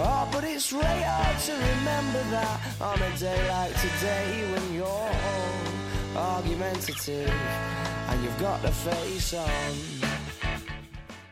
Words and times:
Oh, 0.00 0.28
but 0.30 0.44
it's 0.44 0.70
hard 0.70 1.38
to 1.46 1.52
remember 1.52 2.22
that 2.30 2.60
on 2.80 3.02
a 3.02 3.18
day 3.18 3.48
like 3.48 3.74
today 3.80 4.48
when 4.52 4.74
you're 4.74 5.10
argumentative 6.16 7.28
and 7.28 8.22
you've 8.22 8.38
got 8.38 8.62
the 8.62 8.70
face 8.70 9.34
on. 9.34 9.97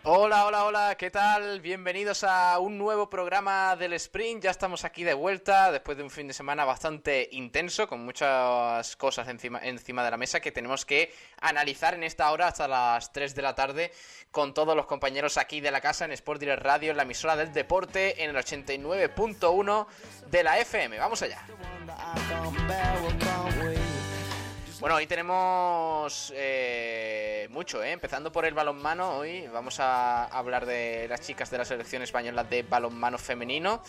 Hola, 0.09 0.47
hola, 0.47 0.65
hola, 0.67 0.95
¿qué 0.97 1.11
tal? 1.11 1.61
Bienvenidos 1.61 2.23
a 2.23 2.61
un 2.61 2.79
nuevo 2.79 3.11
programa 3.11 3.75
del 3.75 3.93
Sprint. 3.95 4.45
Ya 4.45 4.53
estamos 4.53 4.85
aquí 4.85 5.03
de 5.03 5.15
vuelta 5.15 5.73
después 5.73 5.97
de 5.97 6.05
un 6.05 6.11
fin 6.11 6.29
de 6.29 6.33
semana 6.33 6.65
bastante 6.65 7.29
intenso, 7.33 7.89
con 7.89 8.05
muchas 8.05 8.95
cosas 8.95 9.27
encima, 9.27 9.59
encima 9.65 10.05
de 10.05 10.13
la 10.13 10.17
mesa 10.17 10.39
que 10.39 10.53
tenemos 10.53 10.87
que 10.87 11.13
analizar 11.41 11.95
en 11.95 12.05
esta 12.05 12.31
hora 12.31 12.47
hasta 12.47 12.69
las 12.69 13.13
3 13.13 13.35
de 13.35 13.43
la 13.43 13.57
tarde 13.57 13.91
con 14.31 14.55
todos 14.55 14.77
los 14.77 14.87
compañeros 14.87 15.39
aquí 15.39 15.61
de 15.61 15.73
la 15.73 15.81
casa 15.81 16.05
en 16.05 16.13
Sport 16.13 16.39
Direct 16.39 16.63
Radio, 16.63 16.93
en 16.93 16.99
la 16.99 17.03
emisora 17.03 17.35
del 17.35 17.53
deporte, 17.53 18.23
en 18.23 18.31
el 18.31 18.37
89.1 18.37 19.87
de 20.31 20.45
la 20.45 20.61
FM. 20.61 21.01
Vamos 21.01 21.21
allá. 21.23 21.45
Bueno, 24.79 24.97
hoy 24.97 25.07
tenemos 25.07 26.31
eh, 26.37 27.49
mucho, 27.51 27.83
¿eh? 27.83 27.93
empezando 27.93 28.31
por 28.31 28.45
el 28.45 28.53
balonmano. 28.53 29.17
Hoy 29.17 29.47
vamos 29.47 29.81
a 29.81 30.27
hablar 30.27 30.67
de 30.67 31.07
las 31.09 31.23
chicas 31.23 31.51
de 31.51 31.57
la 31.57 31.65
selección 31.65 32.03
española 32.03 32.45
de 32.45 32.63
balonmano 32.63 33.17
femenino, 33.17 33.83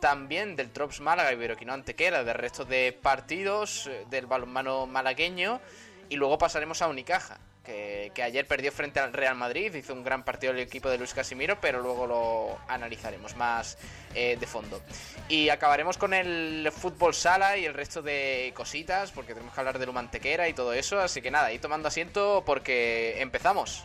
también 0.00 0.56
del 0.56 0.70
Trops 0.70 1.00
Málaga 1.00 1.32
y 1.32 1.36
Veroquino 1.36 1.72
Antequera, 1.72 2.24
del 2.24 2.34
resto 2.34 2.64
de 2.64 2.98
partidos 3.00 3.86
eh, 3.86 4.06
del 4.10 4.26
balonmano 4.26 4.86
malagueño, 4.86 5.60
y 6.08 6.16
luego 6.16 6.38
pasaremos 6.38 6.82
a 6.82 6.88
Unicaja 6.88 7.38
que, 7.64 8.22
ayer 8.22 8.46
perdió 8.46 8.70
frente 8.70 9.00
al 9.00 9.12
Real 9.12 9.34
Madrid, 9.34 9.74
hizo 9.74 9.92
un 9.92 10.04
gran 10.04 10.24
partido 10.24 10.52
el 10.52 10.60
equipo 10.60 10.90
de 10.90 10.98
Luis 10.98 11.14
Casimiro, 11.14 11.58
pero 11.60 11.80
luego 11.80 12.06
lo 12.06 12.58
analizaremos 12.68 13.36
más 13.36 13.78
eh, 14.14 14.36
de 14.38 14.46
fondo. 14.46 14.80
Y 15.28 15.48
acabaremos 15.48 15.96
con 15.96 16.14
el 16.14 16.70
fútbol 16.72 17.14
sala 17.14 17.56
y 17.56 17.64
el 17.64 17.74
resto 17.74 18.02
de 18.02 18.52
cositas, 18.54 19.10
porque 19.10 19.32
tenemos 19.32 19.54
que 19.54 19.60
hablar 19.60 19.78
de 19.78 19.86
Lumantequera 19.86 20.48
y 20.48 20.52
todo 20.52 20.72
eso, 20.74 21.00
así 21.00 21.22
que 21.22 21.30
nada, 21.30 21.46
ahí 21.46 21.58
tomando 21.58 21.88
asiento 21.88 22.42
porque 22.44 23.20
empezamos. 23.20 23.84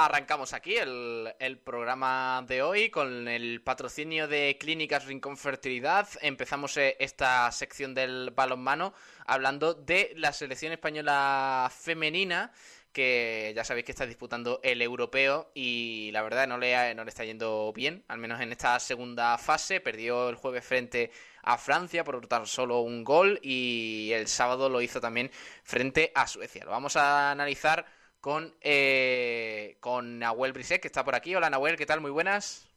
Arrancamos 0.00 0.52
aquí 0.52 0.76
el, 0.76 1.58
programa 1.64 2.44
de 2.46 2.62
hoy 2.62 2.88
con 2.88 3.26
el 3.26 3.60
patrocinio 3.62 4.28
de 4.28 4.56
Clínicas 4.56 5.06
Rincón 5.06 5.36
Fertilidad. 5.36 6.06
Empezamos 6.20 6.76
eh, 6.76 6.94
esta 7.00 7.50
sección 7.50 7.94
del 7.94 8.30
balonmano 8.30 8.94
hablando 9.26 9.74
de 9.74 10.12
la 10.14 10.32
selección 10.32 10.70
española 10.70 11.68
femenina 11.76 12.52
que 12.92 13.52
ya 13.56 13.64
sabéis 13.64 13.86
que 13.86 13.92
está 13.92 14.06
disputando 14.06 14.60
el 14.62 14.82
europeo 14.82 15.50
y 15.52 16.10
la 16.12 16.22
verdad 16.22 16.46
no 16.46 16.58
le, 16.58 16.94
no 16.94 17.02
le 17.02 17.08
está 17.08 17.24
yendo 17.24 17.72
bien, 17.74 18.04
al 18.06 18.18
menos 18.18 18.40
en 18.40 18.52
esta 18.52 18.78
segunda 18.78 19.36
fase. 19.36 19.80
Perdió 19.80 20.28
el 20.28 20.36
jueves 20.36 20.64
frente 20.64 21.10
a 21.42 21.58
Francia 21.58 22.04
por 22.04 22.24
tan 22.28 22.46
solo 22.46 22.82
un 22.82 23.02
gol 23.02 23.40
y 23.42 24.12
el 24.12 24.28
sábado 24.28 24.68
lo 24.68 24.80
hizo 24.80 25.00
también 25.00 25.28
frente 25.64 26.12
a 26.14 26.28
Suecia. 26.28 26.64
Lo 26.64 26.70
vamos 26.70 26.94
a 26.94 27.32
analizar 27.32 27.97
con, 28.20 28.54
eh, 28.60 29.76
con 29.80 30.18
Nahuel 30.18 30.52
Brisek, 30.52 30.82
que 30.82 30.88
está 30.88 31.04
por 31.04 31.14
aquí. 31.14 31.34
Hola 31.34 31.50
Nahuel, 31.50 31.76
¿qué 31.76 31.86
tal? 31.86 32.00
Muy 32.00 32.10
buenas. 32.10 32.68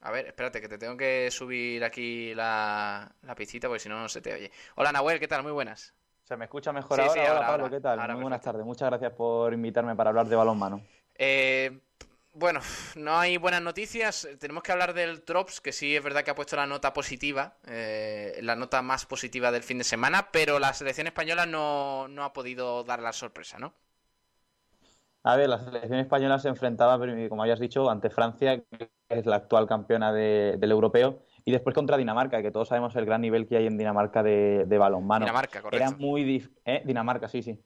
A 0.00 0.10
ver, 0.12 0.26
espérate, 0.26 0.60
que 0.60 0.68
te 0.68 0.78
tengo 0.78 0.96
que 0.96 1.30
subir 1.30 1.82
aquí 1.82 2.34
la, 2.34 3.10
la 3.22 3.34
piscita 3.34 3.66
porque 3.66 3.80
si 3.80 3.88
no, 3.88 4.00
no 4.00 4.08
se 4.08 4.20
te 4.20 4.32
oye. 4.32 4.50
Hola 4.76 4.92
Nahuel, 4.92 5.18
¿qué 5.18 5.26
tal? 5.26 5.42
Muy 5.42 5.52
buenas. 5.52 5.92
¿Se 6.22 6.36
me 6.36 6.44
escucha 6.44 6.72
mejor 6.72 7.00
ahora? 7.00 7.32
Hola 7.32 7.46
Pablo, 7.46 7.70
¿qué 7.70 7.80
tal? 7.80 8.12
Muy 8.12 8.22
buenas 8.22 8.42
tardes. 8.42 8.64
Muchas 8.64 8.90
gracias 8.90 9.12
por 9.12 9.52
invitarme 9.52 9.96
para 9.96 10.10
hablar 10.10 10.26
de 10.26 10.36
balonmano. 10.36 10.82
Eh, 11.14 11.80
bueno, 12.38 12.60
no 12.96 13.18
hay 13.18 13.36
buenas 13.36 13.62
noticias. 13.62 14.28
Tenemos 14.38 14.62
que 14.62 14.72
hablar 14.72 14.94
del 14.94 15.22
Trops, 15.22 15.60
que 15.60 15.72
sí 15.72 15.96
es 15.96 16.02
verdad 16.02 16.22
que 16.22 16.30
ha 16.30 16.34
puesto 16.34 16.56
la 16.56 16.66
nota 16.66 16.92
positiva, 16.92 17.56
eh, 17.66 18.38
la 18.42 18.56
nota 18.56 18.80
más 18.82 19.06
positiva 19.06 19.50
del 19.50 19.62
fin 19.62 19.78
de 19.78 19.84
semana, 19.84 20.28
pero 20.30 20.58
la 20.58 20.72
selección 20.72 21.06
española 21.06 21.46
no, 21.46 22.06
no 22.08 22.24
ha 22.24 22.32
podido 22.32 22.84
dar 22.84 23.00
la 23.00 23.12
sorpresa, 23.12 23.58
¿no? 23.58 23.74
A 25.24 25.36
ver, 25.36 25.48
la 25.48 25.58
selección 25.58 25.98
española 25.98 26.38
se 26.38 26.48
enfrentaba, 26.48 26.98
como 27.28 27.42
habías 27.42 27.58
dicho, 27.58 27.90
ante 27.90 28.08
Francia, 28.08 28.62
que 28.62 28.90
es 29.08 29.26
la 29.26 29.36
actual 29.36 29.66
campeona 29.66 30.12
del 30.12 30.70
europeo, 30.70 31.22
y 31.44 31.50
después 31.50 31.74
contra 31.74 31.96
Dinamarca, 31.96 32.40
que 32.40 32.50
todos 32.50 32.68
sabemos 32.68 32.94
el 32.96 33.04
gran 33.04 33.20
nivel 33.20 33.46
que 33.46 33.56
hay 33.56 33.66
en 33.66 33.76
Dinamarca 33.76 34.22
de, 34.22 34.64
balonmano. 34.78 35.26
Dinamarca, 35.26 35.60
correcto. 35.60 35.84
Era 35.84 35.96
muy... 35.96 36.48
¿eh? 36.64 36.82
Dinamarca, 36.84 37.28
sí, 37.28 37.42
sí. 37.42 37.58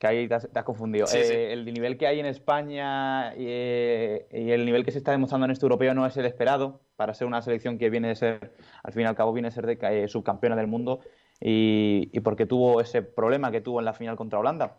Que 0.00 0.06
ahí 0.08 0.26
te 0.26 0.34
has, 0.34 0.64
confundido. 0.64 1.06
Eh, 1.14 1.52
el 1.52 1.64
nivel 1.64 1.96
que 1.96 2.08
hay 2.08 2.18
en 2.18 2.26
España 2.26 3.32
eh, 3.36 4.26
y, 4.32 4.50
el 4.50 4.64
nivel 4.64 4.84
que 4.84 4.90
se 4.90 4.98
está 4.98 5.12
demostrando 5.12 5.44
en 5.44 5.52
este 5.52 5.64
europeo 5.64 5.94
no 5.94 6.06
es 6.06 6.16
el 6.16 6.26
esperado 6.26 6.80
para 6.96 7.14
ser 7.14 7.28
una 7.28 7.42
selección 7.42 7.78
que 7.78 7.90
viene 7.90 8.08
de 8.08 8.16
ser, 8.16 8.52
al 8.82 8.92
fin 8.92 9.02
y 9.02 9.04
al 9.04 9.14
cabo, 9.14 9.32
viene 9.32 9.48
a 9.48 9.50
ser 9.52 9.66
de, 9.66 10.08
subcampeona 10.08 10.56
del 10.56 10.66
mundo 10.66 11.00
y, 11.40 12.10
y 12.12 12.20
porque 12.20 12.46
tuvo 12.46 12.80
ese 12.80 13.02
problema 13.02 13.52
que 13.52 13.60
tuvo 13.60 13.78
en 13.78 13.84
la 13.84 13.92
final 13.92 14.16
contra 14.16 14.40
Holanda 14.40 14.78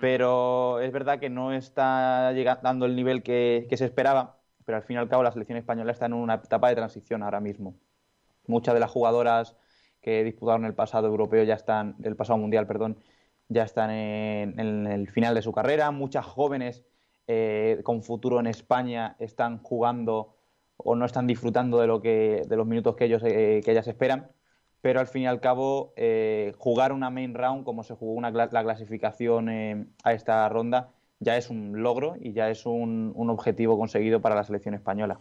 pero 0.00 0.80
es 0.80 0.92
verdad 0.92 1.18
que 1.18 1.30
no 1.30 1.52
está 1.52 2.32
llegando, 2.32 2.62
dando 2.62 2.86
el 2.86 2.96
nivel 2.96 3.22
que, 3.22 3.66
se 3.70 3.84
esperaba, 3.84 4.38
pero 4.64 4.76
al 4.76 4.82
fin 4.82 4.96
y 4.96 4.98
al 4.98 5.08
cabo 5.08 5.22
la 5.22 5.32
selección 5.32 5.58
española 5.58 5.92
está 5.92 6.06
en 6.06 6.14
una 6.14 6.34
etapa 6.34 6.68
de 6.68 6.76
transición 6.76 7.22
ahora 7.22 7.40
mismo. 7.40 7.74
Muchas 8.46 8.74
de 8.74 8.80
las 8.80 8.90
jugadoras 8.90 9.56
que 10.00 10.24
disputaron 10.24 10.64
el 10.64 10.74
pasado 10.74 11.08
europeo 11.08 11.44
ya 11.44 11.54
están, 11.54 11.96
el 12.02 12.16
pasado 12.16 12.38
mundial, 12.38 12.66
perdón, 12.66 12.98
ya 13.50 13.64
están 13.64 13.90
en, 13.90 14.86
el 14.86 15.08
final 15.10 15.34
de 15.34 15.42
su 15.42 15.52
carrera. 15.52 15.90
Muchas 15.90 16.24
jóvenes 16.24 16.82
eh, 17.26 17.80
con 17.84 18.02
futuro 18.02 18.40
en 18.40 18.46
España 18.46 19.16
están 19.18 19.58
jugando 19.58 20.34
o 20.78 20.96
no 20.96 21.04
están 21.04 21.26
disfrutando 21.26 21.78
de 21.78 21.86
lo 21.86 22.00
que, 22.00 22.44
de 22.48 22.56
los 22.56 22.66
minutos 22.66 22.96
que 22.96 23.04
ellos 23.04 23.22
eh, 23.22 23.60
que 23.62 23.70
ellas 23.70 23.86
esperan 23.86 24.30
pero 24.80 24.98
al 24.98 25.06
fin 25.08 25.22
y 25.22 25.26
al 25.26 25.40
cabo 25.40 25.92
eh, 25.96 26.54
jugar 26.56 26.94
una 26.94 27.10
main 27.10 27.34
round 27.34 27.64
como 27.64 27.84
se 27.84 27.94
jugó 27.94 28.14
una, 28.14 28.30
la 28.30 28.48
clasificación 28.48 29.92
a 30.02 30.12
esta 30.14 30.48
ronda 30.48 30.94
ya 31.20 31.36
es 31.36 31.50
un 31.50 31.82
logro 31.82 32.16
y 32.18 32.32
ya 32.32 32.50
es 32.50 32.66
un, 32.66 33.14
objetivo 33.16 33.78
conseguido 33.78 34.20
para 34.20 34.34
la 34.34 34.42
selección 34.42 34.74
española. 34.74 35.20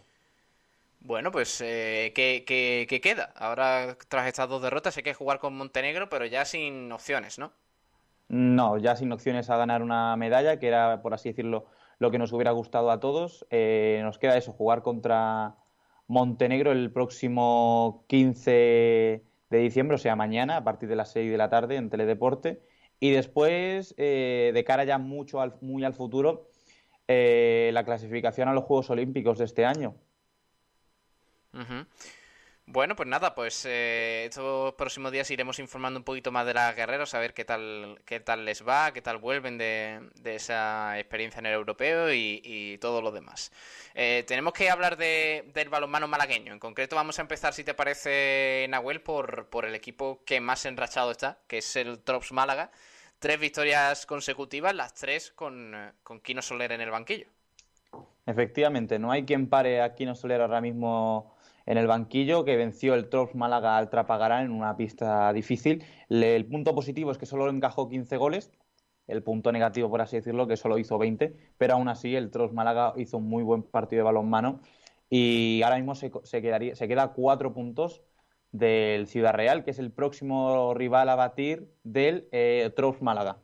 Bueno, 1.01 1.31
pues 1.31 1.61
eh, 1.61 2.11
¿qué, 2.15 3.01
queda? 3.01 3.33
Ahora, 3.35 3.97
tras 4.07 4.27
estas 4.27 4.49
dos 4.49 4.61
derrotas, 4.61 4.97
hay 4.97 5.03
que 5.03 5.13
jugar 5.13 5.39
con 5.39 5.55
Montenegro, 5.55 6.09
pero 6.09 6.25
ya 6.25 6.45
sin 6.45 6.91
opciones, 6.91 7.37
¿no? 7.37 7.53
No, 8.29 8.77
ya 8.77 8.95
sin 8.95 9.11
opciones 9.11 9.49
a 9.49 9.57
ganar 9.57 9.81
una 9.81 10.15
medalla, 10.15 10.59
que 10.59 10.67
era, 10.67 11.01
por 11.01 11.13
así 11.13 11.29
decirlo, 11.29 11.65
lo 11.97 12.11
que 12.11 12.19
nos 12.19 12.31
hubiera 12.31 12.51
gustado 12.51 12.91
a 12.91 12.99
todos. 12.99 13.45
nos 13.49 14.17
queda 14.17 14.37
eso, 14.37 14.53
jugar 14.53 14.81
contra 14.81 15.55
Montenegro 16.07 16.71
el 16.71 16.91
próximo 16.91 18.05
15 18.07 19.23
de 19.49 19.57
diciembre, 19.57 19.95
o 19.95 19.99
sea, 19.99 20.15
mañana, 20.15 20.57
a 20.57 20.63
partir 20.63 20.89
de 20.89 20.95
las 20.95 21.11
6 21.11 21.29
de 21.29 21.37
la 21.37 21.49
tarde 21.49 21.75
en 21.75 21.89
Teledeporte. 21.89 22.61
Y 22.99 23.11
después, 23.11 23.93
eh, 23.97 24.51
de 24.53 24.63
cara 24.63 24.83
ya 24.83 24.97
mucho 24.97 25.39
al, 25.39 25.55
muy 25.61 25.83
al 25.83 25.93
futuro, 25.93 26.49
eh, 27.07 27.69
la 27.73 27.85
clasificación 27.85 28.47
a 28.49 28.53
los 28.53 28.65
Juegos 28.65 28.89
Olímpicos 28.89 29.37
de 29.37 29.45
este 29.45 29.65
año. 29.65 29.95
Bueno, 32.71 32.95
pues 32.95 33.09
nada, 33.09 33.33
pues 33.33 33.65
eh, 33.67 34.25
estos 34.25 34.75
próximos 34.75 35.11
días 35.11 35.31
iremos 35.31 35.57
informando 35.57 35.99
un 35.99 36.03
poquito 36.03 36.31
más 36.31 36.45
de 36.45 36.53
las 36.53 36.75
guerreros, 36.75 37.15
a 37.15 37.19
ver 37.19 37.33
qué 37.33 37.43
tal, 37.43 37.99
qué 38.05 38.19
tal 38.19 38.45
les 38.45 38.63
va, 38.65 38.91
qué 38.93 39.01
tal 39.01 39.17
vuelven 39.17 39.57
de, 39.57 40.07
esa 40.23 40.99
experiencia 40.99 41.39
en 41.39 41.47
el 41.47 41.53
europeo 41.53 42.13
y, 42.13 42.77
todo 42.79 43.01
lo 43.01 43.11
demás. 43.11 43.51
Eh, 43.95 44.23
tenemos 44.27 44.53
que 44.53 44.69
hablar 44.69 44.97
de, 44.97 45.49
del 45.51 45.69
balonmano 45.69 46.07
malagueño. 46.07 46.53
En 46.53 46.59
concreto 46.59 46.95
vamos 46.95 47.17
a 47.17 47.23
empezar, 47.23 47.55
si 47.55 47.63
te 47.63 47.73
parece, 47.73 48.67
Nahuel, 48.69 49.01
por, 49.01 49.47
por 49.47 49.65
el 49.65 49.73
equipo 49.73 50.21
que 50.23 50.39
más 50.39 50.63
enrachado 50.67 51.09
está, 51.09 51.39
que 51.47 51.57
es 51.57 51.75
el 51.75 51.97
Trops 52.03 52.31
Málaga. 52.31 52.69
Tres 53.17 53.39
victorias 53.39 54.05
consecutivas, 54.05 54.75
las 54.75 54.93
tres 54.93 55.31
con, 55.31 55.75
con 56.03 56.19
Kino 56.19 56.43
Soler 56.43 56.71
en 56.73 56.81
el 56.81 56.91
banquillo. 56.91 57.25
Efectivamente, 58.27 58.99
no 58.99 59.11
hay 59.11 59.25
quien 59.25 59.49
pare 59.49 59.81
a 59.81 59.95
Kino 59.95 60.13
Soler 60.13 60.39
ahora 60.39 60.61
mismo 60.61 61.35
en 61.69 61.77
el 61.77 61.85
banquillo, 61.85 62.45
que 62.45 62.57
venció 62.57 62.95
el 62.95 63.09
Trops 63.09 63.35
Málaga 63.35 63.77
al 63.77 63.91
Trapagarán 63.91 64.45
en 64.45 64.51
una 64.51 64.75
pista 64.75 65.31
difícil. 65.31 65.85
el 66.09 66.45
punto 66.47 66.73
positivo 66.73 67.11
es 67.11 67.19
que 67.19 67.27
solo 67.27 67.47
encajó 67.47 67.87
15 67.87 68.17
goles, 68.17 68.51
el 69.05 69.21
punto 69.21 69.51
negativo, 69.51 69.87
por 69.87 70.01
así 70.01 70.15
decirlo, 70.15 70.47
que 70.47 70.57
solo 70.57 70.79
hizo 70.79 70.97
20, 70.97 71.53
pero 71.59 71.75
aún 71.75 71.87
así 71.87 72.15
el 72.15 72.31
Trops 72.31 72.55
Málaga 72.55 72.93
hizo 72.97 73.17
un 73.17 73.29
muy 73.29 73.43
buen 73.43 73.61
partido 73.61 73.99
de 73.99 74.05
balonmano. 74.05 74.61
Y 75.11 75.61
ahora 75.61 75.75
mismo 75.75 75.93
se, 75.93 76.09
quedaría, 76.41 76.75
se 76.75 76.87
queda 76.87 77.13
cuatro 77.13 77.53
puntos 77.53 78.01
del 78.51 79.05
Ciudad 79.05 79.35
Real, 79.35 79.63
que 79.63 79.69
es 79.69 79.77
el 79.77 79.91
próximo 79.91 80.73
rival 80.73 81.07
a 81.07 81.15
batir 81.15 81.71
del 81.83 82.27
eh, 82.31 82.71
Trops 82.75 83.03
Málaga. 83.03 83.37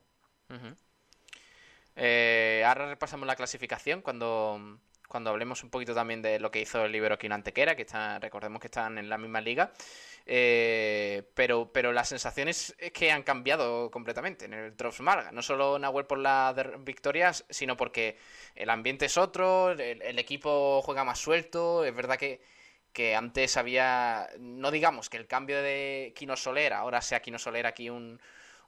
Eh, 1.95 2.63
ahora 2.65 2.87
repasamos 2.87 3.27
la 3.27 3.35
clasificación. 3.35 4.01
Cuando 4.01 4.79
cuando 5.07 5.29
hablemos 5.29 5.63
un 5.63 5.69
poquito 5.69 5.93
también 5.93 6.21
de 6.21 6.39
lo 6.39 6.51
que 6.51 6.61
hizo 6.61 6.85
el 6.85 6.95
Iberoquino 6.95 7.35
Antequera, 7.35 7.75
que 7.75 7.83
está, 7.83 8.19
recordemos 8.19 8.59
que 8.59 8.67
están 8.67 8.97
en 8.97 9.09
la 9.09 9.17
misma 9.17 9.41
liga. 9.41 9.71
Eh, 10.27 11.29
pero, 11.35 11.71
pero 11.71 11.93
las 11.93 12.09
sensaciones 12.09 12.75
es 12.79 12.91
que 12.91 13.11
han 13.11 13.21
cambiado 13.21 13.91
completamente 13.91 14.45
en 14.45 14.53
el 14.53 14.75
Drops 14.75 15.01
Marga. 15.01 15.31
No 15.31 15.41
solo 15.41 15.77
Nahuel 15.77 16.05
por 16.05 16.17
las 16.17 16.55
victorias, 16.83 17.45
sino 17.49 17.77
porque 17.77 18.17
el 18.55 18.69
ambiente 18.69 19.05
es 19.05 19.17
otro, 19.17 19.71
el, 19.71 20.19
equipo 20.19 20.81
juega 20.81 21.03
más 21.03 21.19
suelto. 21.19 21.85
Es 21.85 21.95
verdad 21.95 22.17
que, 22.17 22.41
que 22.91 23.15
antes 23.15 23.57
había, 23.57 24.29
no 24.39 24.71
digamos 24.71 25.09
que 25.09 25.17
el 25.17 25.27
cambio 25.27 25.61
de 25.61 26.13
Quino 26.15 26.35
Soler, 26.35 26.73
ahora 26.73 27.01
sea 27.01 27.21
Quino 27.21 27.37
Soler 27.37 27.67
aquí 27.67 27.89
un, 27.89 28.19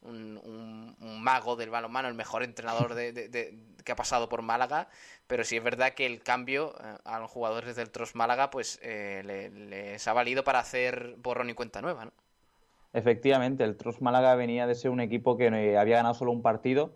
un, 0.02 0.96
mago 1.22 1.56
del 1.56 1.70
balonmano, 1.70 2.08
el 2.08 2.14
mejor 2.14 2.44
entrenador 2.44 2.94
de, 2.94 3.58
que 3.84 3.92
ha 3.92 3.96
pasado 3.96 4.30
por 4.30 4.42
Málaga, 4.42 4.90
pero 5.28 5.44
sí 5.44 5.58
es 5.58 5.64
verdad 5.64 5.94
que 5.94 6.06
el 6.06 6.22
cambio 6.22 6.76
eh, 6.84 6.98
a 7.06 7.20
los 7.20 7.30
jugadores 7.32 7.76
del 7.76 7.90
Tros 7.90 8.16
Málaga 8.16 8.50
pues 8.50 8.80
eh, 8.84 9.52
les 9.54 10.08
ha 10.08 10.14
valido 10.14 10.44
para 10.44 10.60
hacer 10.60 11.16
borrón 11.18 11.50
y 11.50 11.54
cuenta 11.54 11.82
nueva, 11.82 12.06
¿no? 12.06 12.12
Efectivamente, 12.94 13.64
el 13.64 13.76
Tros 13.76 14.02
Málaga 14.02 14.36
venía 14.36 14.66
de 14.66 14.76
ser 14.76 14.92
un 14.92 15.02
equipo 15.02 15.38
que 15.38 15.48
eh, 15.48 15.78
había 15.78 15.98
ganado 15.98 16.16
solo 16.16 16.32
un 16.32 16.42
partido, 16.42 16.94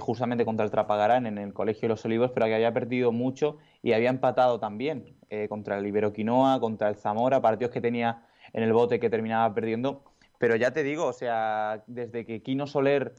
justamente 0.00 0.46
contra 0.46 0.64
el 0.64 0.70
Trapagarán 0.70 1.26
en 1.26 1.36
el 1.36 1.52
Colegio 1.52 1.82
de 1.82 1.88
los 1.88 2.04
Olivos, 2.06 2.30
pero 2.30 2.46
que 2.46 2.54
había 2.54 2.72
perdido 2.72 3.12
mucho 3.12 3.58
y 3.82 3.92
había 3.92 4.08
empatado 4.08 4.58
también 4.58 5.18
contra 5.50 5.76
el 5.76 5.86
Iberoquinoa, 5.86 6.60
contra 6.60 6.88
el 6.88 6.96
Zamora, 6.96 7.42
partidos 7.42 7.74
que 7.74 7.82
tenía 7.82 8.22
en 8.54 8.62
el 8.62 8.72
bote 8.72 8.98
que 8.98 9.10
terminaba 9.10 9.54
perdiendo 9.54 10.02
pero 10.38 10.56
ya 10.56 10.72
te 10.72 10.82
digo, 10.82 11.06
o 11.06 11.12
sea, 11.12 11.84
desde 11.86 12.24
que 12.24 12.42
Kino 12.42 12.66
Soler 12.66 13.14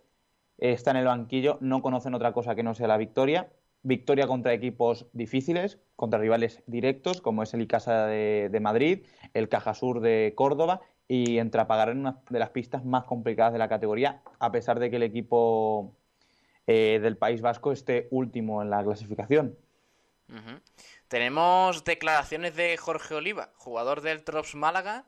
está 0.57 0.91
en 0.91 0.97
el 0.97 1.05
banquillo, 1.05 1.57
no 1.61 1.81
conocen 1.81 2.13
otra 2.15 2.33
cosa 2.33 2.55
que 2.55 2.63
no 2.63 2.73
sea 2.73 2.87
la 2.87 2.97
victoria. 2.97 3.49
Victoria 3.83 4.27
contra 4.27 4.53
equipos 4.53 5.07
difíciles, 5.13 5.79
contra 5.95 6.19
rivales 6.19 6.61
directos, 6.65 7.21
como 7.21 7.43
es 7.43 7.53
el 7.53 7.61
Icasa 7.61 8.07
de, 8.07 8.59
Madrid, 8.61 9.05
el 9.33 9.49
Cajasur 9.49 10.01
de 10.01 10.33
Córdoba, 10.35 10.81
y 11.07 11.37
en 11.37 11.51
en 11.53 11.99
una 11.99 12.19
de 12.29 12.39
las 12.39 12.49
pistas 12.49 12.83
más 12.83 13.05
complicadas 13.05 13.53
de 13.53 13.59
la 13.59 13.69
categoría, 13.69 14.21
a 14.39 14.51
pesar 14.51 14.79
de 14.79 14.89
que 14.89 14.97
el 14.97 15.03
equipo 15.03 15.95
eh, 16.65 16.99
del 17.01 17.17
País 17.17 17.41
Vasco 17.41 17.71
esté 17.71 18.07
último 18.11 18.61
en 18.61 18.69
la 18.69 18.83
clasificación. 18.83 19.57
Tenemos 21.07 21.85
declaraciones 21.85 22.55
de 22.55 22.75
Jorge 22.75 23.15
Oliva, 23.15 23.53
jugador 23.55 24.01
del 24.01 24.25
Trops 24.25 24.55
Málaga, 24.55 25.05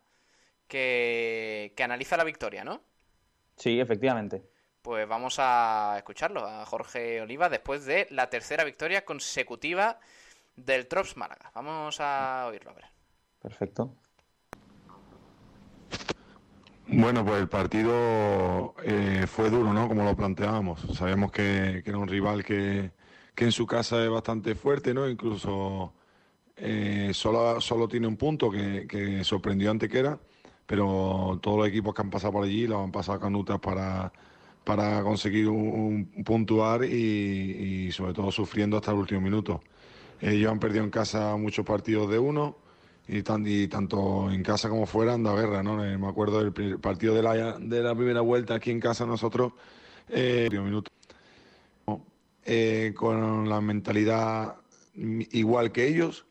que, 0.69 1.74
analiza 1.83 2.16
la 2.16 2.24
victoria, 2.24 2.63
¿no? 2.63 2.81
Sí, 3.57 3.80
efectivamente. 3.80 4.44
Pues 4.81 5.07
vamos 5.07 5.36
a 5.39 5.95
escucharlo 5.98 6.45
a 6.45 6.66
Jorge 6.66 7.21
Oliva 7.21 7.50
después 7.50 7.86
de 7.86 8.07
la 8.12 8.30
tercera 8.30 8.63
victoria 8.63 9.04
consecutiva 9.04 10.00
del 10.56 10.88
Trops 10.88 11.18
Málaga. 11.18 11.51
Vamos 11.54 11.98
a 12.00 12.45
oírlo 12.48 12.71
a 12.71 12.74
ver. 12.74 12.86
Perfecto. 13.42 13.94
Bueno, 16.88 17.25
pues 17.25 17.42
el 17.42 17.50
partido 17.50 18.74
eh, 18.83 19.25
fue 19.27 19.50
duro, 19.50 19.74
¿no? 19.74 19.88
Como 19.88 20.04
lo 20.04 20.16
planteábamos. 20.16 20.81
Sabíamos 20.95 21.31
que, 21.31 21.83
era 21.86 21.98
un 21.98 22.07
rival 22.07 22.44
que, 22.44 22.92
en 23.36 23.51
su 23.51 23.66
casa 23.66 24.04
es 24.04 24.10
bastante 24.10 24.56
fuerte, 24.56 24.94
¿no? 24.94 25.07
Incluso 25.07 25.94
eh, 26.56 27.12
solo, 27.13 27.62
solo 27.62 27.88
tiene 27.88 28.07
un 28.07 28.18
punto 28.18 28.50
que, 28.50 28.88
que 28.88 29.24
sorprendió 29.24 29.71
ante 29.71 29.86
Antequera 29.86 30.19
pero 30.69 31.39
todos 31.42 31.57
los 31.57 31.68
equipos 31.68 31.95
que 31.95 32.04
han 32.04 32.12
pasado 32.12 32.33
por 32.33 32.45
allí 32.45 32.68
lo 32.68 32.83
han 32.83 32.92
pasado 32.92 33.19
canutas 33.19 33.60
para, 33.60 34.13
para 34.63 35.01
conseguir 35.01 35.50
un, 35.50 36.06
puntuar 36.24 36.83
y, 36.83 37.92
sobre 37.92 38.13
todo 38.13 38.31
sufriendo 38.31 38.77
hasta 38.77 38.92
el 38.92 38.98
último 38.98 39.19
minuto. 39.19 39.63
Ellos 40.21 40.51
han 40.51 40.60
perdido 40.60 40.83
en 40.83 40.92
casa 40.92 41.36
muchos 41.38 41.66
partidos 41.66 42.12
de 42.12 42.19
uno 42.19 42.56
y, 43.07 43.24
tanto 43.24 44.30
en 44.30 44.44
casa 44.44 44.69
como 44.69 44.86
fuera 44.86 45.16
han 45.16 45.24
dado 45.24 45.38
guerra. 45.38 45.63
¿no? 45.63 45.83
Eh, 45.83 45.98
me 45.98 46.07
acuerdo 46.07 46.44
del 46.44 46.77
partido 46.77 47.16
de 47.16 47.24
la, 47.24 47.57
de 47.57 47.81
la 47.81 47.95
primera 47.95 48.21
vuelta 48.21 48.54
aquí 48.54 48.69
en 48.69 48.80
casa 48.80 49.07
nosotros, 49.07 49.54
eh, 50.07 50.49
minutos. 50.52 50.94
Eh, 52.45 52.94
con 52.95 53.49
la 53.49 53.59
mentalidad 53.59 54.57
igual 54.94 55.71
que 55.71 55.88
ellos, 55.88 56.28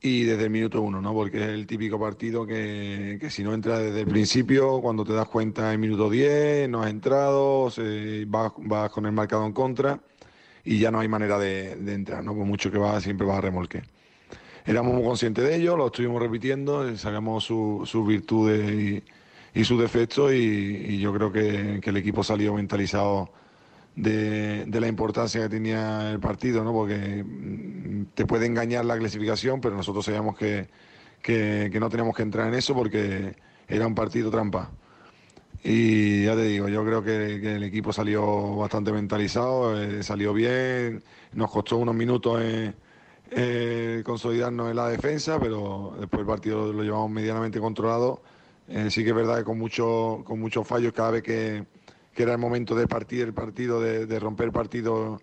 y 0.00 0.24
desde 0.24 0.44
el 0.44 0.50
minuto 0.50 0.82
uno, 0.82 1.00
¿no? 1.00 1.12
Porque 1.12 1.38
es 1.38 1.48
el 1.48 1.66
típico 1.66 1.98
partido 1.98 2.46
que, 2.46 3.18
si 3.30 3.42
no 3.42 3.54
entras 3.54 3.80
desde 3.80 4.00
el 4.00 4.06
principio, 4.06 4.80
cuando 4.80 5.04
te 5.04 5.12
das 5.12 5.28
cuenta 5.28 5.72
en 5.72 5.80
minuto 5.80 6.10
10, 6.10 6.68
no 6.68 6.82
has 6.82 6.90
entrado, 6.90 7.72
vas, 8.26 8.90
con 8.90 9.06
el 9.06 9.12
marcado 9.12 9.46
en 9.46 9.52
contra 9.52 10.00
y 10.64 10.78
ya 10.78 10.90
no 10.90 11.00
hay 11.00 11.08
manera 11.08 11.38
de, 11.38 11.72
entrar, 11.92 12.22
¿no? 12.22 12.34
Por 12.34 12.44
mucho 12.44 12.70
que 12.70 12.78
vas, 12.78 13.02
siempre 13.02 13.26
vas 13.26 13.38
a 13.38 13.40
remolque. 13.40 13.82
Éramos 14.66 14.94
muy 14.94 15.04
conscientes 15.04 15.44
de 15.44 15.56
ello, 15.56 15.76
lo 15.76 15.86
estuvimos 15.86 16.20
repitiendo, 16.20 16.96
sabíamos 16.96 17.44
sus 17.44 18.06
virtudes 18.06 19.02
y, 19.54 19.64
sus 19.64 19.80
defectos 19.80 20.32
y, 20.34 20.98
yo 20.98 21.14
creo 21.14 21.32
que, 21.32 21.80
que 21.80 21.90
el 21.90 21.96
equipo 21.96 22.22
salió 22.22 22.54
mentalizado 22.54 23.30
de, 23.96 24.66
la 24.80 24.86
importancia 24.86 25.42
que 25.42 25.48
tenía 25.48 26.12
el 26.12 26.20
partido, 26.20 26.62
¿no? 26.62 26.72
porque 26.72 27.24
mm, 27.24 28.06
te 28.14 28.26
puede 28.26 28.46
engañar 28.46 28.84
la 28.84 28.98
clasificación, 28.98 29.60
pero 29.60 29.74
nosotros 29.74 30.04
sabíamos 30.04 30.36
que, 30.36 30.68
no 31.80 31.90
teníamos 31.90 32.14
que 32.14 32.22
entrar 32.22 32.48
en 32.48 32.54
eso 32.54 32.74
porque 32.74 33.34
era 33.66 33.86
un 33.86 33.94
partido 33.94 34.30
trampa. 34.30 34.70
Y 35.64 36.24
ya 36.24 36.36
te 36.36 36.42
digo, 36.42 36.68
yo 36.68 36.84
creo 36.84 37.02
que, 37.02 37.56
el 37.56 37.64
equipo 37.64 37.92
salió 37.92 38.56
bastante 38.56 38.92
mentalizado, 38.92 39.82
eh, 39.82 40.02
salió 40.02 40.32
bien, 40.32 41.02
nos 41.32 41.50
costó 41.50 41.78
unos 41.78 41.94
minutos 41.94 42.40
eh, 43.30 44.02
consolidarnos 44.04 44.70
en 44.70 44.76
la 44.76 44.88
defensa, 44.88 45.40
pero 45.40 45.96
después 45.98 46.20
el 46.20 46.26
partido 46.26 46.72
lo 46.72 46.82
llevamos 46.82 47.10
medianamente 47.10 47.58
controlado. 47.58 48.22
Eh, 48.68 48.90
sí 48.90 49.02
que 49.02 49.10
es 49.10 49.16
verdad 49.16 49.38
que 49.38 49.44
con, 49.44 49.58
mucho, 49.58 50.22
con 50.24 50.38
muchos 50.38 50.66
fallos 50.66 50.92
cada 50.92 51.12
vez 51.12 51.22
que, 51.22 51.64
que 52.16 52.22
era 52.22 52.32
el 52.32 52.38
momento 52.38 52.74
de 52.74 52.88
partir 52.88 53.24
el 53.24 53.34
partido, 53.34 53.78
de, 53.78 54.18
romper 54.18 54.46
el 54.46 54.52
partido, 54.52 55.20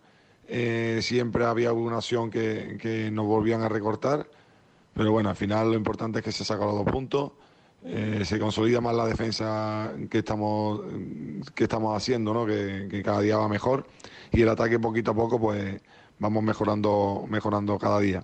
eh, 0.48 1.00
siempre 1.02 1.44
había 1.44 1.74
una 1.74 1.98
opción 1.98 2.30
que, 2.30 3.10
nos 3.12 3.26
volvían 3.26 3.64
a 3.64 3.68
recortar. 3.68 4.30
Pero 4.94 5.12
bueno, 5.12 5.30
al 5.30 5.36
final 5.36 5.72
lo 5.72 5.76
importante 5.76 6.20
es 6.20 6.26
que 6.26 6.32
se 6.32 6.46
sacan 6.46 6.68
los 6.68 6.86
dos 6.86 6.94
puntos. 6.94 7.32
Eh, 7.84 8.22
se 8.26 8.38
consolida 8.38 8.80
más 8.80 8.96
la 8.96 9.08
defensa 9.08 9.92
que 10.08 10.20
estamos, 10.20 10.82
que 11.56 11.64
estamos 11.64 11.98
haciendo, 11.98 12.32
¿no? 12.32 12.46
que, 12.46 13.02
cada 13.04 13.22
día 13.22 13.38
va 13.38 13.50
mejor. 13.50 13.88
Y 14.32 14.44
el 14.44 14.50
ataque 14.50 14.78
poquito 14.78 15.12
a 15.12 15.16
poco, 15.16 15.40
pues 15.40 15.82
vamos 16.20 16.44
mejorando, 16.44 17.26
mejorando 17.28 17.80
cada 17.80 18.00
día. 18.00 18.24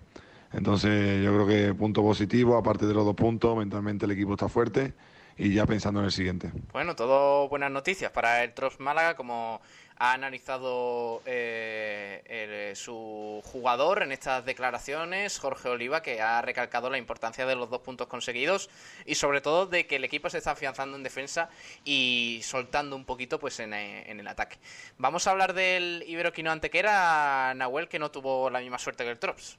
Entonces 0.53 1.25
yo 1.25 1.33
creo 1.33 1.47
que 1.47 1.73
punto 1.73 2.03
positivo, 2.03 2.55
aparte 2.55 2.85
de 2.85 2.93
los 2.93 3.03
dos 3.03 3.15
puntos, 3.15 3.57
mentalmente 3.57 4.05
el 4.05 4.11
equipo 4.11 4.33
está 4.33 4.47
fuerte 4.47 4.93
y 5.39 5.53
ya 5.53 5.65
pensando 5.65 6.01
en 6.01 6.05
el 6.05 6.11
siguiente. 6.11 6.51
Bueno, 6.73 6.95
todo 6.97 7.47
buenas 7.47 7.71
noticias 7.71 8.11
para 8.11 8.43
el 8.43 8.53
Trops 8.53 8.81
Málaga, 8.81 9.15
como 9.15 9.61
ha 9.97 10.13
analizado 10.13 11.21
eh, 11.25 12.73
su 12.75 13.41
jugador 13.45 14.03
en 14.03 14.11
estas 14.11 14.45
declaraciones, 14.45 15.39
Jorge 15.39 15.69
Oliva, 15.69 16.01
que 16.01 16.21
ha 16.21 16.41
recalcado 16.41 16.89
la 16.89 16.97
importancia 16.97 17.45
de 17.45 17.55
los 17.55 17.69
dos 17.69 17.81
puntos 17.81 18.07
conseguidos 18.07 18.69
y 19.05 19.15
sobre 19.15 19.39
todo 19.39 19.65
de 19.65 19.87
que 19.87 19.95
el 19.95 20.03
equipo 20.03 20.29
se 20.29 20.39
está 20.39 20.51
afianzando 20.51 20.97
en 20.97 21.03
defensa 21.03 21.49
y 21.85 22.41
soltando 22.43 22.97
un 22.97 23.05
poquito 23.05 23.39
pues 23.39 23.59
en, 23.61 23.73
eh, 23.73 24.11
en 24.11 24.19
el 24.19 24.27
ataque. 24.27 24.57
Vamos 24.97 25.25
a 25.25 25.31
hablar 25.31 25.53
del 25.53 26.03
Iberoquino 26.05 26.51
Antequera, 26.51 27.53
Nahuel, 27.55 27.87
que 27.87 27.99
no 27.99 28.11
tuvo 28.11 28.49
la 28.49 28.59
misma 28.59 28.77
suerte 28.77 29.05
que 29.05 29.11
el 29.11 29.19
Trops. 29.19 29.57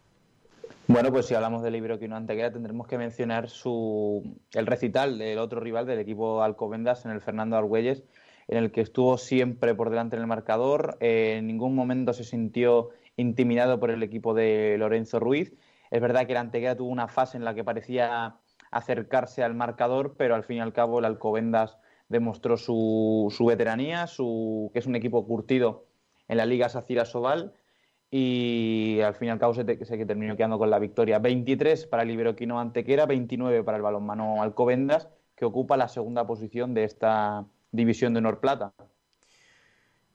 Bueno, 0.92 1.12
pues 1.12 1.26
si 1.26 1.36
hablamos 1.36 1.62
del 1.62 1.74
libro 1.74 2.00
que 2.00 2.08
no 2.08 2.16
Antequera, 2.16 2.50
tendremos 2.50 2.88
que 2.88 2.98
mencionar 2.98 3.46
el 3.46 4.66
recital 4.66 5.18
del 5.18 5.38
otro 5.38 5.60
rival 5.60 5.86
del 5.86 6.00
equipo 6.00 6.42
Alcobendas 6.42 7.04
en 7.04 7.12
el 7.12 7.20
Fernando 7.20 7.56
Argüelles, 7.56 8.02
en 8.48 8.58
el 8.58 8.72
que 8.72 8.80
estuvo 8.80 9.16
siempre 9.16 9.76
por 9.76 9.90
delante 9.90 10.16
en 10.16 10.22
el 10.22 10.26
marcador. 10.26 10.96
en 10.98 11.46
ningún 11.46 11.76
momento 11.76 12.12
se 12.12 12.24
sintió 12.24 12.88
intimidado 13.16 13.78
por 13.78 13.92
el 13.92 14.02
equipo 14.02 14.34
de 14.34 14.74
Lorenzo 14.80 15.20
Ruiz. 15.20 15.54
Es 15.92 16.00
verdad 16.00 16.26
que 16.26 16.32
el 16.32 16.38
Antequera 16.38 16.76
tuvo 16.76 16.88
una 16.88 17.06
fase 17.06 17.36
en 17.36 17.44
la 17.44 17.54
que 17.54 17.62
parecía 17.62 18.38
acercarse 18.72 19.44
al 19.44 19.54
marcador, 19.54 20.16
pero 20.18 20.34
al 20.34 20.42
fin 20.42 20.56
y 20.56 20.60
al 20.60 20.72
cabo 20.72 20.98
el 20.98 21.04
Alcobendas 21.04 21.78
demostró 22.08 22.56
su, 22.56 23.28
su 23.30 23.44
veteranía, 23.44 24.08
su, 24.08 24.72
que 24.72 24.80
es 24.80 24.86
un 24.86 24.96
equipo 24.96 25.24
curtido 25.24 25.86
en 26.26 26.38
la 26.38 26.46
Liga 26.46 26.68
Sacira 26.68 27.04
Sobal 27.04 27.54
y 28.10 29.00
al 29.02 29.14
fin 29.14 29.28
y 29.28 29.30
al 29.30 29.38
cabo 29.38 29.54
se, 29.54 29.64
terminó 29.64 30.36
quedando 30.36 30.58
con 30.58 30.70
la 30.70 30.78
victoria. 30.78 31.18
23 31.18 31.86
para 31.86 32.02
el 32.02 32.10
Iberoquino 32.10 32.58
Antequera, 32.58 33.06
29 33.06 33.62
para 33.62 33.76
el 33.76 33.82
balonmano 33.82 34.42
Alcobendas, 34.42 35.08
que 35.36 35.44
ocupa 35.44 35.76
la 35.76 35.88
segunda 35.88 36.26
posición 36.26 36.74
de 36.74 36.84
esta 36.84 37.46
división 37.70 38.12
de 38.12 38.18
Honor 38.18 38.40
Plata. 38.40 38.72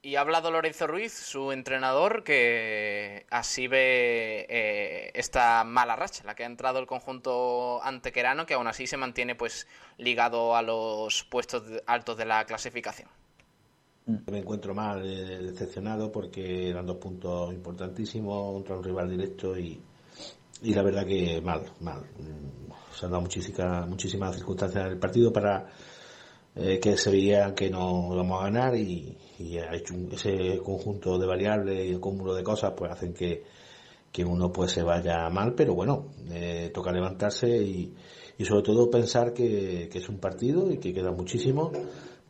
Y 0.02 0.18
ha 0.18 0.22
hablado 0.22 0.52
Lorenzo 0.52 0.86
Ruiz, 0.86 1.14
su 1.14 1.52
entrenador, 1.52 2.24
que 2.24 3.25
así 3.32 3.68
ve 3.68 4.46
eh, 4.50 5.12
esta 5.16 5.64
mala 5.64 5.96
racha, 5.96 6.24
la 6.25 6.36
que 6.36 6.44
ha 6.44 6.46
entrado 6.46 6.78
el 6.78 6.86
conjunto 6.86 7.82
antequerano, 7.82 8.46
que 8.46 8.54
aún 8.54 8.68
así 8.68 8.86
se 8.86 8.98
mantiene 8.98 9.34
pues 9.34 9.68
ligado 9.98 10.56
a 10.56 10.62
los 10.62 11.24
puestos 11.24 11.64
altos 11.88 12.18
de 12.18 12.25
la 12.25 12.46
clasificación. 12.46 13.10
Me 14.07 14.38
encuentro 14.38 14.75
mal, 14.75 15.03
eh, 15.03 15.39
decepcionado, 15.41 16.12
porque 16.12 16.69
eran 16.69 16.85
dos 16.85 16.97
puntos 16.97 17.51
importantísimos 17.51 18.53
contra 18.53 18.77
un 18.77 18.83
rival 18.83 19.09
directo 19.09 19.57
y, 19.57 19.81
y 20.62 20.74
la 20.75 20.83
verdad 20.83 21.07
que 21.07 21.41
mal, 21.41 21.63
mal. 21.79 22.01
Mm, 22.19 22.71
se 22.93 23.05
han 23.05 23.12
dado 23.12 23.24
muchísimas, 23.24 23.89
muchísimas 23.89 24.35
circunstancias 24.35 24.85
en 24.85 24.91
el 24.91 25.00
partido 25.00 25.33
para 25.33 25.65
eh, 26.55 26.79
que 26.79 26.97
se 26.97 27.09
veía 27.09 27.55
que 27.55 27.71
no 27.71 28.09
vamos 28.15 28.41
a 28.41 28.43
ganar 28.45 28.75
y, 28.75 29.17
ha 29.57 29.75
hecho 29.75 29.95
ese 30.12 30.59
conjunto 30.63 31.17
de 31.17 31.25
variables 31.25 31.85
y 31.85 31.93
el 31.93 32.00
cúmulo 32.00 32.35
de 32.35 32.43
cosas 32.43 32.74
pues 32.77 32.91
hacen 32.91 33.12
que, 33.12 33.43
que 34.12 34.24
uno 34.24 34.51
pues 34.51 34.71
se 34.71 34.83
vaya 34.83 35.27
mal, 35.29 35.55
pero 35.55 35.74
bueno, 35.74 36.12
eh, 36.29 36.69
toca 36.71 36.91
levantarse 36.91 37.50
y, 37.57 37.93
y 38.38 38.45
sobre 38.45 38.62
todo 38.62 38.89
pensar 38.89 39.33
que 39.33 39.89
es 39.91 40.09
un 40.09 40.19
partido 40.19 40.71
y 40.71 40.77
que 40.77 40.93
queda 40.93 41.12
muchísimo 41.12 41.71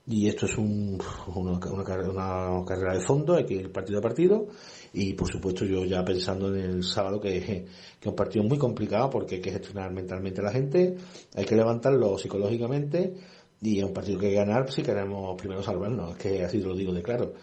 y 0.07 0.27
esto 0.27 0.45
es 0.45 0.57
un, 0.57 0.99
una, 1.35 1.51
una, 1.51 2.51
una, 2.51 2.65
carrera 2.65 2.93
de 2.93 3.01
fondo, 3.01 3.35
hay 3.35 3.45
que 3.45 3.55
ir 3.55 3.71
partido 3.71 3.99
a 3.99 4.01
partido 4.01 4.47
y 4.93 5.13
por 5.13 5.27
supuesto 5.27 5.65
yo 5.65 5.83
ya 5.83 6.05
pensando 6.05 6.53
en 6.53 6.61
el 6.61 6.83
sábado 6.83 7.19
que, 7.19 7.41
que 7.41 7.65
es 8.01 8.07
un 8.07 8.15
partido 8.15 8.45
muy 8.45 8.57
complicado 8.57 9.09
porque 9.09 9.35
hay 9.35 9.41
que 9.41 9.51
gestionar 9.51 9.91
mentalmente 9.91 10.41
a 10.41 10.43
la 10.43 10.51
gente, 10.51 10.95
hay 11.33 11.45
que 11.45 11.55
levantarlo 11.55 12.17
psicológicamente 12.19 13.15
y 13.61 13.79
es 13.79 13.85
un 13.85 13.93
partido 13.93 14.19
que 14.19 14.27
hay 14.27 14.31
que 14.33 14.37
ganar 14.37 14.71
si 14.71 14.83
queremos 14.83 15.35
primero 15.37 15.63
salvarnos, 15.63 16.11
es 16.11 16.17
que 16.17 16.43
así 16.43 16.59
lo 16.59 16.75
digo 16.75 16.93
de 16.93 17.01
claro. 17.01 17.33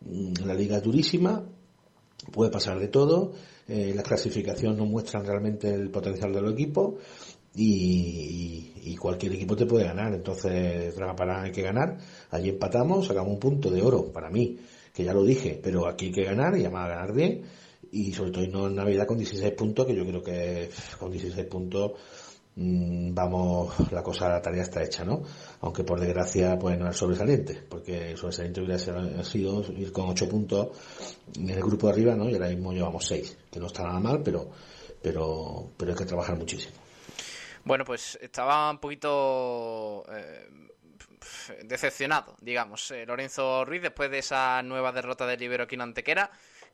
Mm, 0.00 0.44
la 0.44 0.54
liga 0.54 0.78
es 0.78 0.82
durísima, 0.82 1.44
puede 2.32 2.50
pasar 2.50 2.80
de 2.80 2.88
todo, 2.88 3.32
eh, 3.68 3.92
las 3.94 4.04
clasificaciones 4.04 4.76
no 4.76 4.86
muestran 4.86 5.24
realmente 5.24 5.72
el 5.72 5.90
potencial 5.90 6.32
de 6.32 6.40
los 6.40 6.52
equipos 6.52 6.94
y, 7.58 8.96
cualquier 8.96 9.32
equipo 9.32 9.56
te 9.56 9.66
puede 9.66 9.84
ganar. 9.84 10.12
Entonces, 10.14 10.94
para 10.94 11.42
hay 11.42 11.52
que 11.52 11.62
ganar. 11.62 11.98
Allí 12.30 12.50
empatamos, 12.50 13.06
sacamos 13.06 13.32
un 13.32 13.38
punto 13.38 13.70
de 13.70 13.82
oro 13.82 14.12
para 14.12 14.30
mí, 14.30 14.58
que 14.92 15.04
ya 15.04 15.12
lo 15.12 15.24
dije, 15.24 15.58
pero 15.62 15.86
aquí 15.86 16.06
hay 16.06 16.12
que 16.12 16.24
ganar 16.24 16.56
y 16.56 16.62
además 16.62 16.88
ganar 16.88 17.12
bien. 17.12 17.42
Y 17.90 18.12
sobre 18.12 18.30
todo 18.30 18.46
no 18.48 18.66
en 18.66 18.74
Navidad 18.74 19.06
con 19.06 19.18
16 19.18 19.52
puntos, 19.54 19.86
que 19.86 19.94
yo 19.94 20.04
creo 20.04 20.22
que 20.22 20.68
con 20.98 21.10
16 21.10 21.46
puntos 21.46 21.92
mm, 22.56 23.14
vamos, 23.14 23.72
la 23.92 24.02
cosa, 24.02 24.28
la 24.28 24.42
tarea 24.42 24.62
está 24.62 24.82
hecha, 24.82 25.04
¿no? 25.04 25.22
Aunque 25.60 25.84
por 25.84 26.00
desgracia, 26.00 26.58
pues 26.58 26.78
no 26.78 26.90
es 26.90 26.96
sobresaliente, 26.96 27.62
porque 27.68 28.10
el 28.10 28.16
sobresaliente 28.16 28.60
hubiera 28.60 28.78
sido 29.24 29.64
ir 29.72 29.92
con 29.92 30.08
8 30.08 30.28
puntos 30.28 30.68
en 31.36 31.50
el 31.50 31.60
grupo 31.60 31.86
de 31.86 31.92
arriba, 31.94 32.14
¿no? 32.14 32.28
Y 32.28 32.34
ahora 32.34 32.48
mismo 32.48 32.72
llevamos 32.72 33.06
6, 33.06 33.36
que 33.50 33.60
no 33.60 33.66
está 33.66 33.84
nada 33.84 34.00
mal, 34.00 34.22
pero, 34.22 34.50
pero, 35.00 35.70
pero 35.76 35.92
hay 35.92 35.96
que 35.96 36.04
trabajar 36.04 36.36
muchísimo. 36.36 36.87
Bueno, 37.68 37.84
pues 37.84 38.18
estaba 38.22 38.70
un 38.70 38.78
poquito 38.78 40.02
eh, 40.10 40.48
decepcionado, 41.64 42.34
digamos, 42.40 42.90
eh, 42.90 43.04
Lorenzo 43.04 43.66
Ruiz 43.66 43.82
después 43.82 44.10
de 44.10 44.20
esa 44.20 44.62
nueva 44.62 44.90
derrota 44.90 45.26
del 45.26 45.42
Iberoquino 45.42 45.82
Antequera. 45.82 46.30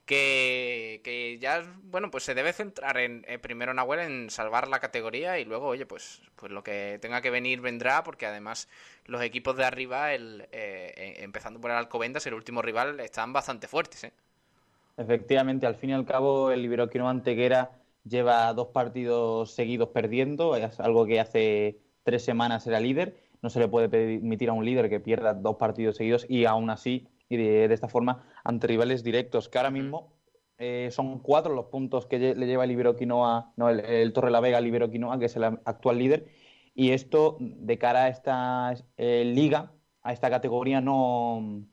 Que, 0.06 1.00
que 1.02 1.38
ya, 1.38 1.64
bueno, 1.84 2.10
pues 2.10 2.22
se 2.24 2.34
debe 2.34 2.52
centrar 2.52 2.98
en, 2.98 3.24
primero 3.40 3.74
Nahuel 3.74 4.00
en 4.00 4.30
salvar 4.30 4.68
la 4.68 4.78
categoría 4.78 5.38
y 5.40 5.46
luego, 5.46 5.66
oye, 5.66 5.86
pues, 5.86 6.20
pues 6.36 6.52
lo 6.52 6.62
que 6.62 6.98
tenga 7.00 7.22
que 7.22 7.30
venir 7.30 7.60
vendrá, 7.60 8.04
porque 8.04 8.26
además 8.26 8.68
los 9.06 9.22
equipos 9.22 9.56
de 9.56 9.64
arriba, 9.64 10.12
el, 10.12 10.46
eh, 10.52 11.16
empezando 11.20 11.58
por 11.58 11.70
el 11.70 11.78
Alcobendas, 11.78 12.26
el 12.26 12.34
último 12.34 12.62
rival, 12.62 13.00
están 13.00 13.32
bastante 13.32 13.66
fuertes. 13.66 14.04
¿eh? 14.04 14.12
Efectivamente, 14.98 15.66
al 15.66 15.74
fin 15.74 15.90
y 15.90 15.94
al 15.94 16.04
cabo, 16.04 16.52
el 16.52 16.64
Iberoquino 16.64 17.08
Antequera 17.08 17.70
lleva 18.04 18.52
dos 18.54 18.68
partidos 18.68 19.52
seguidos 19.52 19.88
perdiendo, 19.88 20.56
es 20.56 20.78
algo 20.80 21.06
que 21.06 21.20
hace 21.20 21.80
tres 22.02 22.24
semanas 22.24 22.66
era 22.66 22.80
líder. 22.80 23.16
No 23.42 23.50
se 23.50 23.60
le 23.60 23.68
puede 23.68 23.88
permitir 23.88 24.48
a 24.48 24.52
un 24.52 24.64
líder 24.64 24.88
que 24.88 25.00
pierda 25.00 25.34
dos 25.34 25.56
partidos 25.56 25.96
seguidos 25.96 26.24
y 26.28 26.44
aún 26.44 26.70
así, 26.70 27.08
y 27.28 27.36
de, 27.36 27.64
esta 27.64 27.88
forma, 27.88 28.26
ante 28.44 28.66
rivales 28.66 29.02
directos, 29.02 29.48
que 29.48 29.58
ahora 29.58 29.70
mismo 29.70 30.12
eh, 30.58 30.88
son 30.90 31.18
cuatro 31.18 31.54
los 31.54 31.66
puntos 31.66 32.06
que 32.06 32.18
le 32.18 32.46
lleva 32.46 32.64
el 32.64 32.70
Ibero 32.70 32.96
Quinoa, 32.96 33.52
no, 33.56 33.68
el, 33.68 34.12
Torre 34.12 34.30
la 34.30 34.40
Vega 34.40 34.58
al 34.58 34.66
Ibero 34.66 34.90
Quinoa, 34.90 35.18
que 35.18 35.26
es 35.26 35.36
el 35.36 35.44
actual 35.44 35.98
líder. 35.98 36.26
Y 36.74 36.90
esto, 36.90 37.36
de 37.40 37.78
cara 37.78 38.04
a 38.04 38.08
esta 38.08 38.74
eh, 38.96 39.24
liga, 39.24 39.72
a 40.02 40.12
esta 40.12 40.30
categoría, 40.30 40.80
no, 40.80 41.64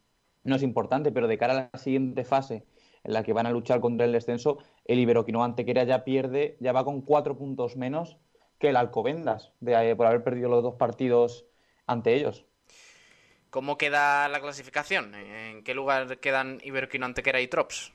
no 0.44 0.56
es 0.56 0.64
importante, 0.64 1.12
pero 1.12 1.28
de 1.28 1.38
cara 1.38 1.54
a 1.54 1.70
la 1.72 1.80
siguiente 1.80 2.24
fase, 2.24 2.66
en 3.04 3.14
la 3.14 3.24
que 3.24 3.34
van 3.34 3.48
a 3.48 3.52
luchar 3.52 3.80
contra 3.82 4.06
el 4.06 4.12
descenso, 4.12 4.60
el 4.86 5.00
Iberoquino 5.00 5.44
Antequera 5.44 5.84
ya 5.84 6.04
pierde, 6.04 6.58
ya 6.60 6.72
va 6.72 6.84
con 6.84 7.02
cuatro 7.02 7.38
puntos 7.38 7.76
menos 7.76 8.18
que 8.60 8.70
el 8.70 8.76
Alcobendas, 8.76 9.52
de, 9.60 9.92
eh, 9.92 9.96
por 9.96 10.08
haber 10.08 10.24
perdido 10.24 10.50
los 10.50 10.64
dos 10.64 10.76
partidos 10.76 11.46
ante 11.88 12.14
ellos. 12.14 12.46
¿Cómo 13.50 13.78
queda 13.78 14.30
la 14.30 14.40
clasificación? 14.40 15.14
¿En 15.14 15.64
qué 15.64 15.74
lugar 15.74 16.20
quedan 16.20 16.60
Iberoquino 16.64 17.06
Antequera 17.06 17.42
y 17.42 17.48
Trops? 17.48 17.92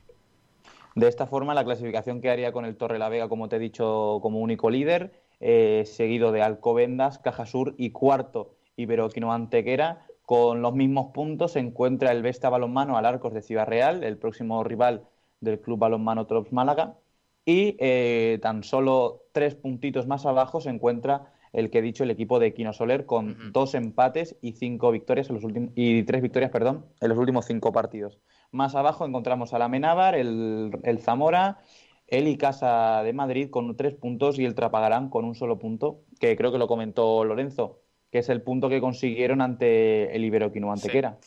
De 0.95 1.09
esta 1.09 1.27
forma, 1.27 1.55
la 1.55 1.65
clasificación 1.65 2.21
quedaría 2.21 2.53
con 2.53 2.65
el 2.65 2.77
Torre 2.77 2.99
la 2.99 3.09
Vega, 3.09 3.29
como 3.29 3.49
te 3.49 3.57
he 3.57 3.59
dicho, 3.59 4.19
como 4.23 4.41
único 4.41 4.71
líder, 4.71 5.13
eh, 5.41 5.85
seguido 5.87 6.33
de 6.33 6.43
Alcobendas, 6.43 7.19
Cajasur 7.19 7.75
y 7.79 7.91
cuarto 7.91 8.55
Iberoquino 8.77 9.33
Antequera. 9.33 10.07
Con 10.25 10.61
los 10.61 10.75
mismos 10.75 11.13
puntos 11.13 11.53
se 11.53 11.61
encuentra 11.61 12.13
el 12.13 12.23
Vesta 12.23 12.49
Balonmano 12.49 12.97
al 12.97 13.07
Arcos 13.07 13.33
de 13.33 13.43
Ciudad 13.43 13.67
Real, 13.67 14.05
el 14.05 14.19
próximo 14.19 14.65
rival 14.65 15.07
del 15.41 15.61
Club 15.61 15.79
Balonmano 15.79 16.27
Trops 16.27 16.53
Málaga. 16.53 16.99
Y 17.45 17.77
eh, 17.79 18.39
tan 18.43 18.65
solo 18.65 19.23
tres 19.33 19.55
puntitos 19.55 20.07
más 20.07 20.27
abajo 20.27 20.61
se 20.61 20.71
encuentra 20.71 21.33
el 21.53 21.71
que 21.71 21.79
he 21.79 21.83
dicho 21.83 22.05
el 22.05 22.11
equipo 22.11 22.39
de 22.39 22.53
Quino 22.53 22.73
Soler 22.73 23.07
con 23.07 23.53
dos 23.53 23.75
empates 23.75 24.37
y 24.43 24.53
cinco 24.53 24.91
victorias 24.91 25.31
en 25.31 25.37
los 25.37 25.45
últimos 25.45 25.71
y 25.75 26.03
tres 26.03 26.21
victorias, 26.21 26.51
perdón, 26.51 26.85
en 27.01 27.09
los 27.09 27.17
últimos 27.17 27.47
cinco 27.47 27.73
partidos. 27.73 28.19
Más 28.51 28.75
abajo 28.75 29.07
encontramos 29.07 29.55
a 29.55 29.59
la 29.59 29.69
Menábar, 29.69 30.17
el, 30.17 30.99
Zamora, 31.01 31.61
el 32.09 32.29
Icasa 32.29 33.03
de 33.03 33.13
Madrid 33.15 33.49
con 33.49 33.75
tres 33.75 33.95
puntos 33.95 34.39
y 34.39 34.45
el 34.45 34.55
Trapagarán 34.55 35.09
con 35.09 35.25
un 35.25 35.35
solo 35.35 35.59
punto, 35.59 36.03
que 36.21 36.37
creo 36.37 36.53
que 36.53 36.59
lo 36.59 36.69
comentó 36.69 37.25
Lorenzo, 37.25 37.81
que 38.11 38.19
es 38.19 38.29
el 38.29 38.43
punto 38.43 38.69
que 38.69 38.81
consiguieron 38.81 39.41
ante 39.41 40.15
el 40.15 40.25
Iberoquino 40.25 40.71
Antequera. 40.71 41.19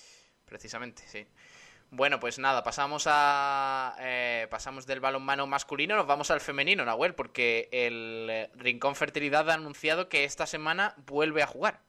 precisamente, 0.46 1.04
sí. 1.08 1.25
Bueno, 1.91 2.19
pues 2.19 2.38
nada, 2.38 2.63
pasamos 2.63 3.05
a 3.08 3.96
eh, 4.00 4.48
pasamos 4.51 4.86
del 4.86 5.00
balonmano 5.00 5.48
masculino, 5.48 5.96
nos 5.96 6.05
vamos 6.05 6.29
al 6.29 6.39
femenino, 6.39 6.86
Nahuel, 6.86 7.15
porque 7.15 7.67
el 7.72 8.48
Rincón 8.53 8.96
Fertilidad 8.96 9.50
ha 9.50 9.55
anunciado 9.55 10.08
que 10.08 10.24
esta 10.24 10.46
semana 10.46 10.93
vuelve 11.08 11.41
a 11.41 11.48
jugar. 11.48 11.81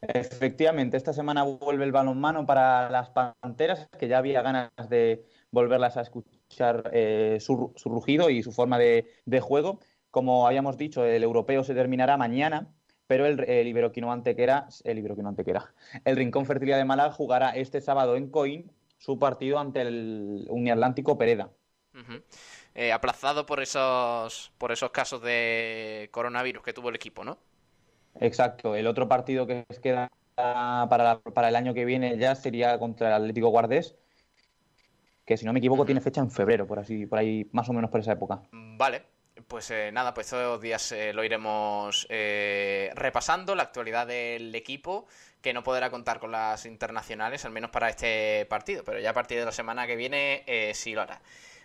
Efectivamente, 0.00 0.96
esta 0.96 1.12
semana 1.12 1.42
vuelve 1.42 1.84
el 1.84 1.92
balonmano 1.92 2.46
para 2.46 2.88
las 2.90 3.10
Panteras, 3.10 3.88
que 3.98 4.08
ya 4.08 4.18
había 4.18 4.42
ganas 4.42 4.70
de 4.88 5.24
volverlas 5.50 5.96
a 5.96 6.02
escuchar 6.02 6.90
eh, 6.92 7.38
su, 7.40 7.72
rugido 7.84 8.30
y 8.30 8.42
su 8.42 8.52
forma 8.52 8.78
de, 8.78 9.06
de 9.26 9.40
juego. 9.40 9.80
Como 10.10 10.46
habíamos 10.46 10.76
dicho, 10.78 11.04
el 11.04 11.22
europeo 11.22 11.64
se 11.64 11.74
terminará 11.74 12.16
mañana 12.16 12.68
pero 13.14 13.26
el, 13.26 13.48
el 13.48 13.68
Iberoquino 13.68 14.10
Antequera, 14.10 14.66
el 14.82 14.98
Iberoquino 14.98 15.28
Antequera, 15.28 15.72
el 16.04 16.16
Rincón 16.16 16.46
Fertilidad 16.46 16.78
de 16.78 16.84
Málaga 16.84 17.12
jugará 17.12 17.50
este 17.50 17.80
sábado 17.80 18.16
en 18.16 18.28
Coín 18.28 18.72
su 18.98 19.20
partido 19.20 19.60
ante 19.60 19.82
el 19.82 20.46
Uniatlántico 20.48 21.16
Pereda. 21.16 21.48
Eh, 22.74 22.90
aplazado 22.90 23.46
por 23.46 23.60
esos, 23.62 24.50
por 24.58 24.72
esos 24.72 24.90
casos 24.90 25.22
de 25.22 26.08
coronavirus 26.10 26.64
que 26.64 26.72
tuvo 26.72 26.88
el 26.88 26.96
equipo, 26.96 27.22
¿no? 27.22 27.38
Exacto. 28.18 28.74
El 28.74 28.88
otro 28.88 29.08
partido 29.08 29.46
que 29.46 29.64
queda 29.80 30.10
para, 30.34 31.20
para 31.20 31.50
el 31.50 31.54
año 31.54 31.72
que 31.72 31.84
viene 31.84 32.18
ya 32.18 32.34
sería 32.34 32.80
contra 32.80 33.06
el 33.06 33.14
Atlético 33.14 33.50
Guardés, 33.50 33.94
que 35.24 35.36
si 35.36 35.46
no 35.46 35.52
me 35.52 35.60
equivoco 35.60 35.84
tiene 35.84 36.00
fecha 36.00 36.20
en 36.20 36.32
febrero, 36.32 36.66
por 36.66 36.80
así, 36.80 37.06
por 37.06 37.20
ahí 37.20 37.48
más 37.52 37.68
o 37.68 37.72
menos 37.72 37.92
por 37.92 38.00
esa 38.00 38.10
época. 38.10 38.42
Vale, 38.50 39.04
pues 39.48 39.70
eh, 39.70 39.90
nada, 39.92 40.14
pues 40.14 40.26
estos 40.26 40.60
días 40.60 40.92
eh, 40.92 41.12
lo 41.12 41.24
iremos 41.24 42.06
eh, 42.08 42.90
repasando, 42.94 43.54
la 43.54 43.64
actualidad 43.64 44.06
del 44.06 44.54
equipo, 44.54 45.06
que 45.40 45.52
no 45.52 45.62
podrá 45.62 45.90
contar 45.90 46.20
con 46.20 46.32
las 46.32 46.66
internacionales, 46.66 47.44
al 47.44 47.52
menos 47.52 47.70
para 47.70 47.88
este 47.88 48.46
partido, 48.46 48.84
pero 48.84 49.00
ya 49.00 49.10
a 49.10 49.14
partir 49.14 49.38
de 49.38 49.44
la 49.44 49.52
semana 49.52 49.86
que 49.86 49.96
viene 49.96 50.44
sí 50.74 50.94
lo 50.94 51.02
hará. 51.02 51.20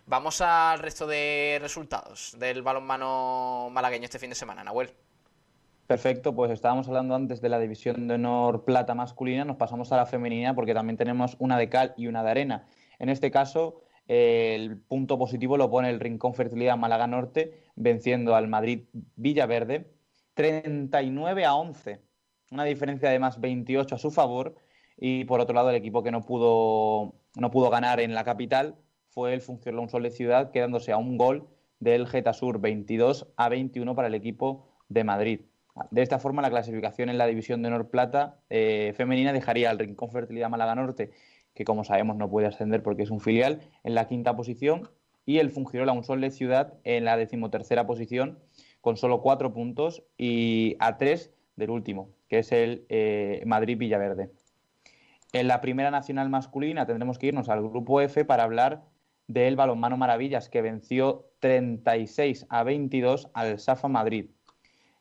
Vamos 0.06 0.42
al 0.42 0.80
resto 0.80 1.08
de 1.08 1.60
resultados 1.62 2.36
del 2.40 2.62
balonmano 2.62 3.70
malagueño 3.72 4.06
este 4.06 4.20
fin 4.20 4.30
de 4.30 4.36
semana, 4.36 4.64
Nahuel. 4.64 4.92
Perfecto, 5.88 6.36
pues 6.36 6.52
estábamos 6.52 6.88
hablando 6.88 7.16
antes 7.16 7.42
de 7.42 7.50
la 7.50 7.58
división 7.58 8.08
de 8.08 8.16
honor 8.16 8.66
plata 8.66 8.94
masculina, 8.96 9.46
nos 9.46 9.58
pasamos 9.58 9.92
a 9.92 9.98
la 9.98 10.06
femenina 10.06 10.54
porque 10.54 10.74
también 10.74 10.98
tenemos 10.98 11.36
una 11.40 11.58
de 11.58 11.70
cal 11.70 11.94
y 11.98 12.08
una 12.08 12.22
de 12.22 12.32
arena. 12.32 12.68
En 13.00 13.10
este 13.10 13.32
caso, 13.32 13.82
el 14.10 14.82
punto 14.82 15.20
positivo 15.20 15.56
lo 15.56 15.70
pone 15.70 15.92
el 15.92 16.00
Rincón 16.00 16.34
Fertilidad 16.34 16.78
Málaga 16.78 17.06
Norte, 17.06 17.62
venciendo 17.76 18.36
al 18.36 18.48
Madrid 18.48 18.86
Villaverde 19.16 19.94
39 20.34 21.46
a 21.46 21.54
11. 21.54 22.02
Una 22.50 22.64
diferencia 22.64 23.12
de 23.12 23.20
más 23.20 23.40
28 23.40 23.94
a 23.94 23.98
su 24.00 24.10
favor. 24.10 24.56
Y 24.98 25.26
por 25.26 25.40
otro 25.40 25.54
lado, 25.54 25.70
el 25.70 25.76
equipo 25.76 26.02
que 26.02 26.10
no 26.10 26.26
pudo, 26.26 27.14
no 27.36 27.52
pudo 27.52 27.70
ganar 27.70 28.00
en 28.00 28.16
la 28.16 28.24
capital 28.24 28.78
fue 29.10 29.36
el 29.36 29.42
Función 29.42 29.88
Sol 29.90 30.02
de 30.02 30.10
Ciudad, 30.10 30.52
quedándose 30.52 30.92
a 30.92 30.98
un 30.98 31.16
gol 31.16 31.48
del 31.80 32.08
Getasur 32.08 32.60
22 32.60 33.28
a 33.38 33.48
21 33.48 33.96
para 33.96 34.08
el 34.08 34.16
equipo 34.16 34.66
de 34.88 35.04
Madrid. 35.04 35.42
De 35.92 36.02
esta 36.02 36.18
forma, 36.18 36.42
la 36.42 36.50
clasificación 36.50 37.10
en 37.10 37.20
la 37.20 37.28
división 37.28 37.62
de 37.62 37.68
honor 37.68 37.90
plata 37.90 38.40
eh, 38.50 38.92
femenina 38.98 39.34
dejaría 39.34 39.70
al 39.70 39.78
Rincón 39.78 40.10
Fertilidad 40.10 40.50
Málaga 40.50 40.74
Norte 40.74 41.12
que 41.54 41.66
como 41.66 41.84
sabemos 41.84 42.16
no 42.18 42.30
puede 42.30 42.48
ascender 42.48 42.84
porque 42.84 43.04
es 43.04 43.12
un 43.12 43.20
filial, 43.20 43.62
en 43.84 43.96
la 43.96 44.08
quinta 44.08 44.36
posición, 44.36 44.90
y 45.26 45.38
el 45.38 45.52
Fungirola 45.52 45.94
Un 45.94 46.04
Sol 46.04 46.22
de 46.22 46.32
Ciudad 46.32 46.74
en 46.84 47.06
la 47.06 47.18
decimotercera 47.18 47.86
posición, 47.86 48.40
con 48.82 48.98
solo 48.98 49.22
cuatro 49.22 49.54
puntos 49.54 50.04
y 50.18 50.76
a 50.80 50.98
tres 50.98 51.34
del 51.56 51.70
último, 51.70 52.10
que 52.28 52.40
es 52.40 52.52
el 52.52 52.86
eh, 52.90 53.44
Madrid 53.46 53.78
Villaverde. 53.78 54.32
En 55.34 55.48
la 55.48 55.62
primera 55.62 55.92
nacional 55.92 56.30
masculina 56.30 56.88
tendremos 56.88 57.20
que 57.20 57.28
irnos 57.28 57.50
al 57.50 57.62
grupo 57.62 58.02
F 58.02 58.26
para 58.26 58.44
hablar 58.44 58.84
del 59.28 59.56
balonmano 59.56 59.96
Maravillas, 59.98 60.50
que 60.50 60.64
venció 60.64 61.28
36 61.40 62.48
a 62.50 62.64
22 62.64 63.30
al 63.34 63.60
Safa 63.60 63.88
Madrid. 63.88 64.32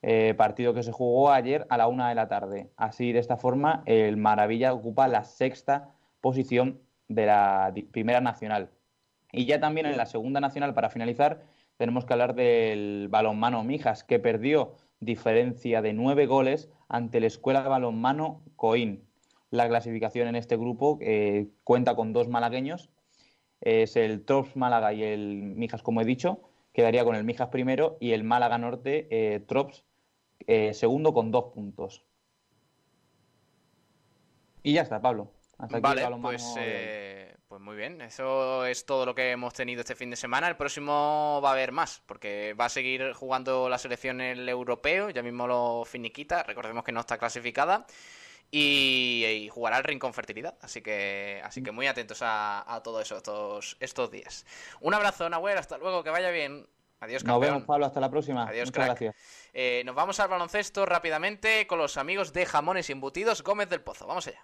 Eh, 0.02 0.34
partido 0.36 0.74
que 0.74 0.82
se 0.82 0.92
jugó 0.92 1.32
ayer 1.32 1.66
a 1.70 1.78
la 1.78 1.88
una 1.88 2.10
de 2.10 2.14
la 2.14 2.28
tarde. 2.28 2.70
Así, 2.76 3.12
de 3.12 3.18
esta 3.18 3.38
forma, 3.38 3.82
el 3.86 4.16
Maravilla 4.18 4.74
ocupa 4.74 5.08
la 5.08 5.24
sexta 5.24 5.94
posición 6.20 6.80
de 7.08 7.26
la 7.26 7.74
Primera 7.90 8.20
Nacional. 8.20 8.70
Y 9.32 9.46
ya 9.46 9.60
también 9.60 9.86
en 9.86 9.96
la 9.96 10.06
Segunda 10.06 10.40
Nacional, 10.40 10.74
para 10.74 10.90
finalizar, 10.90 11.42
tenemos 11.76 12.04
que 12.04 12.12
hablar 12.12 12.34
del 12.34 13.08
balonmano 13.10 13.62
Mijas, 13.64 14.04
que 14.04 14.18
perdió 14.18 14.74
diferencia 15.00 15.82
de 15.82 15.92
nueve 15.92 16.26
goles 16.26 16.70
ante 16.88 17.20
la 17.20 17.26
Escuela 17.26 17.62
de 17.62 17.68
Balonmano 17.68 18.42
Coín. 18.56 19.04
La 19.50 19.68
clasificación 19.68 20.28
en 20.28 20.36
este 20.36 20.56
grupo 20.56 20.98
eh, 21.00 21.48
cuenta 21.64 21.94
con 21.94 22.12
dos 22.12 22.28
malagueños, 22.28 22.90
es 23.60 23.96
el 23.96 24.24
Trops 24.24 24.56
Málaga 24.56 24.92
y 24.92 25.02
el 25.02 25.54
Mijas, 25.56 25.82
como 25.82 26.00
he 26.00 26.04
dicho, 26.04 26.42
quedaría 26.72 27.04
con 27.04 27.16
el 27.16 27.24
Mijas 27.24 27.48
primero 27.48 27.96
y 28.00 28.12
el 28.12 28.24
Málaga 28.24 28.58
Norte 28.58 29.08
eh, 29.10 29.40
Trops 29.40 29.84
eh, 30.46 30.74
segundo 30.74 31.12
con 31.12 31.30
dos 31.30 31.52
puntos. 31.52 32.04
Y 34.62 34.74
ya 34.74 34.82
está, 34.82 35.00
Pablo 35.00 35.32
vale, 35.58 36.06
pues, 36.20 36.54
eh, 36.58 37.36
pues 37.48 37.60
muy 37.60 37.76
bien. 37.76 38.00
Eso 38.00 38.64
es 38.64 38.86
todo 38.86 39.04
lo 39.06 39.14
que 39.14 39.32
hemos 39.32 39.52
tenido 39.54 39.80
este 39.80 39.94
fin 39.94 40.10
de 40.10 40.16
semana. 40.16 40.48
El 40.48 40.56
próximo 40.56 41.40
va 41.42 41.50
a 41.50 41.52
haber 41.52 41.72
más, 41.72 42.02
porque 42.06 42.54
va 42.58 42.66
a 42.66 42.68
seguir 42.68 43.12
jugando 43.12 43.68
la 43.68 43.78
selección 43.78 44.20
el 44.20 44.48
europeo. 44.48 45.10
Ya 45.10 45.22
mismo 45.22 45.46
lo 45.46 45.84
finiquita. 45.84 46.42
Recordemos 46.42 46.84
que 46.84 46.92
no 46.92 47.00
está 47.00 47.18
clasificada. 47.18 47.86
Y, 48.50 49.48
jugará 49.52 49.78
el 49.78 49.84
Rincón 49.84 50.14
Fertilidad. 50.14 50.56
Así 50.62 50.80
que, 50.80 51.42
así 51.44 51.62
que 51.62 51.70
muy 51.72 51.86
atentos 51.86 52.22
a, 52.22 52.64
a 52.74 52.82
todo 52.82 53.00
eso 53.00 53.16
estos, 53.16 53.76
estos 53.80 54.10
días. 54.10 54.46
Un 54.80 54.94
abrazo, 54.94 55.28
Nahuel. 55.28 55.58
Hasta 55.58 55.76
luego. 55.76 56.02
Que 56.02 56.10
vaya 56.10 56.30
bien. 56.30 56.66
Adiós, 57.00 57.22
campeón. 57.22 57.40
Nos 57.40 57.50
vemos, 57.50 57.62
Pablo. 57.64 57.86
Hasta 57.86 58.00
la 58.00 58.10
próxima. 58.10 58.48
Adiós, 58.48 58.72
gracias. 58.72 59.14
Eh, 59.52 59.82
nos 59.84 59.94
vamos 59.94 60.18
al 60.20 60.28
baloncesto 60.28 60.86
rápidamente 60.86 61.66
con 61.66 61.78
los 61.78 61.96
amigos 61.96 62.32
de 62.32 62.46
Jamones 62.46 62.88
y 62.88 62.92
Embutidos 62.92 63.42
Gómez 63.42 63.68
del 63.68 63.82
Pozo. 63.82 64.06
Vamos 64.06 64.26
allá. 64.26 64.42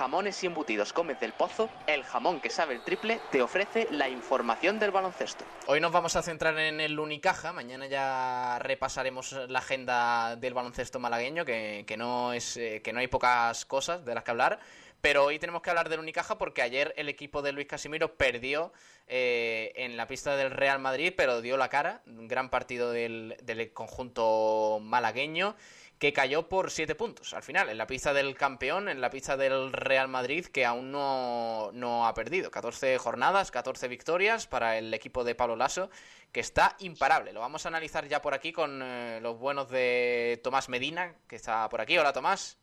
Jamones 0.00 0.42
y 0.42 0.46
embutidos 0.46 0.94
Gómez 0.94 1.20
del 1.20 1.34
Pozo, 1.34 1.68
el 1.86 2.04
jamón 2.04 2.40
que 2.40 2.48
sabe 2.48 2.74
el 2.74 2.82
triple, 2.82 3.20
te 3.30 3.42
ofrece 3.42 3.86
la 3.90 4.08
información 4.08 4.78
del 4.78 4.92
baloncesto. 4.92 5.44
Hoy 5.66 5.78
nos 5.78 5.92
vamos 5.92 6.16
a 6.16 6.22
centrar 6.22 6.58
en 6.58 6.80
el 6.80 6.98
Unicaja, 6.98 7.52
mañana 7.52 7.86
ya 7.86 8.58
repasaremos 8.60 9.32
la 9.48 9.58
agenda 9.58 10.36
del 10.36 10.54
baloncesto 10.54 10.98
malagueño, 11.00 11.44
que, 11.44 11.94
no, 11.98 12.32
es, 12.32 12.56
eh, 12.56 12.80
que 12.82 12.94
no 12.94 13.00
hay 13.00 13.08
pocas 13.08 13.66
cosas 13.66 14.02
de 14.04 14.14
las 14.14 14.24
que 14.24 14.30
hablar. 14.30 14.60
Pero 15.02 15.24
hoy 15.24 15.38
tenemos 15.38 15.60
que 15.62 15.70
hablar 15.70 15.88
del 15.88 16.00
Unicaja 16.00 16.38
porque 16.38 16.62
ayer 16.62 16.94
el 16.96 17.08
equipo 17.08 17.42
de 17.42 17.52
Luis 17.52 17.66
Casimiro 17.66 18.16
perdió 18.16 18.72
eh, 19.06 19.72
en 19.76 19.96
la 19.96 20.06
pista 20.06 20.36
del 20.36 20.50
Real 20.50 20.78
Madrid, 20.78 21.12
pero 21.16 21.40
dio 21.40 21.56
la 21.56 21.68
cara. 21.68 22.02
Un 22.06 22.26
gran 22.26 22.48
partido 22.48 22.90
del, 22.90 23.36
del 23.42 23.72
conjunto 23.72 24.78
malagueño 24.82 25.56
que 26.00 26.14
cayó 26.14 26.48
por 26.48 26.70
7 26.70 26.94
puntos 26.94 27.34
al 27.34 27.42
final, 27.42 27.68
en 27.68 27.76
la 27.76 27.86
pista 27.86 28.14
del 28.14 28.34
campeón, 28.34 28.88
en 28.88 29.02
la 29.02 29.10
pista 29.10 29.36
del 29.36 29.70
Real 29.70 30.08
Madrid, 30.08 30.46
que 30.46 30.64
aún 30.64 30.90
no, 30.90 32.06
ha 32.06 32.14
perdido. 32.14 32.50
14 32.50 32.96
jornadas, 32.96 33.50
14 33.50 33.86
victorias 33.86 34.46
para 34.46 34.78
el 34.78 34.94
equipo 34.94 35.24
de 35.24 35.34
Pablo 35.34 35.56
Lasso, 35.56 35.90
que 36.32 36.40
está 36.40 36.74
imparable. 36.78 37.34
Lo 37.34 37.40
vamos 37.40 37.66
a 37.66 37.68
analizar 37.68 38.08
ya 38.08 38.22
por 38.22 38.32
aquí 38.32 38.50
con 38.50 38.80
eh, 38.82 39.20
los 39.20 39.38
buenos 39.38 39.68
de 39.68 40.40
Tomás 40.42 40.70
Medina, 40.70 41.14
que 41.28 41.36
está 41.36 41.68
por 41.68 41.82
aquí. 41.82 41.98
Hola, 41.98 42.14
Tomás. 42.14 42.56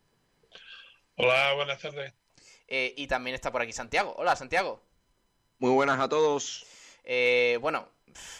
Hola, 1.15 1.53
buenas 1.53 1.79
tardes. 1.79 2.15
Eh, 2.67 2.95
y 2.97 3.05
también 3.05 3.35
está 3.35 3.51
por 3.51 3.61
aquí 3.61 3.71
Santiago. 3.71 4.15
Hola, 4.17 4.35
Santiago. 4.35 4.81
Muy 5.59 5.69
buenas 5.69 5.99
a 5.99 6.09
todos. 6.09 6.65
Eh, 7.03 7.59
bueno, 7.61 7.87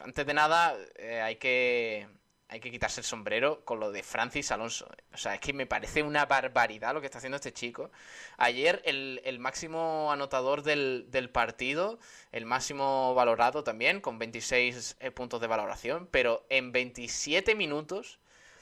antes 0.03 0.25
de 0.25 0.33
nada, 0.33 0.75
hay 1.21 1.35
que 1.35 2.07
hay 2.49 2.59
que 2.59 2.71
quitarse 2.71 3.01
el 3.01 3.05
sombrero 3.05 3.65
con 3.65 3.79
lo 3.79 3.91
de 3.91 4.03
Francis 4.03 4.51
Alonso. 4.51 4.87
O 5.13 5.17
sea, 5.17 5.35
es 5.35 5.41
que 5.41 5.53
me 5.53 5.65
parece 5.65 6.01
una 6.03 6.25
barbaridad 6.25 6.93
lo 6.93 7.01
que 7.01 7.07
está 7.07 7.17
haciendo 7.17 7.35
este 7.35 7.51
chico. 7.51 7.91
Ayer 8.37 8.81
el, 8.85 9.39
máximo 9.39 10.11
anotador 10.11 10.63
del, 10.63 11.07
del, 11.09 11.29
partido, 11.29 11.99
el 12.31 12.45
máximo 12.45 13.13
valorado 13.13 13.63
también, 13.63 13.99
con 13.99 14.17
26 14.17 14.97
eh, 14.99 15.11
puntos 15.11 15.41
de 15.41 15.47
valoración, 15.47 16.07
pero 16.09 16.45
en 16.49 16.71
27 16.71 17.53
minutos, 17.55 18.19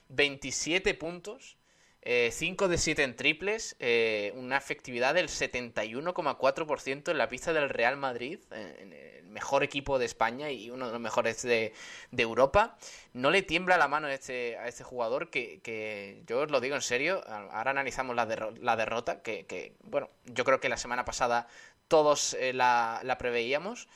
27 0.10 0.94
puntos 0.96 1.58
5 2.06 2.66
eh, 2.66 2.68
de 2.68 2.78
7 2.78 3.04
en 3.04 3.16
triples, 3.16 3.76
eh, 3.80 4.32
una 4.36 4.58
efectividad 4.58 5.16
del 5.16 5.28
71,4% 5.28 7.10
en 7.10 7.18
la 7.18 7.30
pista 7.30 7.52
del 7.52 7.70
Real 7.70 7.98
Madrid, 7.98 8.40
eh, 8.52 9.22
el 9.22 9.30
mejor 9.32 9.64
equipo 9.64 9.98
de 9.98 10.06
España 10.06 10.52
y 10.52 10.70
uno 10.70 10.86
de 10.86 10.92
los 10.92 11.02
mejores 11.02 11.42
de, 11.42 11.74
Europa. 12.16 12.78
No 13.14 13.32
le 13.32 13.42
tiembla 13.42 13.78
la 13.78 13.88
mano 13.88 14.06
a 14.08 14.14
este, 14.14 14.56
a 14.58 14.68
este 14.68 14.84
jugador 14.84 15.32
que, 15.32 16.22
yo 16.28 16.42
os 16.42 16.52
lo 16.52 16.62
digo 16.62 16.76
en 16.76 16.84
serio, 16.84 17.24
ahora 17.28 17.72
analizamos 17.72 18.16
la, 18.16 18.26
la 18.62 18.76
derrota, 18.76 19.24
que, 19.24 19.74
bueno, 19.84 20.10
yo 20.26 20.44
creo 20.46 20.60
que 20.60 20.70
la 20.70 20.78
semana 20.78 21.06
pasada 21.06 21.48
todos 21.88 22.38
la, 22.54 23.02
la 23.04 23.18
preveíamos. 23.18 23.88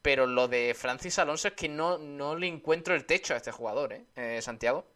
Pero 0.00 0.26
lo 0.26 0.46
de 0.46 0.74
Francis 0.78 1.18
Alonso 1.18 1.48
es 1.48 1.54
que 1.54 1.68
no, 1.68 1.98
no 1.98 2.36
le 2.36 2.46
encuentro 2.46 2.94
el 2.94 3.04
techo 3.04 3.34
a 3.34 3.36
este 3.36 3.50
jugador, 3.50 3.92
¿eh? 3.92 4.40
Santiago. 4.40 4.86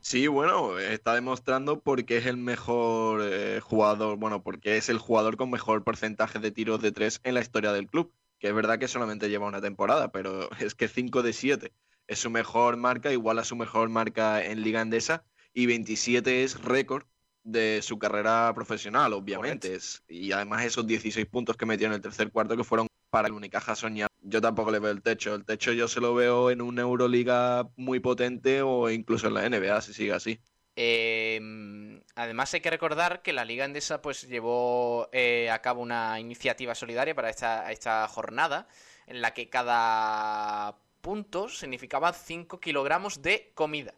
Sí, 0.00 0.26
bueno, 0.26 0.78
está 0.78 1.14
demostrando 1.14 1.80
porque 1.80 2.18
es 2.18 2.26
el 2.26 2.36
mejor 2.36 3.20
eh, 3.22 3.60
jugador, 3.60 4.16
bueno, 4.16 4.42
porque 4.42 4.76
es 4.76 4.88
el 4.88 4.98
jugador 4.98 5.36
con 5.36 5.50
mejor 5.50 5.84
porcentaje 5.84 6.38
de 6.38 6.50
tiros 6.50 6.80
de 6.80 6.92
tres 6.92 7.20
en 7.24 7.34
la 7.34 7.40
historia 7.40 7.72
del 7.72 7.88
club. 7.88 8.12
Que 8.38 8.48
es 8.48 8.54
verdad 8.54 8.78
que 8.78 8.88
solamente 8.88 9.28
lleva 9.28 9.48
una 9.48 9.60
temporada, 9.60 10.12
pero 10.12 10.48
es 10.60 10.74
que 10.74 10.88
5 10.88 11.22
de 11.22 11.32
7 11.32 11.72
es 12.06 12.18
su 12.20 12.30
mejor 12.30 12.76
marca, 12.76 13.12
igual 13.12 13.38
a 13.38 13.44
su 13.44 13.56
mejor 13.56 13.88
marca 13.88 14.42
en 14.44 14.62
Liga 14.62 14.80
Endesa, 14.80 15.24
y 15.52 15.66
27 15.66 16.44
es 16.44 16.62
récord 16.62 17.04
de 17.42 17.80
su 17.82 17.98
carrera 17.98 18.52
profesional, 18.54 19.12
obviamente. 19.12 19.76
y 20.08 20.32
además 20.32 20.64
esos 20.64 20.86
16 20.86 21.26
puntos 21.26 21.56
que 21.56 21.66
metió 21.66 21.86
en 21.86 21.94
el 21.94 22.00
tercer 22.00 22.30
cuarto 22.30 22.56
que 22.56 22.64
fueron 22.64 22.88
para 23.10 23.28
el 23.28 23.34
Unicaja 23.34 23.74
soñado. 23.74 24.08
Yo 24.22 24.40
tampoco 24.40 24.70
le 24.70 24.78
veo 24.78 24.90
el 24.90 25.02
techo. 25.02 25.34
El 25.34 25.44
techo 25.44 25.72
yo 25.72 25.88
se 25.88 26.00
lo 26.00 26.14
veo 26.14 26.50
en 26.50 26.60
una 26.60 26.82
Euroliga 26.82 27.68
muy 27.76 28.00
potente 28.00 28.62
o 28.62 28.90
incluso 28.90 29.28
en 29.28 29.34
la 29.34 29.48
NBA, 29.48 29.80
si 29.80 29.94
sigue 29.94 30.12
así. 30.12 30.40
Em, 30.76 32.00
además 32.14 32.54
hay 32.54 32.60
que 32.60 32.70
recordar 32.70 33.22
que 33.22 33.32
la 33.32 33.44
Liga 33.44 33.64
Endesa 33.64 34.00
pues 34.00 34.28
llevó 34.28 35.08
eh, 35.12 35.50
a 35.50 35.60
cabo 35.60 35.82
una 35.82 36.20
iniciativa 36.20 36.74
solidaria 36.74 37.16
para 37.16 37.30
esta, 37.30 37.72
esta 37.72 38.06
jornada 38.06 38.68
en 39.06 39.20
la 39.20 39.34
que 39.34 39.48
cada 39.48 40.76
punto 41.00 41.48
significaba 41.48 42.12
5 42.12 42.60
kilogramos 42.60 43.22
de 43.22 43.50
comida. 43.54 43.94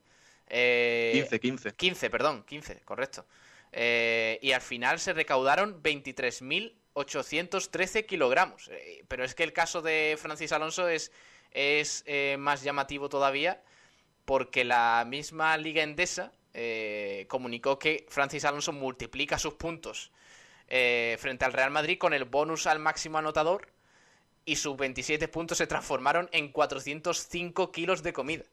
15, 0.48 1.38
15. 1.38 1.72
15, 1.74 2.10
perdón, 2.10 2.44
15, 2.44 2.80
correcto. 2.80 3.26
Eh, 3.72 4.38
y 4.42 4.52
al 4.52 4.60
final 4.60 4.98
se 4.98 5.12
recaudaron 5.12 5.82
23.000 5.82 6.74
813 6.92 8.04
kilogramos. 8.04 8.68
Eh, 8.68 9.04
pero 9.08 9.24
es 9.24 9.34
que 9.34 9.44
el 9.44 9.52
caso 9.52 9.80
de 9.80 10.18
Francis 10.20 10.52
Alonso 10.52 10.88
es, 10.88 11.12
eh, 11.52 12.36
más 12.38 12.62
llamativo 12.62 13.08
todavía 13.08 13.62
porque 14.24 14.64
la 14.64 15.04
misma 15.06 15.56
Liga 15.56 15.82
Endesa 15.82 16.32
comunicó 17.28 17.78
que 17.78 18.06
Francis 18.08 18.44
Alonso 18.44 18.72
multiplica 18.72 19.38
sus 19.38 19.54
puntos 19.54 20.10
frente 20.66 21.44
al 21.44 21.52
Real 21.52 21.70
Madrid 21.70 21.96
con 21.96 22.12
el 22.12 22.24
bonus 22.24 22.66
al 22.66 22.80
máximo 22.80 23.18
anotador 23.18 23.72
y 24.44 24.56
sus 24.56 24.76
27 24.76 25.28
puntos 25.28 25.58
se 25.58 25.66
transformaron 25.66 26.28
en 26.32 26.52
405 26.52 27.72
kilos 27.72 28.02
de 28.02 28.12
comida. 28.12 28.44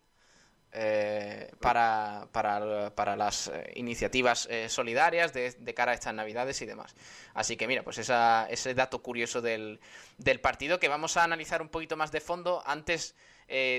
Eh, 0.74 1.50
para, 1.62 2.28
para, 2.34 3.16
las 3.16 3.48
eh, 3.48 3.72
iniciativas 3.76 4.48
eh, 4.52 4.68
solidarias 4.68 5.34
de, 5.34 5.74
cara 5.74 5.94
a 5.94 5.96
estas 5.96 6.14
navidades 6.14 6.62
y 6.62 6.66
demás. 6.66 6.94
Así 7.34 7.56
que 7.56 7.68
mira, 7.68 7.84
pues 7.84 7.98
ese 7.98 8.74
dato 8.76 9.02
curioso 9.02 9.42
del, 9.42 9.80
del, 10.18 10.42
partido 10.42 10.80
que 10.80 10.90
vamos 10.90 11.16
a 11.18 11.24
analizar 11.24 11.62
un 11.62 11.70
poquito 11.70 11.96
más 11.96 12.12
de 12.12 12.20
fondo. 12.20 12.62
Antes 12.66 13.16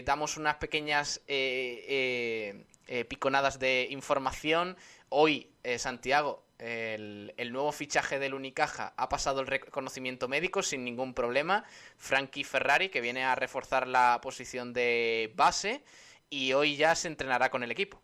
damos 0.06 0.38
unas 0.38 0.56
pequeñas 0.56 1.20
piconadas 3.08 3.58
de 3.58 3.86
información. 3.90 4.78
Hoy, 5.10 5.50
Santiago, 5.76 6.42
el, 6.58 7.52
nuevo 7.52 7.70
fichaje 7.70 8.18
del 8.18 8.32
Unicaja 8.34 8.94
ha 8.96 9.08
pasado 9.10 9.40
el 9.42 9.46
reconocimiento 9.46 10.26
médico 10.26 10.62
sin 10.62 10.84
ningún 10.84 11.12
problema. 11.14 11.64
Frankie 11.96 12.44
Ferrari, 12.44 12.88
que 12.88 13.02
viene 13.02 13.24
a 13.24 13.34
reforzar 13.34 13.86
la 13.86 14.20
posición 14.22 14.72
de 14.72 15.32
base 15.36 15.82
y 16.30 16.52
hoy 16.52 16.76
ya 16.76 16.94
se 16.94 17.08
entrenará 17.08 17.50
con 17.50 17.62
el 17.62 17.70
equipo. 17.70 18.02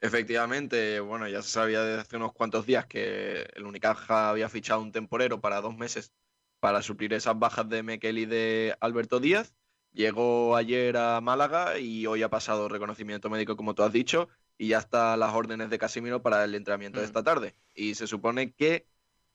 Efectivamente, 0.00 1.00
bueno, 1.00 1.26
ya 1.28 1.42
se 1.42 1.50
sabía 1.50 1.82
desde 1.82 2.00
hace 2.02 2.16
unos 2.16 2.32
cuantos 2.32 2.66
días 2.66 2.86
que 2.86 3.48
el 3.54 3.66
Unicaja 3.66 4.30
había 4.30 4.48
fichado 4.48 4.80
un 4.80 4.92
temporero 4.92 5.40
para 5.40 5.60
dos 5.60 5.76
meses 5.76 6.12
para 6.60 6.82
suplir 6.82 7.12
esas 7.12 7.38
bajas 7.38 7.68
de 7.68 7.82
Mekel 7.82 8.18
y 8.18 8.26
de 8.26 8.76
Alberto 8.80 9.20
Díaz. 9.20 9.54
Llegó 9.92 10.56
ayer 10.56 10.96
a 10.96 11.20
Málaga 11.20 11.78
y 11.78 12.06
hoy 12.06 12.22
ha 12.22 12.30
pasado 12.30 12.68
reconocimiento 12.68 13.30
médico, 13.30 13.56
como 13.56 13.74
tú 13.74 13.82
has 13.82 13.92
dicho, 13.92 14.28
y 14.56 14.68
ya 14.68 14.78
están 14.78 15.18
las 15.18 15.34
órdenes 15.34 15.70
de 15.70 15.78
Casimiro 15.78 16.22
para 16.22 16.44
el 16.44 16.54
entrenamiento 16.54 17.00
de 17.00 17.06
mm. 17.06 17.08
esta 17.08 17.22
tarde. 17.24 17.54
Y 17.74 17.94
se 17.94 18.06
supone 18.06 18.52
que 18.52 18.86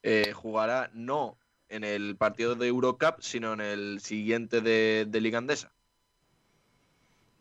eh, 0.03 0.32
jugará 0.34 0.91
no 0.93 1.39
en 1.69 1.84
el 1.84 2.15
partido 2.17 2.56
de 2.56 2.67
Eurocup, 2.67 3.19
sino 3.19 3.53
en 3.53 3.62
el 3.62 3.99
siguiente 3.99 4.62
de, 4.62 5.06
de 5.08 5.21
Liga 5.21 5.39
Andesa. 5.39 5.73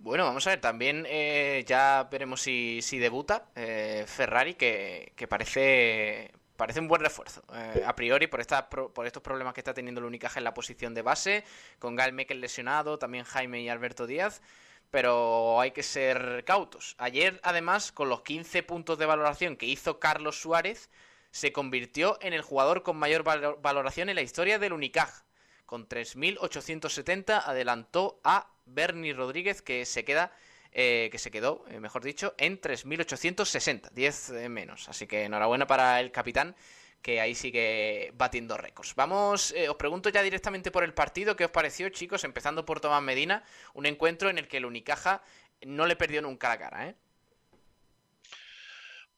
Bueno, 0.02 0.24
vamos 0.24 0.44
a 0.48 0.50
ver, 0.50 0.60
también 0.60 1.06
eh, 1.08 1.64
ya 1.64 2.08
veremos 2.10 2.42
si, 2.42 2.80
debuta 2.98 3.46
eh, 3.54 4.04
Ferrari, 4.08 4.54
que, 4.54 5.12
parece, 5.28 6.32
parece 6.56 6.80
un 6.80 6.88
buen 6.88 7.00
refuerzo. 7.00 7.44
Eh, 7.54 7.84
a 7.86 7.94
priori, 7.94 8.26
por, 8.26 8.40
esta, 8.40 8.68
por 8.68 9.06
estos 9.06 9.22
problemas 9.22 9.54
que 9.54 9.60
está 9.60 9.74
teniendo 9.74 10.00
el 10.00 10.06
Unicaja 10.06 10.40
en 10.40 10.44
la 10.44 10.54
posición 10.54 10.92
de 10.92 11.02
base, 11.02 11.44
con 11.78 11.94
Gal 11.94 12.12
Mekel 12.12 12.40
lesionado, 12.40 12.98
también 12.98 13.22
Jaime 13.22 13.60
y 13.60 13.68
Alberto 13.68 14.08
Díaz, 14.08 14.42
pero 14.90 15.60
hay 15.60 15.70
que 15.70 15.84
ser 15.84 16.42
cautos. 16.44 16.96
Ayer, 16.98 17.38
además, 17.44 17.92
con 17.92 18.08
los 18.08 18.22
15 18.22 18.64
puntos 18.64 18.98
de 18.98 19.06
valoración 19.06 19.56
que 19.56 19.66
hizo 19.66 20.00
Carlos 20.00 20.40
Suárez, 20.40 20.90
se 21.30 21.52
convirtió 21.52 22.18
en 22.22 22.32
el 22.32 22.42
jugador 22.42 22.82
con 22.82 22.96
mayor 22.96 23.22
valoración 23.22 24.08
en 24.08 24.16
la 24.16 24.22
historia 24.22 24.58
del 24.58 24.72
Unicaja. 24.72 25.24
Con 25.72 25.88
3.870 25.88 27.44
adelantó 27.46 28.20
a 28.24 28.46
Bernie 28.66 29.14
Rodríguez, 29.14 29.62
que 29.62 29.86
se 29.86 30.04
queda. 30.04 30.30
Eh, 30.70 31.08
que 31.10 31.16
se 31.16 31.30
quedó, 31.30 31.64
eh, 31.70 31.80
mejor 31.80 32.04
dicho, 32.04 32.34
en 32.36 32.60
3.860, 32.60 33.90
10 33.90 34.30
eh, 34.32 34.48
menos. 34.50 34.90
Así 34.90 35.06
que 35.06 35.24
enhorabuena 35.24 35.66
para 35.66 35.98
el 36.00 36.12
capitán, 36.12 36.54
que 37.00 37.22
ahí 37.22 37.34
sigue 37.34 38.10
batiendo 38.16 38.58
récords. 38.58 38.94
Vamos, 38.96 39.54
os 39.66 39.76
pregunto 39.76 40.10
ya 40.10 40.22
directamente 40.22 40.70
por 40.70 40.84
el 40.84 40.92
partido, 40.92 41.36
¿qué 41.36 41.46
os 41.46 41.50
pareció, 41.50 41.88
chicos? 41.88 42.24
Empezando 42.24 42.66
por 42.66 42.80
Tomás 42.80 43.02
Medina, 43.02 43.42
un 43.72 43.86
encuentro 43.86 44.28
en 44.28 44.36
el 44.36 44.48
que 44.48 44.58
el 44.58 44.66
Unicaja 44.66 45.22
no 45.62 45.86
le 45.86 45.96
perdió 45.96 46.20
nunca 46.20 46.50
la 46.50 46.58
cara, 46.58 46.88
¿eh? 46.88 46.94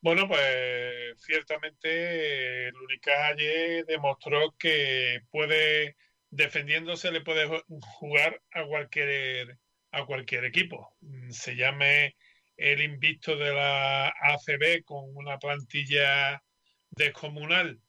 Bueno, 0.01 0.29
pues 0.29 1.21
ciertamente 1.21 2.69
el 2.69 2.77
Unicaja 2.77 3.27
ayer 3.27 3.85
demostró 3.87 4.55
que 4.57 5.21
puede 5.33 5.97
defendiéndose 6.35 7.13
le 7.13 7.21
puede 7.21 7.49
jugar 7.81 8.41
a 8.53 8.65
cualquier, 8.65 9.59
a 9.93 10.05
cualquier 10.05 10.45
equipo. 10.45 10.97
Mm, 11.01 11.31
se 11.31 11.55
llame 11.57 12.17
el 12.57 12.81
invicto 12.83 13.37
de 13.37 13.53
la 13.53 14.09
ACB 14.09 14.85
con 14.85 15.05
una 15.17 15.39
plantilla 15.39 16.43
descomunal 16.91 17.81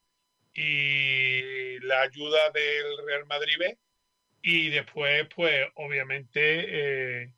y 0.54 1.80
la 1.82 2.02
ayuda 2.02 2.52
del 2.52 3.08
Real 3.08 3.26
Madrid 3.26 3.56
B. 3.60 3.78
Y 4.42 4.70
después, 4.70 5.28
pues 5.36 5.68
obviamente, 5.76 7.24
eh, 7.24 7.34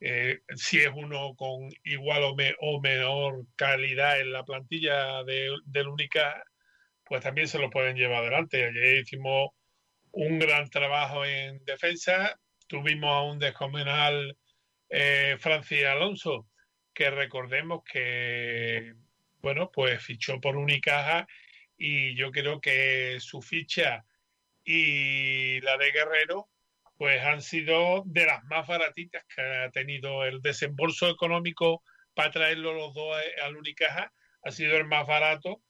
eh, 0.00 0.40
si 0.54 0.78
es 0.78 0.90
uno 0.94 1.34
con 1.36 1.70
igual 1.84 2.22
o, 2.22 2.36
o, 2.60 2.80
menor 2.80 3.46
calidad 3.56 4.20
en 4.20 4.32
la 4.32 4.44
plantilla 4.44 5.24
de, 5.24 5.50
del 5.66 5.88
Única, 5.88 6.44
pues 7.04 7.22
también 7.22 7.48
se 7.48 7.58
lo 7.58 7.70
pueden 7.70 7.96
llevar 7.96 8.22
adelante. 8.22 8.64
Ayer 8.64 8.98
hicimos 8.98 9.50
un 10.12 10.38
gran 10.38 10.68
trabajo 10.70 11.24
en 11.24 11.64
defensa. 11.64 12.38
Tuvimos 12.66 13.10
a 13.10 13.22
un 13.22 13.38
descomunal 13.38 14.36
eh, 14.88 15.36
Francis 15.38 15.84
Alonso, 15.84 16.48
que 16.94 17.10
recordemos 17.10 17.82
que, 17.84 18.94
bueno, 19.38 19.70
pues 19.72 20.02
fichó 20.02 20.40
por 20.40 20.56
Unicaja 20.56 21.26
y 21.76 22.14
yo 22.14 22.30
creo 22.30 22.60
que 22.60 23.18
su 23.20 23.42
ficha 23.42 24.04
y 24.64 25.60
la 25.62 25.76
de 25.78 25.90
Guerrero, 25.90 26.48
pues 26.96 27.20
han 27.22 27.42
sido 27.42 28.04
de 28.06 28.26
las 28.26 28.44
más 28.44 28.66
baratitas 28.66 29.24
que 29.34 29.42
ha 29.42 29.70
tenido 29.70 30.24
el 30.24 30.40
desembolso 30.40 31.08
económico 31.08 31.82
para 32.14 32.30
traerlo 32.30 32.74
los 32.74 32.94
dos 32.94 33.16
al 33.42 33.56
Unicaja, 33.56 34.12
ha 34.44 34.50
sido 34.50 34.76
el 34.76 34.84
más 34.84 35.06
barato 35.06 35.62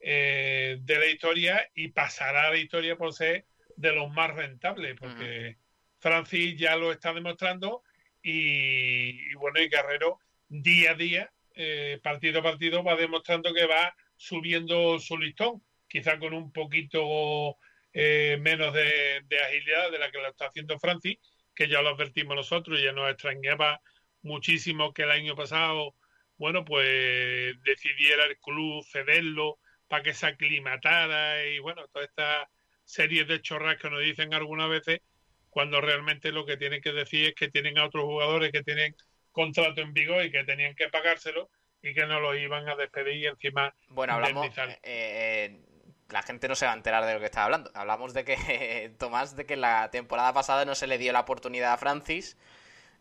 eh, 0.00 0.78
de 0.80 0.98
la 0.98 1.06
historia 1.06 1.68
y 1.74 1.88
pasará 1.88 2.46
a 2.46 2.50
la 2.50 2.56
historia 2.56 2.96
por 2.96 3.12
ser 3.12 3.46
de 3.80 3.92
los 3.92 4.12
más 4.12 4.34
rentables, 4.34 4.94
porque 4.98 5.56
Francis 5.98 6.56
ya 6.58 6.76
lo 6.76 6.92
está 6.92 7.14
demostrando 7.14 7.82
y, 8.22 9.34
bueno, 9.34 9.60
y 9.60 9.68
Guerrero 9.68 10.18
día 10.48 10.90
a 10.90 10.94
día, 10.94 11.32
eh, 11.54 11.98
partido 12.02 12.40
a 12.40 12.42
partido, 12.42 12.84
va 12.84 12.94
demostrando 12.96 13.54
que 13.54 13.66
va 13.66 13.94
subiendo 14.16 14.98
su 14.98 15.16
listón, 15.16 15.62
quizá 15.88 16.18
con 16.18 16.34
un 16.34 16.52
poquito 16.52 17.56
eh, 17.94 18.36
menos 18.40 18.74
de, 18.74 19.24
agilidad 19.46 19.90
de 19.90 19.98
la 19.98 20.10
que 20.10 20.18
lo 20.18 20.28
está 20.28 20.46
haciendo 20.46 20.78
Francis, 20.78 21.16
que 21.54 21.66
ya 21.66 21.80
lo 21.80 21.88
advertimos 21.90 22.36
nosotros 22.36 22.78
y 22.78 22.84
ya 22.84 22.92
nos 22.92 23.10
extrañaba 23.10 23.80
muchísimo 24.22 24.92
que 24.92 25.04
el 25.04 25.10
año 25.10 25.34
pasado, 25.34 25.94
bueno, 26.36 26.66
pues 26.66 27.54
decidiera 27.62 28.26
el 28.26 28.36
club 28.38 28.84
cederlo 28.84 29.58
para 29.88 30.02
que 30.02 30.12
se 30.12 30.26
aclimatara 30.26 31.46
y 31.46 31.58
bueno, 31.60 31.88
toda 31.88 32.04
esta 32.04 32.50
series 32.90 33.28
de 33.28 33.40
chorras 33.40 33.76
que 33.78 33.88
nos 33.88 34.00
dicen 34.00 34.34
algunas 34.34 34.68
veces 34.68 35.00
cuando 35.48 35.80
realmente 35.80 36.32
lo 36.32 36.44
que 36.44 36.56
tienen 36.56 36.80
que 36.80 36.92
decir 36.92 37.28
es 37.28 37.34
que 37.34 37.48
tienen 37.48 37.78
a 37.78 37.86
otros 37.86 38.04
jugadores 38.04 38.50
que 38.50 38.62
tienen 38.62 38.96
contrato 39.30 39.80
en 39.80 39.92
vigor 39.92 40.24
y 40.24 40.32
que 40.32 40.44
tenían 40.44 40.74
que 40.74 40.88
pagárselo 40.88 41.50
y 41.82 41.94
que 41.94 42.06
no 42.06 42.20
lo 42.20 42.34
iban 42.34 42.68
a 42.68 42.74
despedir 42.74 43.16
y 43.16 43.26
encima 43.26 43.72
bueno 43.88 44.14
hablamos 44.14 44.46
eh, 44.46 44.78
eh, 44.82 45.60
la 46.08 46.22
gente 46.22 46.48
no 46.48 46.56
se 46.56 46.66
va 46.66 46.72
a 46.72 46.74
enterar 46.76 47.06
de 47.06 47.14
lo 47.14 47.20
que 47.20 47.26
está 47.26 47.44
hablando. 47.44 47.70
Hablamos 47.72 48.12
de 48.12 48.24
que 48.24 48.92
Tomás 48.98 49.36
de 49.36 49.46
que 49.46 49.54
la 49.54 49.92
temporada 49.92 50.32
pasada 50.32 50.64
no 50.64 50.74
se 50.74 50.88
le 50.88 50.98
dio 50.98 51.12
la 51.12 51.20
oportunidad 51.20 51.72
a 51.72 51.76
Francis 51.76 52.36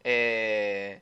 eh, 0.03 1.01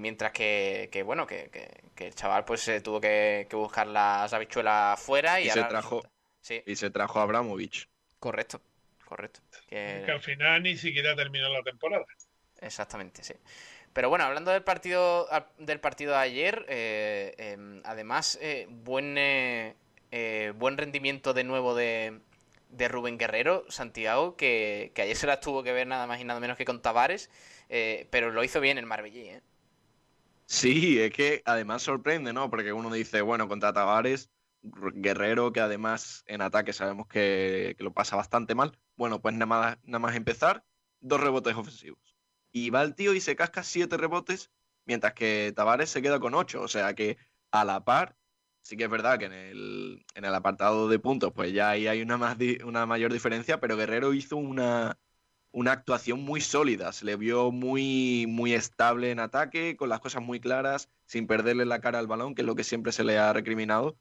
mientras 0.00 0.32
que, 0.32 1.02
bueno 1.06 1.28
que, 1.28 1.48
el 1.96 2.14
chaval 2.16 2.44
pues 2.44 2.68
tuvo 2.82 3.00
que, 3.00 3.46
buscar 3.52 3.86
las 3.86 4.32
habichuelas 4.32 5.00
fuera 5.00 5.40
y, 5.40 5.48
se 5.48 5.62
trajo 5.62 6.02
y 6.66 6.76
se 6.76 6.90
trajo 6.90 7.20
a 7.20 7.22
Abramovich. 7.22 7.88
Correcto, 8.18 8.60
correcto. 9.04 9.40
Que... 9.68 10.04
al 10.08 10.20
final 10.20 10.62
ni 10.62 10.76
siquiera 10.76 11.14
terminó 11.14 11.48
la 11.48 11.62
temporada. 11.62 12.04
Exactamente, 12.60 13.22
sí. 13.22 13.34
Pero 13.92 14.08
bueno, 14.08 14.24
hablando 14.24 14.52
del 14.52 14.62
partido 14.62 15.28
del 15.58 15.80
partido 15.80 16.12
de 16.12 16.18
ayer, 16.18 16.64
eh, 16.68 17.34
em, 17.38 17.82
además, 17.84 18.38
eh, 18.40 18.66
buen, 18.70 19.16
eh, 19.18 19.74
buen 20.56 20.78
rendimiento 20.78 21.34
de 21.34 21.44
nuevo 21.44 21.74
de, 21.74 22.20
de 22.68 22.88
Rubén 22.88 23.18
Guerrero, 23.18 23.64
Santiago, 23.68 24.36
que, 24.36 24.92
ayer 24.96 25.16
se 25.16 25.26
las 25.26 25.40
tuvo 25.40 25.62
que 25.64 25.72
ver 25.72 25.86
nada 25.88 26.06
más 26.06 26.20
y 26.20 26.24
nada 26.24 26.38
menos 26.38 26.56
que 26.56 26.64
con 26.64 26.82
Tavares, 26.82 27.30
pero 28.10 28.30
lo 28.30 28.44
hizo 28.44 28.60
bien 28.60 28.78
el 28.78 28.86
Marbellí, 28.86 29.28
¿eh? 29.28 29.42
Sí, 30.46 31.00
es 31.00 31.12
que 31.12 31.42
además 31.44 31.82
sorprende, 31.82 32.32
¿no? 32.32 32.50
Porque 32.50 32.72
uno 32.72 32.92
dice, 32.92 33.20
bueno, 33.22 33.48
contra 33.48 33.72
Tavares 33.72 34.30
Guerrero, 34.62 35.52
que 35.52 35.60
además 35.60 36.22
en 36.26 36.42
ataque 36.42 36.72
sabemos 36.72 37.06
que, 37.06 37.76
lo 37.78 37.92
pasa 37.92 38.16
bastante 38.16 38.54
mal. 38.54 38.78
Bueno, 38.96 39.20
pues 39.20 39.34
nada 39.34 39.46
más, 39.46 39.78
nada 39.84 39.98
más 39.98 40.16
empezar, 40.16 40.64
dos 41.00 41.20
rebotes 41.20 41.56
ofensivos. 41.56 42.16
Y 42.52 42.70
va 42.70 42.82
el 42.82 42.94
tío 42.94 43.14
y 43.14 43.20
se 43.20 43.36
casca 43.36 43.62
siete 43.62 43.96
rebotes, 43.96 44.50
mientras 44.84 45.14
que 45.14 45.52
Tavares 45.54 45.90
se 45.90 46.02
queda 46.02 46.20
con 46.20 46.34
ocho. 46.34 46.62
O 46.62 46.68
sea 46.68 46.94
que 46.94 47.16
a 47.50 47.64
la 47.64 47.84
par, 47.84 48.16
sí 48.62 48.76
que 48.76 48.84
es 48.84 48.90
verdad 48.90 49.18
que 49.18 49.26
en 49.26 49.32
el, 49.32 50.06
en 50.14 50.24
el 50.24 50.34
apartado 50.34 50.88
de 50.88 50.98
puntos, 50.98 51.32
pues 51.32 51.52
ya 51.52 51.70
ahí 51.70 51.86
hay 51.86 52.02
una, 52.02 52.18
más 52.18 52.36
una 52.64 52.86
mayor 52.86 53.12
diferencia, 53.12 53.60
pero 53.60 53.76
Guerrero 53.76 54.12
hizo 54.14 54.36
una, 54.36 54.98
una 55.52 55.72
actuación 55.72 56.20
muy 56.22 56.40
sólida. 56.40 56.92
Se 56.92 57.04
le 57.04 57.16
vio 57.16 57.50
muy, 57.50 58.26
muy 58.28 58.54
estable 58.54 59.10
en 59.10 59.20
ataque, 59.20 59.76
con 59.76 59.88
las 59.88 60.00
cosas 60.00 60.22
muy 60.22 60.40
claras, 60.40 60.90
sin 61.06 61.26
perderle 61.26 61.64
la 61.66 61.80
cara 61.80 61.98
al 61.98 62.06
balón, 62.06 62.34
que 62.34 62.42
es 62.42 62.46
lo 62.46 62.56
que 62.56 62.64
siempre 62.64 62.92
se 62.92 63.04
le 63.04 63.18
ha 63.18 63.32
recriminado. 63.32 63.96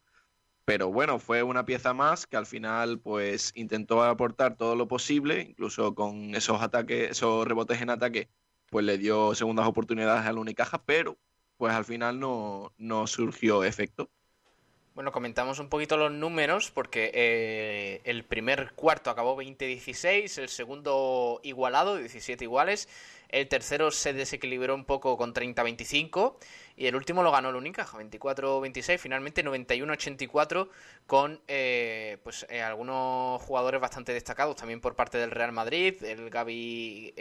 Pero 0.69 0.91
bueno, 0.91 1.17
fue 1.17 1.41
una 1.41 1.65
pieza 1.65 1.95
más 1.95 2.27
que 2.27 2.38
al 2.38 2.45
final 2.45 2.99
pues 2.99 3.51
intentó 3.55 4.03
aportar 4.03 4.55
todo 4.55 4.75
lo 4.75 4.88
posible, 4.88 5.41
incluso 5.41 5.95
con 5.95 6.36
esos 6.36 6.62
ataques, 6.62 7.10
esos 7.10 7.47
rebotes 7.47 7.82
en 7.82 7.89
ataque, 7.89 8.29
pues 8.69 8.86
le 8.86 8.99
dio 8.99 9.34
segundas 9.34 9.67
oportunidades 9.67 10.27
al 10.27 10.38
Unicaja, 10.38 10.84
pero 10.86 11.17
pues 11.58 11.73
al 11.73 11.86
final 11.86 12.19
no, 12.19 12.71
no 12.77 13.08
surgió 13.08 13.63
efecto. 13.63 14.12
Bueno, 15.00 15.14
comentamos 15.14 15.60
un 15.60 15.70
poquito 15.70 15.96
los 15.96 16.12
números 16.12 16.72
porque 16.72 17.10
eh, 17.14 18.02
el 18.04 18.26
primer 18.26 18.74
cuarto 18.74 19.10
acabó 19.10 19.42
20-16, 19.42 20.40
el 20.40 20.50
segundo 20.50 21.40
igualado, 21.42 21.96
17 21.96 22.44
iguales, 22.44 22.90
el 23.30 23.48
tercero 23.48 23.92
se 23.92 24.12
desequilibró 24.12 24.76
un 24.76 24.84
poco 24.84 25.16
con 25.16 25.34
30-25 25.34 26.36
y 26.76 26.88
el 26.88 26.98
último 26.98 27.24
lo 27.24 27.32
ganó 27.32 27.48
el 27.48 27.56
Unicaja, 27.56 27.98
24-26, 27.98 28.98
finalmente 28.98 29.42
91-84 29.42 30.68
con 31.08 31.40
eh, 31.48 32.18
pues 32.22 32.46
eh, 32.50 32.62
algunos 32.62 33.42
jugadores 33.42 33.80
bastante 33.80 34.12
destacados 34.12 34.58
también 34.58 34.82
por 34.82 34.98
parte 34.98 35.18
del 35.18 35.32
Real 35.32 35.54
Madrid, 35.54 36.04
el 36.04 36.30
Gaby, 36.30 37.14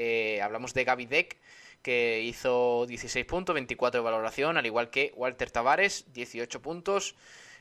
hablamos 0.43 0.75
de 0.75 0.83
Gaby 0.83 1.07
Deck 1.07 1.37
que 1.83 2.23
hizo 2.23 2.87
16 2.88 3.25
puntos, 3.25 3.55
24 3.55 4.01
de 4.01 4.05
valoración, 4.05 4.57
al 4.57 4.67
igual 4.67 4.91
que 4.91 5.12
Walter 5.14 5.53
Tavares, 5.53 6.12
18 6.12 6.61
puntos 6.61 7.14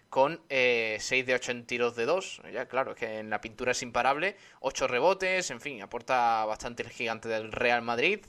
con 0.10 0.41
eh, 0.50 0.98
6 1.00 1.26
de 1.26 1.34
8 1.36 1.52
en 1.52 1.65
tiros 1.65 1.96
de 1.96 2.06
2. 2.06 2.41
Ya, 2.54 2.67
claro, 2.67 2.91
es 2.91 2.98
que 2.98 3.20
en 3.20 3.30
la 3.30 3.41
pintura 3.41 3.72
es 3.72 3.82
imparable. 3.82 4.38
8 4.62 4.88
rebotes, 4.88 5.52
en 5.52 5.62
fin, 5.62 5.82
aporta 5.82 6.46
bastante 6.46 6.84
el 6.84 6.89
gigante 6.89 7.30
del 7.30 7.52
Real 7.52 7.82
Madrid. 7.82 8.22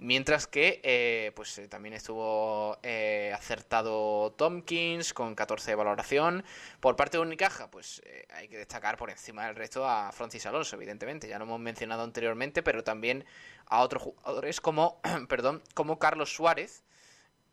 Mientras 0.00 0.46
que 0.46 0.80
eh, 0.84 1.32
pues 1.34 1.58
eh, 1.58 1.66
también 1.66 1.92
estuvo 1.92 2.78
eh, 2.84 3.32
acertado 3.34 4.32
Tompkins 4.38 5.12
con 5.12 5.34
14 5.34 5.72
de 5.72 5.74
valoración. 5.74 6.44
Por 6.78 6.94
parte 6.94 7.16
de 7.16 7.22
Unicaja, 7.22 7.68
pues 7.68 8.00
hay 8.30 8.46
que 8.46 8.58
destacar 8.58 8.96
por 8.96 9.10
encima 9.10 9.46
del 9.46 9.56
resto 9.56 9.88
a 9.88 10.12
Francis 10.12 10.46
Alonso, 10.46 10.76
evidentemente. 10.76 11.26
Ya 11.26 11.38
lo 11.38 11.46
hemos 11.46 11.58
mencionado 11.58 12.04
anteriormente, 12.04 12.62
pero 12.62 12.84
también 12.84 13.24
a 13.66 13.80
otros 13.80 14.04
jugadores 14.04 14.60
como, 14.60 15.00
perdón, 15.28 15.62
como 15.74 15.98
Carlos 15.98 16.32
Suárez, 16.32 16.84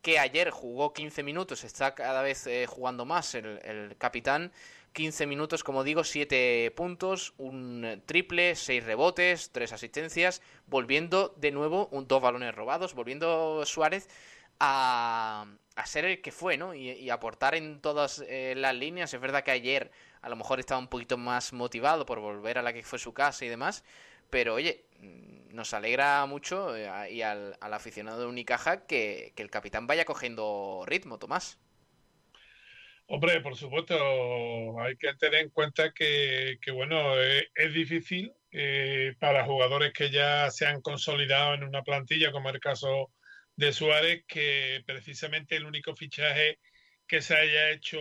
que 0.05 0.19
ayer 0.19 0.51
jugó 0.51 0.93
15 0.93 1.23
minutos, 1.23 1.63
está 1.63 1.95
cada 1.95 2.21
vez 2.21 2.45
eh, 2.45 2.67
jugando 2.67 3.05
más 3.05 3.33
el, 3.33 3.95
capitán. 3.97 4.51
15 4.93 5.25
minutos, 5.25 5.63
como 5.63 5.83
digo, 5.83 6.03
7 6.03 6.71
puntos, 6.75 7.33
un 7.37 8.03
triple, 8.05 8.55
6 8.55 8.83
rebotes, 8.83 9.49
3 9.51 9.73
asistencias, 9.73 10.43
volviendo 10.67 11.33
de 11.37 11.49
nuevo 11.49 11.87
un, 11.87 12.07
dos 12.07 12.21
balones 12.21 12.53
robados, 12.53 12.93
volviendo 12.93 13.65
Suárez 13.65 14.07
a, 14.59 15.47
a 15.75 15.85
ser 15.87 16.05
el 16.05 16.21
que 16.21 16.31
fue, 16.31 16.55
¿no? 16.55 16.75
Y, 16.75 17.09
aportar 17.09 17.55
en 17.55 17.81
todas 17.81 18.23
eh, 18.27 18.53
las 18.55 18.75
líneas. 18.75 19.11
Es 19.11 19.19
verdad 19.19 19.43
que 19.43 19.51
ayer 19.51 19.89
a 20.21 20.29
lo 20.29 20.35
mejor 20.35 20.59
estaba 20.59 20.79
un 20.79 20.87
poquito 20.87 21.17
más 21.17 21.51
motivado 21.51 22.05
por 22.05 22.19
volver 22.19 22.59
a 22.59 22.61
la 22.61 22.73
que 22.73 22.83
fue 22.83 22.99
su 22.99 23.11
casa 23.11 23.43
y 23.43 23.49
demás, 23.49 23.83
pero 24.29 24.53
oye, 24.53 24.85
nos 25.55 25.73
alegra 25.73 26.25
mucho 26.25 26.75
eh, 26.75 27.11
y 27.11 27.21
al, 27.21 27.57
aficionado 27.61 28.19
de 28.19 28.27
Unicaja 28.27 28.85
que, 28.85 29.33
el 29.35 29.49
capitán 29.49 29.87
vaya 29.87 30.05
cogiendo 30.05 30.83
ritmo, 30.85 31.17
Tomás. 31.17 31.59
Hombre, 33.07 33.39
por 33.41 33.55
supuesto, 33.55 34.79
hay 34.81 34.97
que 34.97 35.13
tener 35.15 35.41
en 35.41 35.49
cuenta 35.49 35.93
que, 35.93 36.57
bueno, 36.73 37.21
eh, 37.21 37.47
es, 37.53 37.73
difícil 37.73 38.33
eh, 38.51 39.15
para 39.19 39.45
jugadores 39.45 39.93
que 39.93 40.09
ya 40.09 40.49
se 40.49 40.65
han 40.65 40.81
consolidado 40.81 41.53
en 41.53 41.63
una 41.63 41.83
plantilla, 41.83 42.31
como 42.31 42.49
el 42.49 42.59
caso 42.59 43.11
de 43.55 43.73
Suárez, 43.73 44.25
que 44.27 44.83
precisamente 44.87 45.55
el 45.55 45.65
único 45.65 45.95
fichaje 45.95 46.59
que 47.07 47.21
se 47.21 47.35
haya 47.35 47.69
hecho, 47.69 47.99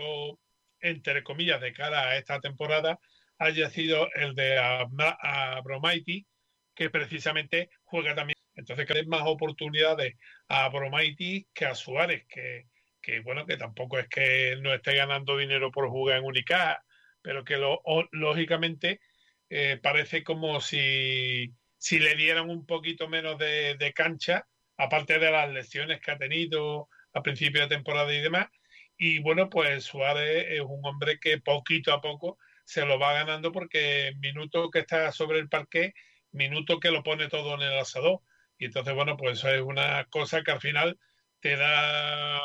entre 0.80 1.22
comillas, 1.22 1.60
de 1.60 1.74
cara 1.74 2.08
a 2.08 2.16
esta 2.16 2.40
temporada, 2.40 2.98
haya 3.38 3.68
sido 3.68 4.08
el 4.14 4.34
de 4.34 4.58
Abromaiti, 4.58 6.26
que 6.74 6.90
precisamente 6.90 7.70
juega 7.84 8.14
también. 8.14 8.36
Entonces, 8.54 8.86
que 8.86 8.92
hay 8.92 9.06
más 9.06 9.22
oportunidades 9.24 10.14
a 10.48 10.68
Bromaiti 10.68 11.46
que 11.52 11.66
a 11.66 11.74
Suárez, 11.74 12.24
que, 12.28 12.66
que, 13.00 13.20
bueno, 13.20 13.46
que 13.46 13.56
tampoco 13.56 13.98
es 13.98 14.08
que 14.08 14.56
no 14.60 14.72
esté 14.72 14.94
ganando 14.96 15.36
dinero 15.36 15.70
por 15.70 15.88
jugar 15.88 16.18
en 16.18 16.24
Unicaja, 16.24 16.84
pero 17.20 17.44
que 17.44 17.56
lo, 17.56 17.82
lógicamente 18.12 19.00
eh, 19.50 19.78
parece 19.82 20.22
como 20.22 20.60
si, 20.60 21.52
si 21.78 21.98
le 21.98 22.14
dieran 22.14 22.48
un 22.50 22.66
poquito 22.66 23.08
menos 23.08 23.38
de, 23.38 23.76
de 23.76 23.92
cancha, 23.92 24.46
aparte 24.76 25.18
de 25.18 25.30
las 25.30 25.50
lesiones 25.52 26.00
que 26.00 26.10
ha 26.10 26.18
tenido 26.18 26.88
a 27.12 27.22
principio 27.22 27.62
de 27.62 27.68
temporada 27.68 28.12
y 28.12 28.20
demás. 28.20 28.48
Y 28.96 29.18
bueno, 29.20 29.48
pues 29.50 29.84
Suárez 29.84 30.46
es 30.50 30.60
un 30.60 30.84
hombre 30.84 31.18
que 31.18 31.40
poquito 31.40 31.92
a 31.92 32.00
poco 32.00 32.38
se 32.64 32.84
lo 32.84 32.98
va 32.98 33.12
ganando 33.12 33.52
porque 33.52 34.08
en 34.08 34.20
minutos 34.20 34.70
que 34.72 34.80
está 34.80 35.12
sobre 35.12 35.38
el 35.38 35.48
parque 35.48 35.94
minuto 36.34 36.80
que 36.80 36.90
lo 36.90 37.02
pone 37.02 37.28
todo 37.28 37.54
en 37.54 37.62
el 37.62 37.78
asador. 37.78 38.20
Y 38.58 38.66
entonces, 38.66 38.94
bueno, 38.94 39.16
pues 39.16 39.42
es 39.44 39.60
una 39.62 40.04
cosa 40.10 40.42
que 40.42 40.50
al 40.50 40.60
final 40.60 40.98
te 41.40 41.56
da 41.56 42.40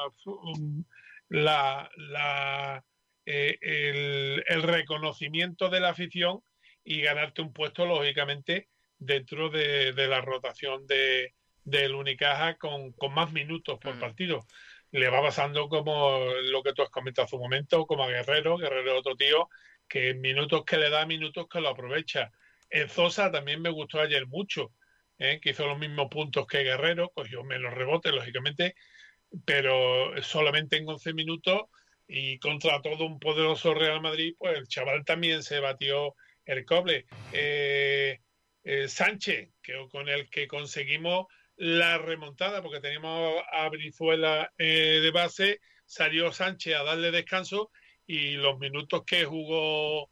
la, 1.30 1.90
la, 1.96 2.86
eh, 3.26 3.58
el, 3.62 4.64
reconocimiento 4.64 5.70
de 5.70 5.80
la 5.80 5.90
afición 5.90 6.42
y 6.84 7.02
ganarte 7.02 7.42
un 7.42 7.54
puesto, 7.54 7.86
lógicamente, 7.86 8.70
dentro 8.98 9.50
de, 9.50 9.94
la 9.94 10.22
rotación 10.22 10.86
de, 10.88 11.34
del 11.64 11.96
Unicaja 11.96 12.58
con, 12.58 12.92
con, 12.94 13.14
más 13.14 13.32
minutos 13.32 13.80
por 13.80 13.96
mm. 13.96 14.00
partido. 14.00 14.46
Le 14.92 15.10
va 15.10 15.22
pasando 15.22 15.70
como 15.70 16.26
lo 16.50 16.64
que 16.64 16.74
tú 16.74 16.82
has 16.82 16.90
comentado 16.90 17.26
hace 17.26 17.36
un 17.36 17.44
momento, 17.44 17.86
como 17.86 18.04
a 18.04 18.10
Guerrero, 18.10 18.58
Guerrero 18.58 18.98
otro 18.98 19.16
tío, 19.16 19.48
que 19.88 20.14
minutos 20.16 20.66
que 20.66 20.78
le 20.78 20.90
da, 20.90 21.06
minutos 21.06 21.48
que 21.48 21.62
lo 21.62 21.70
aprovecha. 21.70 22.32
En 22.70 22.88
Zosa 22.90 23.32
también 23.32 23.62
me 23.62 23.70
gustó 23.70 24.00
ayer 24.00 24.28
mucho, 24.28 24.72
¿eh? 25.18 25.40
que 25.42 25.52
hizo 25.52 25.66
los 25.68 25.80
mismos 25.80 26.08
puntos 26.10 26.46
que 26.48 26.64
Guerrero, 26.64 27.10
cogió 27.10 27.44
menos 27.44 27.74
rebotes, 27.74 28.14
lógicamente, 28.14 28.76
pero 29.46 30.12
solamente 30.22 30.78
en 30.78 30.88
11 30.88 31.14
minutos 31.14 31.64
y 32.08 32.40
contra 32.40 32.82
todo 32.82 33.06
un 33.06 33.20
poderoso 33.20 33.74
Real 33.74 34.02
Madrid, 34.02 34.36
pues 34.38 34.58
el 34.58 34.68
chaval 34.68 35.04
también 35.06 35.44
se 35.44 35.60
batió 35.60 36.16
el 36.46 36.66
cobre. 36.66 37.06
Eh, 37.32 38.20
eh, 38.64 38.88
Sánchez, 38.88 39.50
que, 39.62 39.88
con 39.92 40.10
el 40.10 40.30
que 40.30 40.48
conseguimos 40.48 41.28
la 41.56 41.98
remontada, 41.98 42.62
porque 42.62 42.80
teníamos 42.80 43.44
a 43.52 43.68
Brizuela 43.70 44.52
de 44.58 45.12
base, 45.12 45.60
salió 45.86 46.32
Sánchez 46.32 46.76
a 46.76 46.84
darle 46.84 47.12
descanso 47.12 47.72
y 48.08 48.32
los 48.32 48.58
minutos 48.60 49.04
que 49.06 49.26
jugó 49.26 50.10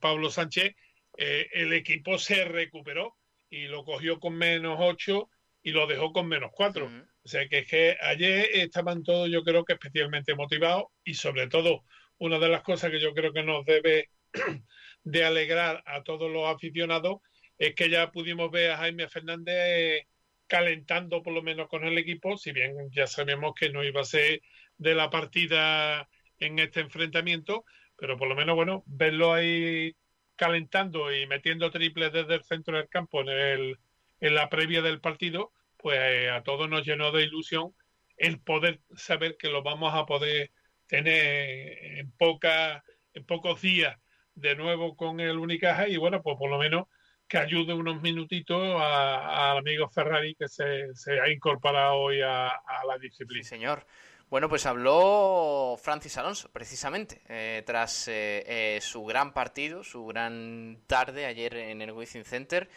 Pablo 0.00 0.30
Sánchez 0.30 0.74
eh, 1.16 1.48
el 1.52 1.72
equipo 1.72 2.18
se 2.18 2.44
recuperó 2.44 3.16
y 3.48 3.66
lo 3.66 3.84
cogió 3.84 4.20
con 4.20 4.34
menos 4.36 4.76
8 4.80 5.30
y 5.62 5.70
lo 5.70 5.86
dejó 5.86 6.12
con 6.12 6.28
menos 6.28 6.50
4. 6.54 6.90
O 7.24 7.28
sea 7.28 7.48
que 7.48 7.58
es 7.58 7.66
que 7.66 7.96
ayer 8.00 8.48
estaban 8.52 9.02
todos 9.02 9.30
yo 9.30 9.42
creo 9.42 9.64
que 9.64 9.74
especialmente 9.74 10.34
motivados 10.34 10.84
y 11.04 11.14
sobre 11.14 11.48
todo 11.48 11.84
una 12.18 12.38
de 12.38 12.48
las 12.48 12.62
cosas 12.62 12.90
que 12.90 13.00
yo 13.00 13.12
creo 13.14 13.32
que 13.32 13.42
nos 13.42 13.64
debe 13.64 14.10
de 15.04 15.24
alegrar 15.24 15.82
a 15.86 16.02
todos 16.02 16.30
los 16.30 16.46
aficionados 16.48 17.20
es 17.58 17.74
que 17.74 17.88
ya 17.88 18.10
pudimos 18.10 18.50
ver 18.50 18.72
a 18.72 18.78
Jaime 18.78 19.08
Fernández 19.08 20.06
calentando 20.46 21.22
por 21.22 21.32
lo 21.32 21.42
menos 21.42 21.68
con 21.68 21.84
el 21.84 21.98
equipo, 21.98 22.36
si 22.36 22.52
bien 22.52 22.76
ya 22.92 23.06
sabemos 23.06 23.54
que 23.58 23.70
no 23.70 23.82
iba 23.82 24.02
a 24.02 24.04
ser 24.04 24.42
de 24.78 24.94
la 24.94 25.10
partida 25.10 26.08
en 26.38 26.58
este 26.58 26.80
enfrentamiento, 26.80 27.64
pero 27.96 28.16
por 28.16 28.28
lo 28.28 28.36
menos, 28.36 28.54
bueno, 28.54 28.84
verlo 28.86 29.32
ahí 29.32 29.96
calentando 30.36 31.12
y 31.12 31.26
metiendo 31.26 31.70
triples 31.70 32.12
desde 32.12 32.34
el 32.34 32.44
centro 32.44 32.76
del 32.76 32.88
campo 32.88 33.22
en, 33.22 33.28
el, 33.28 33.78
en 34.20 34.34
la 34.34 34.48
previa 34.48 34.82
del 34.82 35.00
partido, 35.00 35.52
pues 35.76 35.98
eh, 36.00 36.30
a 36.30 36.42
todos 36.42 36.68
nos 36.68 36.86
llenó 36.86 37.10
de 37.12 37.24
ilusión 37.24 37.74
el 38.16 38.40
poder 38.40 38.80
saber 38.96 39.36
que 39.36 39.48
lo 39.48 39.62
vamos 39.62 39.94
a 39.94 40.06
poder 40.06 40.50
tener 40.86 41.98
en, 41.98 42.10
poca, 42.12 42.82
en 43.12 43.24
pocos 43.24 43.60
días 43.60 43.98
de 44.34 44.54
nuevo 44.54 44.96
con 44.96 45.20
el 45.20 45.38
Unicaja 45.38 45.88
y 45.88 45.96
bueno, 45.96 46.22
pues 46.22 46.36
por 46.38 46.50
lo 46.50 46.58
menos 46.58 46.86
que 47.28 47.38
ayude 47.38 47.74
unos 47.74 48.00
minutitos 48.02 48.80
al 48.80 49.58
amigo 49.58 49.88
Ferrari 49.88 50.34
que 50.36 50.48
se, 50.48 50.94
se, 50.94 51.20
ha 51.20 51.28
incorporado 51.28 51.96
hoy 51.96 52.20
a, 52.20 52.48
a 52.48 52.84
la 52.86 52.98
disciplina. 52.98 53.42
Sí, 53.42 53.48
señor. 53.48 53.84
Bueno, 54.28 54.48
pues 54.48 54.66
habló 54.66 55.78
Francis 55.80 56.16
Alonso, 56.18 56.48
precisamente, 56.52 57.22
eh, 57.28 57.62
tras 57.64 58.08
eh, 58.08 58.44
eh, 58.46 58.80
su 58.82 59.04
gran 59.04 59.32
partido, 59.32 59.84
su 59.84 60.04
gran 60.06 60.78
tarde 60.86 61.26
ayer 61.26 61.56
en 61.56 61.80
el 61.80 61.92
Wizzing 61.92 62.24
Center, 62.24 62.68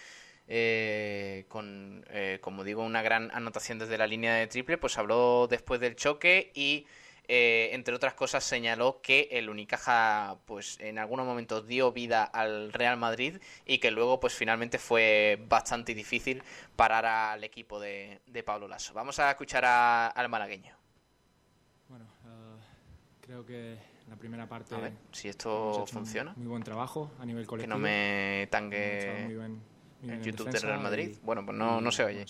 con, 1.48 2.06
como 2.42 2.64
digo, 2.64 2.84
una 2.84 3.02
gran 3.02 3.30
anotación 3.34 3.80
desde 3.80 3.98
la 3.98 4.08
línea 4.08 4.36
de 4.36 4.48
triple, 4.48 4.78
pues 4.78 4.98
habló 4.98 5.48
después 5.48 5.80
del 5.80 5.96
choque 5.96 6.52
y 6.56 6.88
eh, 7.32 7.76
entre 7.76 7.94
otras 7.94 8.16
cosas, 8.16 8.44
señaló 8.44 9.02
que 9.04 9.30
el 9.32 9.52
Unicaja, 9.52 10.40
pues 10.48 10.80
en 10.80 10.98
algunos 10.98 11.28
momentos 11.28 11.68
dio 11.68 11.92
vida 11.92 12.24
al 12.24 12.74
Real 12.74 12.98
Madrid 12.98 13.38
y 13.68 13.78
que 13.78 13.92
luego, 13.92 14.20
pues 14.20 14.34
finalmente 14.34 14.80
fue 14.80 15.38
bastante 15.48 15.94
difícil 15.94 16.42
parar 16.76 17.06
al 17.06 17.44
equipo 17.44 17.80
de, 17.80 18.20
Pablo 18.44 18.68
Lasso. 18.68 18.96
Vamos 18.96 19.20
a 19.20 19.30
escuchar 19.30 19.64
al 19.64 20.28
malagueño. 20.28 20.79
Eh, 23.30 23.32
creo 23.32 23.46
que 23.46 23.78
la 24.10 24.16
primera 24.16 24.48
parte. 24.48 24.76
A 24.76 24.80
ver 24.80 24.94
si 25.12 25.30
esto 25.30 25.86
funciona. 25.86 26.34
Muy 26.36 26.48
buen 26.48 26.64
trabajo 26.64 27.12
a 27.20 27.26
nivel 27.26 27.46
colectivo. 27.46 27.76
Que 27.76 27.80
no 27.80 27.82
me 27.82 28.48
tangue 28.50 29.30
en 30.02 30.24
YouTube 30.24 30.50
de 30.50 30.60
Real 30.60 30.80
Madrid. 30.80 31.18
bueno, 31.24 31.46
pues 31.46 31.58
no, 31.58 31.80
no 31.80 31.92
se 31.92 32.04
oye. 32.04 32.26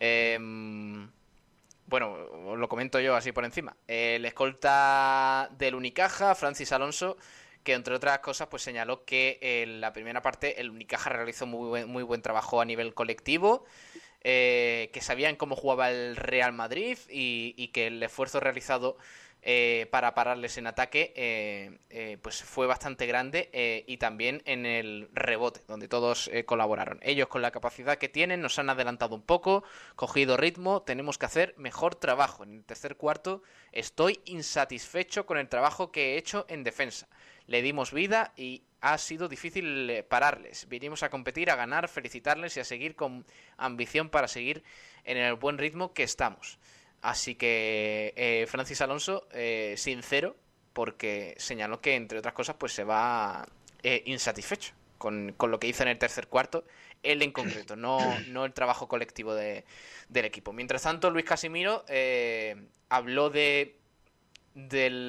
Em, 0.00 1.08
bueno, 1.86 2.12
os 2.46 2.58
lo 2.58 2.68
comento 2.68 2.98
yo 2.98 3.14
así 3.14 3.32
por 3.32 3.44
encima. 3.44 3.76
El 3.86 4.24
escolta 4.24 5.48
del 5.58 5.74
Unicaja, 5.74 6.34
Francis 6.34 6.72
Alonso, 6.72 7.16
que 7.62 7.74
entre 7.74 7.94
otras 7.94 8.18
cosas 8.18 8.48
pues 8.48 8.62
señaló 8.62 9.04
que 9.04 9.38
en 9.40 9.80
la 9.80 9.92
primera 9.92 10.22
parte 10.22 10.60
el 10.60 10.70
Unicaja 10.70 11.10
realizó 11.10 11.46
muy 11.46 11.68
buen, 11.68 11.88
muy 11.88 12.02
buen 12.02 12.22
trabajo 12.22 12.60
a 12.60 12.64
nivel 12.64 12.94
colectivo, 12.94 13.64
eh, 14.22 14.90
que 14.92 15.00
sabían 15.00 15.36
cómo 15.36 15.54
jugaba 15.54 15.90
el 15.90 16.16
Real 16.16 16.52
Madrid 16.52 16.98
y 17.08 17.68
que 17.68 17.88
el 17.88 18.02
esfuerzo 18.02 18.40
realizado 18.40 18.96
eh, 19.44 19.88
para 19.90 20.14
pararles 20.14 20.56
en 20.56 20.68
ataque, 20.68 21.12
eh, 21.16 21.78
eh, 21.90 22.16
pues 22.22 22.44
fue 22.44 22.68
bastante 22.68 23.06
grande 23.06 23.84
y 23.88 23.96
también 23.96 24.40
en 24.44 24.66
el 24.66 25.08
rebote, 25.12 25.62
donde 25.66 25.88
todos 25.88 26.30
colaboraron. 26.46 27.00
Ellos 27.02 27.26
con 27.26 27.42
la 27.42 27.50
capacidad 27.50 27.98
que 27.98 28.08
tienen 28.08 28.40
nos 28.40 28.60
han 28.60 28.70
adelantado 28.70 29.16
un 29.16 29.22
poco, 29.22 29.64
cogido 29.96 30.36
ritmo, 30.36 30.82
tenemos 30.82 31.18
que 31.18 31.26
hacer 31.26 31.54
mejor 31.56 31.96
trabajo. 31.96 32.44
En 32.44 32.52
el 32.54 32.64
tercer 32.64 32.96
cuarto 32.96 33.42
estoy 33.72 34.20
insatisfecho 34.26 35.26
con 35.26 35.38
el 35.38 35.48
trabajo 35.48 35.90
que 35.90 36.14
he 36.14 36.18
hecho 36.18 36.46
en 36.48 36.62
defensa. 36.62 37.08
Le 37.48 37.62
dimos 37.62 37.92
vida 37.92 38.32
y 38.36 38.62
ha 38.80 38.96
sido 38.96 39.28
difícil 39.28 40.04
pararles. 40.08 40.68
Vinimos 40.68 41.02
a 41.02 41.10
competir, 41.10 41.50
a 41.50 41.56
ganar, 41.56 41.88
felicitarles 41.88 42.56
y 42.56 42.60
a 42.60 42.64
seguir 42.64 42.94
con 42.94 43.26
ambición 43.56 44.08
para 44.08 44.28
seguir 44.28 44.62
en 45.02 45.16
el 45.16 45.34
buen 45.34 45.58
ritmo 45.58 45.92
que 45.92 46.04
estamos. 46.04 46.58
Así 47.02 47.34
que 47.34 48.14
eh, 48.16 48.46
Francis 48.48 48.80
Alonso, 48.80 49.26
eh, 49.32 49.74
sincero, 49.76 50.36
porque 50.72 51.34
señaló 51.36 51.80
que, 51.80 51.96
entre 51.96 52.18
otras 52.18 52.32
cosas, 52.32 52.56
pues 52.56 52.72
se 52.72 52.84
va 52.84 53.44
eh, 53.82 54.04
insatisfecho 54.06 54.72
con, 54.98 55.34
lo 55.36 55.58
que 55.58 55.66
hizo 55.66 55.82
en 55.82 55.88
el 55.88 55.98
tercer 55.98 56.28
cuarto, 56.28 56.64
él 57.02 57.22
en 57.22 57.32
concreto, 57.32 57.74
no, 57.74 57.98
no 58.28 58.44
el 58.44 58.52
trabajo 58.52 58.86
colectivo 58.86 59.34
de, 59.34 59.64
del 60.08 60.24
equipo. 60.24 60.52
Mientras 60.52 60.82
tanto, 60.82 61.10
Luis 61.10 61.24
Casimiro 61.24 61.84
habló 62.88 63.30
de 63.30 63.81
del, 64.54 65.08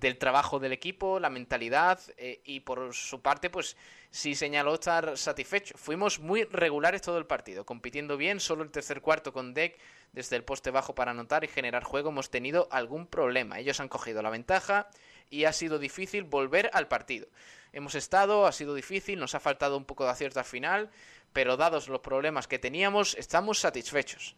del, 0.00 0.18
trabajo 0.18 0.58
del 0.58 0.72
equipo, 0.72 1.20
la 1.20 1.30
mentalidad 1.30 2.00
y 2.44 2.60
por 2.60 2.94
su 2.94 3.20
parte 3.20 3.48
pues 3.48 3.76
sí 4.10 4.34
señaló 4.34 4.74
estar 4.74 5.16
satisfecho. 5.16 5.76
Fuimos 5.78 6.20
muy 6.20 6.44
regulares 6.44 7.02
todo 7.02 7.18
el 7.18 7.26
partido, 7.26 7.64
compitiendo 7.64 8.16
bien, 8.16 8.40
solo 8.40 8.62
el 8.62 8.70
tercer 8.70 9.00
cuarto 9.00 9.32
con 9.32 9.54
Deck 9.54 9.78
desde 10.12 10.36
el 10.36 10.44
poste 10.44 10.70
bajo 10.70 10.94
para 10.94 11.12
anotar 11.12 11.44
y 11.44 11.48
generar 11.48 11.84
juego 11.84 12.10
hemos 12.10 12.30
tenido 12.30 12.68
algún 12.70 13.06
problema. 13.06 13.58
Ellos 13.58 13.80
han 13.80 13.88
cogido 13.88 14.22
la 14.22 14.30
ventaja 14.30 14.88
y 15.30 15.44
ha 15.44 15.52
sido 15.52 15.78
difícil 15.78 16.24
volver 16.24 16.70
al 16.74 16.88
partido. 16.88 17.26
Hemos 17.72 17.94
estado, 17.94 18.46
ha 18.46 18.52
sido 18.52 18.74
difícil, 18.74 19.18
nos 19.18 19.34
ha 19.34 19.40
faltado 19.40 19.78
un 19.78 19.86
poco 19.86 20.04
de 20.04 20.10
acierto 20.10 20.38
al 20.38 20.44
final, 20.44 20.90
pero 21.32 21.56
dados 21.56 21.88
los 21.88 22.00
problemas 22.00 22.46
que 22.46 22.58
teníamos, 22.58 23.14
estamos 23.14 23.58
satisfechos. 23.58 24.36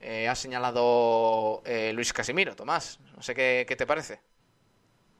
Eh, 0.00 0.28
ha 0.28 0.34
señalado 0.34 1.62
eh, 1.66 1.92
Luis 1.92 2.12
Casimiro. 2.12 2.54
Tomás, 2.54 3.00
no 3.16 3.22
sé 3.22 3.34
qué, 3.34 3.66
te 3.66 3.86
parece. 3.86 4.20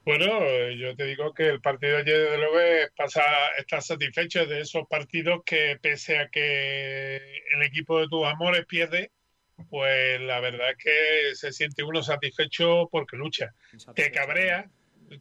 Bueno, 0.05 0.71
yo 0.71 0.97
te 0.97 1.05
digo 1.05 1.35
que 1.35 1.49
el 1.49 1.61
partido 1.61 1.99
ayer, 1.99 2.17
desde 2.17 2.39
luego, 2.39 2.89
pasa, 2.97 3.23
está 3.59 3.81
satisfecho 3.81 4.47
de 4.47 4.61
esos 4.61 4.87
partidos 4.89 5.43
que, 5.45 5.79
pese 5.83 6.19
a 6.19 6.29
que 6.29 7.17
el 7.55 7.63
equipo 7.63 8.01
de 8.01 8.09
tus 8.09 8.25
amores 8.25 8.65
pierde, 8.67 9.11
pues 9.69 10.21
la 10.21 10.41
verdad 10.41 10.71
es 10.71 10.77
que 10.77 11.35
se 11.35 11.53
siente 11.53 11.83
uno 11.83 12.03
satisfecho 12.03 12.89
porque 12.91 13.17
lucha. 13.17 13.53
Te 13.95 14.11
cabrea, 14.11 14.71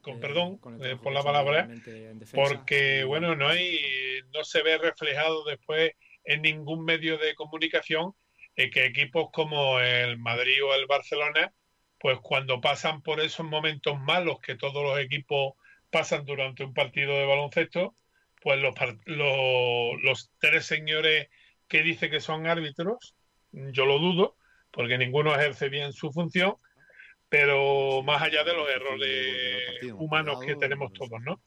con 0.01 0.17
eh, 0.17 0.19
perdón 0.21 0.59
eh, 0.81 0.95
por 1.01 1.11
la 1.11 1.23
palabra, 1.23 1.67
porque 2.33 3.03
bueno, 3.03 3.35
no 3.35 3.47
hay, 3.47 3.79
no 4.33 4.43
se 4.43 4.61
ve 4.61 4.77
reflejado 4.77 5.43
después 5.45 5.91
en 6.23 6.43
ningún 6.43 6.85
medio 6.85 7.17
de 7.17 7.35
comunicación 7.35 8.13
eh, 8.57 8.69
que 8.71 8.85
equipos 8.85 9.29
como 9.31 9.79
el 9.79 10.17
Madrid 10.17 10.63
o 10.65 10.73
el 10.73 10.87
Barcelona, 10.87 11.53
pues 11.99 12.19
cuando 12.19 12.59
pasan 12.59 13.01
por 13.01 13.21
esos 13.21 13.45
momentos 13.45 13.99
malos 13.99 14.39
que 14.39 14.55
todos 14.55 14.83
los 14.83 14.99
equipos 14.99 15.53
pasan 15.89 16.25
durante 16.25 16.63
un 16.63 16.73
partido 16.73 17.13
de 17.13 17.25
baloncesto, 17.25 17.95
pues 18.41 18.59
los, 18.59 18.75
los, 19.05 20.01
los 20.03 20.31
tres 20.39 20.65
señores 20.65 21.29
que 21.67 21.83
dice 21.83 22.09
que 22.09 22.19
son 22.19 22.47
árbitros, 22.47 23.15
yo 23.51 23.85
lo 23.85 23.99
dudo, 23.99 24.35
porque 24.71 24.97
ninguno 24.97 25.33
ejerce 25.35 25.69
bien 25.69 25.93
su 25.93 26.11
función, 26.11 26.55
pero 27.29 28.01
más 28.03 28.21
allá 28.21 28.43
de 28.43 28.53
los 28.53 28.69
errores 28.69 29.83
humanos 29.93 30.39
que 30.45 30.55
tenemos 30.55 30.93
todos, 30.93 31.21
¿no? 31.21 31.41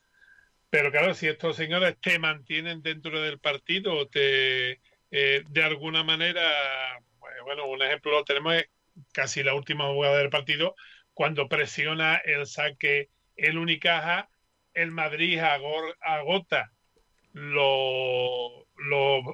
Pero 0.69 0.93
claro, 0.93 1.15
si 1.15 1.27
estos 1.27 1.57
señores 1.57 1.97
te 2.01 2.19
mantienen 2.19 2.83
dentro 2.83 3.21
del 3.21 3.41
partido, 3.41 4.07
te 4.09 4.81
eh, 5.11 5.43
de 5.49 5.63
alguna 5.63 6.05
manera, 6.05 6.43
pues, 7.19 7.35
bueno, 7.45 7.67
un 7.67 7.83
ejemplo 7.83 8.13
lo 8.13 8.25
tenemos 8.25 8.55
casi 9.13 9.43
la 9.43 9.55
última 9.55 9.87
jugada 9.87 10.19
del 10.19 10.31
partido, 10.31 10.75
cuando 11.15 11.49
presiona 11.49 12.17
el 12.17 12.47
saque 12.47 13.11
el 13.37 13.59
Unicaja, 13.59 14.29
el 14.75 14.91
Madrid 14.91 15.39
agota 16.01 16.73
los, 17.33 18.65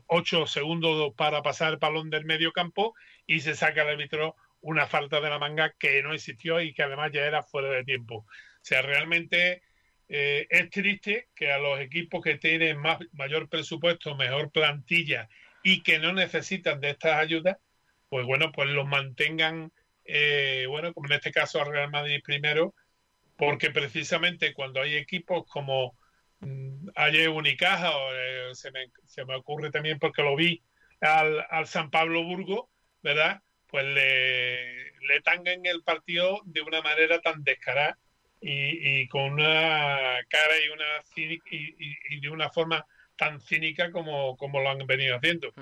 ocho 0.06 0.46
segundos 0.46 1.14
para 1.16 1.42
pasar 1.42 1.72
el 1.72 1.78
balón 1.78 2.10
del 2.10 2.24
medio 2.24 2.52
campo 2.52 2.94
y 3.26 3.40
se 3.40 3.54
saca 3.54 3.82
al 3.82 3.88
árbitro 3.88 4.34
una 4.60 4.86
falta 4.86 5.20
de 5.20 5.30
la 5.30 5.38
manga 5.38 5.74
que 5.78 6.02
no 6.02 6.12
existió 6.12 6.60
y 6.60 6.72
que 6.72 6.82
además 6.82 7.12
ya 7.12 7.24
era 7.24 7.42
fuera 7.42 7.68
de 7.68 7.84
tiempo. 7.84 8.16
O 8.16 8.26
sea, 8.62 8.82
realmente 8.82 9.62
eh, 10.08 10.46
es 10.50 10.70
triste 10.70 11.28
que 11.34 11.52
a 11.52 11.58
los 11.58 11.78
equipos 11.80 12.22
que 12.22 12.36
tienen 12.38 12.78
más, 12.78 12.98
mayor 13.12 13.48
presupuesto, 13.48 14.16
mejor 14.16 14.50
plantilla 14.50 15.28
y 15.68 15.82
que 15.82 15.98
no 15.98 16.12
necesitan 16.12 16.80
de 16.80 16.90
estas 16.90 17.18
ayudas, 17.18 17.56
pues 18.08 18.24
bueno, 18.24 18.52
pues 18.52 18.68
los 18.68 18.86
mantengan, 18.86 19.72
eh, 20.04 20.64
bueno, 20.68 20.94
como 20.94 21.08
en 21.08 21.14
este 21.14 21.32
caso 21.32 21.60
al 21.60 21.72
Real 21.72 21.90
Madrid 21.90 22.20
primero, 22.22 22.72
porque 23.36 23.72
precisamente 23.72 24.54
cuando 24.54 24.80
hay 24.80 24.94
equipos 24.94 25.44
como 25.48 25.98
mm, 26.38 26.90
ayer 26.94 27.30
Unicaja, 27.30 27.96
o, 27.96 28.14
eh, 28.14 28.54
se, 28.54 28.70
me, 28.70 28.92
se, 29.06 29.24
me, 29.24 29.34
ocurre 29.34 29.72
también 29.72 29.98
porque 29.98 30.22
lo 30.22 30.36
vi 30.36 30.62
al, 31.00 31.44
al 31.50 31.66
San 31.66 31.90
Pablo 31.90 32.22
Burgo, 32.22 32.70
¿verdad? 33.02 33.42
Pues 33.66 33.84
le, 33.86 34.92
le 35.00 35.20
tangan 35.24 35.66
el 35.66 35.82
partido 35.82 36.42
de 36.44 36.60
una 36.60 36.80
manera 36.80 37.20
tan 37.20 37.42
descarada 37.42 37.98
y, 38.40 39.08
con 39.08 39.32
una 39.32 40.18
cara 40.28 40.54
y 40.64 40.68
una 40.68 40.84
y, 41.50 42.20
de 42.20 42.30
una 42.30 42.50
forma 42.50 42.86
tan 43.16 43.40
cínica 43.40 43.90
como, 43.90 44.36
como 44.36 44.60
lo 44.60 44.70
han 44.70 44.86
venido 44.86 45.16
haciendo. 45.16 45.52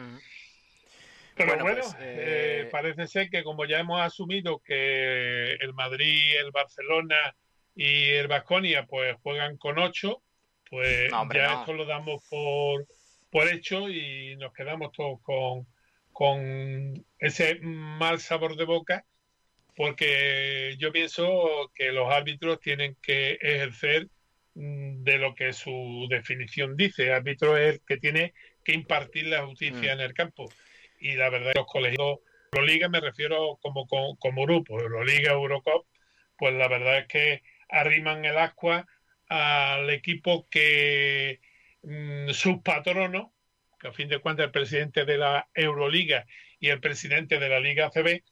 Pero 1.36 1.58
bueno, 1.58 1.64
pues, 1.64 1.94
eh, 1.94 2.62
eh, 2.62 2.68
parece 2.70 3.06
ser 3.06 3.28
que 3.28 3.42
como 3.42 3.64
ya 3.64 3.80
hemos 3.80 4.00
asumido 4.00 4.60
que 4.60 5.54
el 5.54 5.74
Madrid, 5.74 6.36
el 6.38 6.52
Barcelona 6.52 7.34
y 7.74 8.10
el 8.10 8.28
Vasconia 8.28 8.86
pues 8.86 9.16
juegan 9.22 9.56
con 9.56 9.78
ocho, 9.78 10.22
pues 10.70 11.10
ya 11.32 11.60
esto 11.60 11.72
lo 11.72 11.86
damos 11.86 12.22
por, 12.28 12.86
por 13.30 13.48
hecho 13.48 13.88
y 13.88 14.36
nos 14.36 14.52
quedamos 14.52 14.92
todos 14.92 15.20
con, 15.22 15.66
con 16.12 17.04
ese 17.18 17.58
mal 17.60 18.20
sabor 18.20 18.56
de 18.56 18.64
boca, 18.64 19.04
porque 19.76 20.76
yo 20.78 20.92
pienso 20.92 21.70
que 21.74 21.90
los 21.90 22.12
árbitros 22.12 22.60
tienen 22.60 22.96
que 23.02 23.38
ejercer 23.40 24.08
de 24.54 25.18
lo 25.18 25.34
que 25.34 25.52
su 25.52 26.06
definición 26.08 26.76
dice. 26.76 27.04
El 27.04 27.12
árbitro 27.12 27.56
es 27.56 27.74
el 27.74 27.80
que 27.86 27.96
tiene 27.96 28.34
que 28.64 28.72
impartir 28.72 29.26
la 29.26 29.46
justicia 29.46 29.94
mm. 29.94 29.98
en 29.98 30.00
el 30.00 30.14
campo. 30.14 30.50
Y 31.00 31.14
la 31.14 31.28
verdad, 31.28 31.52
los 31.54 31.66
colegios, 31.66 32.18
Euroliga 32.52 32.88
me 32.88 33.00
refiero 33.00 33.58
como, 33.60 33.86
como, 33.86 34.42
grupo, 34.44 34.80
Euroliga, 34.80 35.32
Eurocop, 35.32 35.86
pues 36.38 36.54
la 36.54 36.68
verdad 36.68 36.98
es 36.98 37.06
que 37.08 37.42
arriman 37.68 38.24
el 38.24 38.38
agua 38.38 38.86
al 39.28 39.90
equipo 39.90 40.46
que 40.48 41.40
mm, 41.82 42.30
sus 42.30 42.62
patronos 42.62 43.34
a 43.88 43.92
fin 43.92 44.08
de 44.08 44.18
cuentas 44.18 44.46
el 44.46 44.52
presidente 44.52 45.04
de 45.04 45.18
la 45.18 45.48
Euroliga 45.54 46.26
y 46.58 46.68
el 46.68 46.80
presidente 46.80 47.38
de 47.38 47.48
la 47.48 47.60
Liga 47.60 47.86
ACB, 47.86 48.22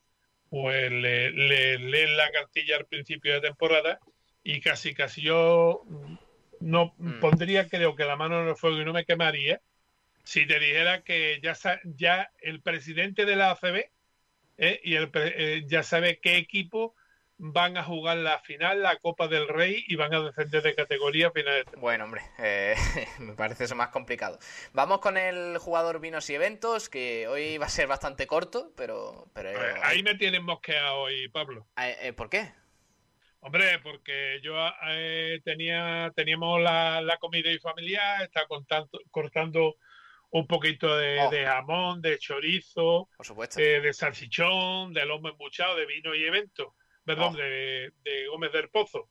pues 0.49 0.91
le, 0.91 1.31
leen 1.31 2.17
la 2.17 2.31
cartilla 2.31 2.77
al 2.77 2.87
principio 2.87 3.35
de 3.35 3.41
temporada 3.41 3.99
y 4.43 4.61
casi 4.61 4.95
casi 4.95 5.23
yo 5.23 5.85
no 6.61 6.95
mm. 6.99 7.21
pondría 7.21 7.69
creo 7.69 7.97
que 7.97 8.05
la 8.05 8.17
mano 8.17 8.43
en 8.43 8.49
el 8.49 8.57
fuego 8.57 8.81
y 8.81 8.85
no 8.85 8.93
me 8.93 9.05
quemaría 9.05 9.61
si 10.25 10.47
te 10.47 10.59
dijera 10.61 11.03
que 11.03 11.41
ya, 11.43 11.55
ya 11.85 12.31
el 12.41 12.61
presidente 12.61 13.25
de 13.25 13.37
la 13.37 13.51
ACB 13.53 13.91
eh, 14.59 14.81
y 14.85 14.95
el, 14.95 15.11
eh, 15.15 15.65
ya 15.67 15.83
sabe 15.83 16.21
qué 16.21 16.37
equipo 16.37 16.95
van 17.45 17.77
a 17.77 17.83
jugar 17.83 18.19
la 18.19 18.39
final, 18.39 18.83
la 18.83 18.97
Copa 18.99 19.27
del 19.27 19.49
Rey 19.49 19.85
y 19.89 19.97
van 19.97 20.15
a 20.15 20.21
descender 20.21 20.63
de 20.63 20.77
categoría 20.77 21.33
de 21.35 21.65
Bueno, 21.77 22.05
hombre, 22.05 22.23
eh, 22.39 22.77
me 23.19 23.35
parece 23.35 23.65
eso 23.65 23.75
más 23.75 23.89
complicado. 23.89 24.39
Vamos 24.73 25.01
con 25.01 25.17
el 25.17 25.59
jugador 25.59 25.99
vinos 25.99 26.31
y 26.31 26.37
eventos, 26.37 26.89
que 26.89 27.27
hoy 27.27 27.59
va 27.59 27.67
a 27.67 27.69
ser 27.71 27.89
bastante 27.89 28.29
corto, 28.29 28.73
pero... 28.77 29.27
pero 29.35 29.51
ahí 29.83 30.05
me 30.05 30.15
tienen 30.15 30.45
mosqueado 30.45 31.01
hoy, 31.01 31.29
Pablo. 31.29 31.67
Eh, 31.77 31.97
eh, 32.03 32.13
¿Por 32.13 32.31
qué? 32.31 32.53
Hombre, 33.45 33.79
porque 33.81 34.41
yo 34.43 34.55
tenía 35.45 36.13
teníamos 36.15 36.61
la, 36.61 37.19
comida 37.21 37.51
y 37.51 37.59
familiar, 37.59 38.23
está 38.23 38.47
cortando 39.11 39.77
un 40.31 40.47
poquito 40.47 40.97
de, 40.97 41.21
oh. 41.21 41.31
de, 41.31 41.45
jamón, 41.45 42.01
de 42.01 42.19
chorizo, 42.19 43.09
Por 43.17 43.27
supuesto. 43.27 43.61
de 43.61 43.93
salchichón, 43.93 44.95
de 44.95 45.05
lomo 45.05 45.29
embuchado, 45.29 45.77
de 45.77 45.87
vino 45.87 46.15
y 46.15 46.25
eventos 46.25 46.69
perdón, 47.05 47.35
oh. 47.35 47.37
de, 47.37 47.93
Gómez 48.31 48.53
del 48.53 48.69
Pozo. 48.69 49.09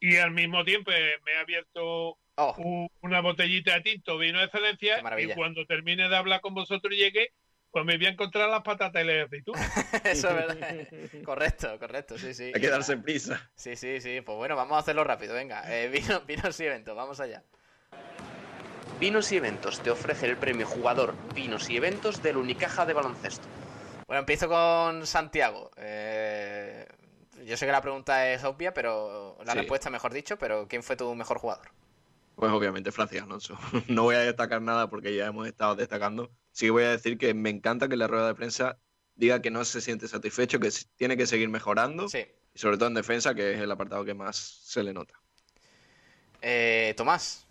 Y 0.00 0.16
al 0.16 0.30
mismo 0.30 0.64
tiempo 0.64 0.90
eh, 0.92 1.18
me 1.24 1.34
ha 1.34 1.40
abierto 1.40 2.18
oh. 2.36 2.88
una 3.00 3.20
botellita 3.20 3.74
de 3.74 3.80
tinto, 3.82 4.18
vino 4.18 4.38
de 4.38 4.46
excelencia, 4.46 5.02
y 5.18 5.28
cuando 5.34 5.64
termine 5.66 6.08
de 6.08 6.16
hablar 6.16 6.40
con 6.40 6.54
vosotros 6.54 6.92
y 6.94 6.98
llegue, 6.98 7.32
pues 7.76 7.84
me 7.84 7.98
voy 7.98 8.06
a 8.06 8.08
encontrar 8.08 8.48
las 8.48 8.62
patatas 8.62 9.04
y 9.04 9.06
las 9.06 9.26
aceitunas. 9.26 9.70
Eso 10.04 10.30
es 10.30 10.34
verdad. 10.34 10.88
correcto, 11.26 11.78
correcto, 11.78 12.16
sí, 12.16 12.32
sí. 12.32 12.50
Hay 12.54 12.58
que 12.58 12.70
darse 12.70 12.96
prisa. 12.96 13.50
Sí, 13.54 13.76
sí, 13.76 14.00
sí. 14.00 14.22
Pues 14.22 14.38
bueno, 14.38 14.56
vamos 14.56 14.76
a 14.76 14.78
hacerlo 14.78 15.04
rápido, 15.04 15.34
venga. 15.34 15.62
Eh, 15.70 15.88
vino, 15.92 16.22
vinos 16.22 16.58
y 16.58 16.64
eventos, 16.64 16.96
vamos 16.96 17.20
allá. 17.20 17.42
Vinos 18.98 19.30
y 19.30 19.36
Eventos 19.36 19.82
te 19.82 19.90
ofrece 19.90 20.24
el 20.24 20.38
premio 20.38 20.66
jugador 20.66 21.14
Vinos 21.34 21.68
y 21.68 21.76
Eventos 21.76 22.22
del 22.22 22.38
Unicaja 22.38 22.86
de 22.86 22.94
baloncesto. 22.94 23.46
Bueno, 24.06 24.20
empiezo 24.20 24.48
con 24.48 25.06
Santiago. 25.06 25.70
Eh, 25.76 26.86
yo 27.44 27.58
sé 27.58 27.66
que 27.66 27.72
la 27.72 27.82
pregunta 27.82 28.32
es 28.32 28.42
obvia, 28.44 28.72
pero 28.72 29.36
la 29.44 29.52
respuesta, 29.52 29.90
mejor 29.90 30.14
dicho, 30.14 30.38
pero 30.38 30.66
¿quién 30.66 30.82
fue 30.82 30.96
tu 30.96 31.14
mejor 31.14 31.36
jugador? 31.36 31.68
Pues 32.36 32.52
obviamente 32.52 32.92
Francis 32.92 33.22
Alonso. 33.22 33.58
No 33.88 34.04
voy 34.04 34.14
a 34.14 34.20
destacar 34.20 34.62
nada 34.62 34.88
porque 34.88 35.14
ya 35.14 35.26
hemos 35.26 35.48
estado 35.48 35.74
destacando. 35.74 36.30
Sí 36.52 36.70
voy 36.70 36.84
a 36.84 36.90
decir 36.90 37.18
que 37.18 37.34
me 37.34 37.50
encanta 37.50 37.88
que 37.88 37.96
la 37.96 38.06
rueda 38.06 38.28
de 38.28 38.34
prensa 38.34 38.78
diga 39.14 39.42
que 39.42 39.50
no 39.50 39.64
se 39.64 39.80
siente 39.80 40.06
satisfecho, 40.06 40.60
que 40.60 40.70
tiene 40.96 41.16
que 41.16 41.26
seguir 41.26 41.48
mejorando. 41.48 42.08
Sí. 42.08 42.26
Y 42.54 42.58
sobre 42.58 42.76
todo 42.76 42.88
en 42.88 42.94
defensa, 42.94 43.34
que 43.34 43.54
es 43.54 43.60
el 43.60 43.70
apartado 43.70 44.04
que 44.04 44.14
más 44.14 44.36
se 44.36 44.82
le 44.82 44.92
nota. 44.92 45.14
Eh, 46.42 46.94
Tomás. 46.96 47.48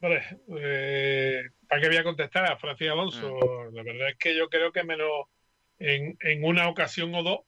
Vale, 0.00 0.22
eh, 0.58 1.42
¿para 1.66 1.80
qué 1.80 1.88
voy 1.88 1.96
a 1.96 2.04
contestar 2.04 2.44
a 2.44 2.58
Francis 2.58 2.90
Alonso? 2.90 3.38
Mm. 3.70 3.74
La 3.74 3.82
verdad 3.82 4.08
es 4.10 4.16
que 4.18 4.36
yo 4.36 4.48
creo 4.48 4.70
que 4.70 4.84
menos 4.84 5.08
en, 5.78 6.16
en 6.20 6.44
una 6.44 6.68
ocasión 6.68 7.14
o 7.14 7.22
dos 7.22 7.40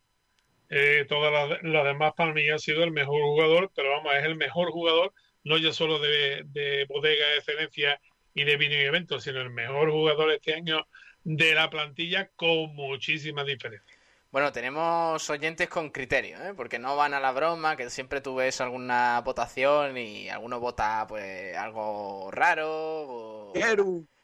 eh, 0.69 1.05
todas 1.09 1.61
las, 1.63 1.85
demás 1.85 2.15
para 2.17 2.33
mí 2.33 2.49
ha 2.51 2.59
sido 2.59 2.83
el 2.83 2.91
mejor 2.91 3.23
jugador, 3.23 3.71
pero 3.75 3.91
vamos, 3.91 4.13
es 4.17 4.25
el 4.25 4.37
mejor 4.37 4.71
jugador, 4.71 5.13
no 5.47 5.57
ya 5.59 5.73
solo 5.73 6.01
de, 6.01 6.87
bodega 6.89 7.27
de 7.29 7.37
excelencia 7.37 8.01
y 8.35 8.43
de 8.43 8.57
vino 8.57 8.75
y 8.75 8.79
eventos, 8.79 9.23
sino 9.23 9.41
el 9.41 9.51
mejor 9.51 9.93
jugador 9.93 10.33
este 10.33 10.55
año 10.55 10.87
de 11.23 11.55
la 11.55 11.71
plantilla 11.71 12.29
con 12.35 12.75
muchísima 12.75 13.45
diferencia. 13.45 13.97
Bueno, 14.33 14.51
tenemos 14.53 15.31
oyentes 15.31 15.69
con 15.69 15.91
criterio, 15.91 16.37
¿eh? 16.45 16.53
porque 16.55 16.81
no 16.81 16.97
van 16.97 17.15
a 17.15 17.21
la 17.21 17.31
broma, 17.31 17.77
que 17.77 17.89
siempre 17.91 18.21
tú 18.21 18.35
ves 18.35 18.61
alguna 18.61 19.21
votación 19.21 19.97
y 19.97 20.29
alguno 20.29 20.59
vota 20.59 21.07
pues 21.09 21.57
algo 21.57 22.29
raro. 22.33 22.69
O 22.69 23.53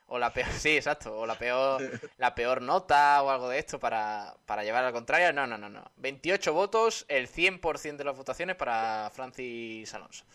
o 0.08 0.18
la 0.18 0.30
peor, 0.30 0.48
sí, 0.58 0.76
exacto, 0.76 1.16
o 1.16 1.24
la 1.24 1.38
peor, 1.38 2.00
la 2.18 2.34
peor 2.34 2.60
nota 2.60 3.22
o 3.22 3.30
algo 3.30 3.48
de 3.48 3.58
esto 3.58 3.78
para, 3.78 4.34
para 4.44 4.62
llevar 4.64 4.84
al 4.84 4.92
contrario. 4.92 5.32
No, 5.32 5.46
no, 5.46 5.56
no, 5.56 5.70
no. 5.70 5.90
28 5.96 6.52
votos, 6.52 7.06
el 7.08 7.28
100% 7.28 7.96
de 7.96 8.04
las 8.04 8.16
votaciones 8.16 8.56
para 8.56 9.10
Francis 9.14 9.94
Alonso. 9.94 10.26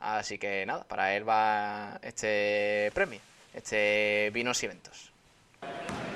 Así 0.00 0.38
que 0.38 0.64
nada, 0.66 0.84
para 0.84 1.16
él 1.16 1.28
va 1.28 1.98
este 2.02 2.90
premio, 2.94 3.20
este 3.54 4.30
Vinos 4.32 4.62
y 4.62 4.66
Eventos. 4.66 5.12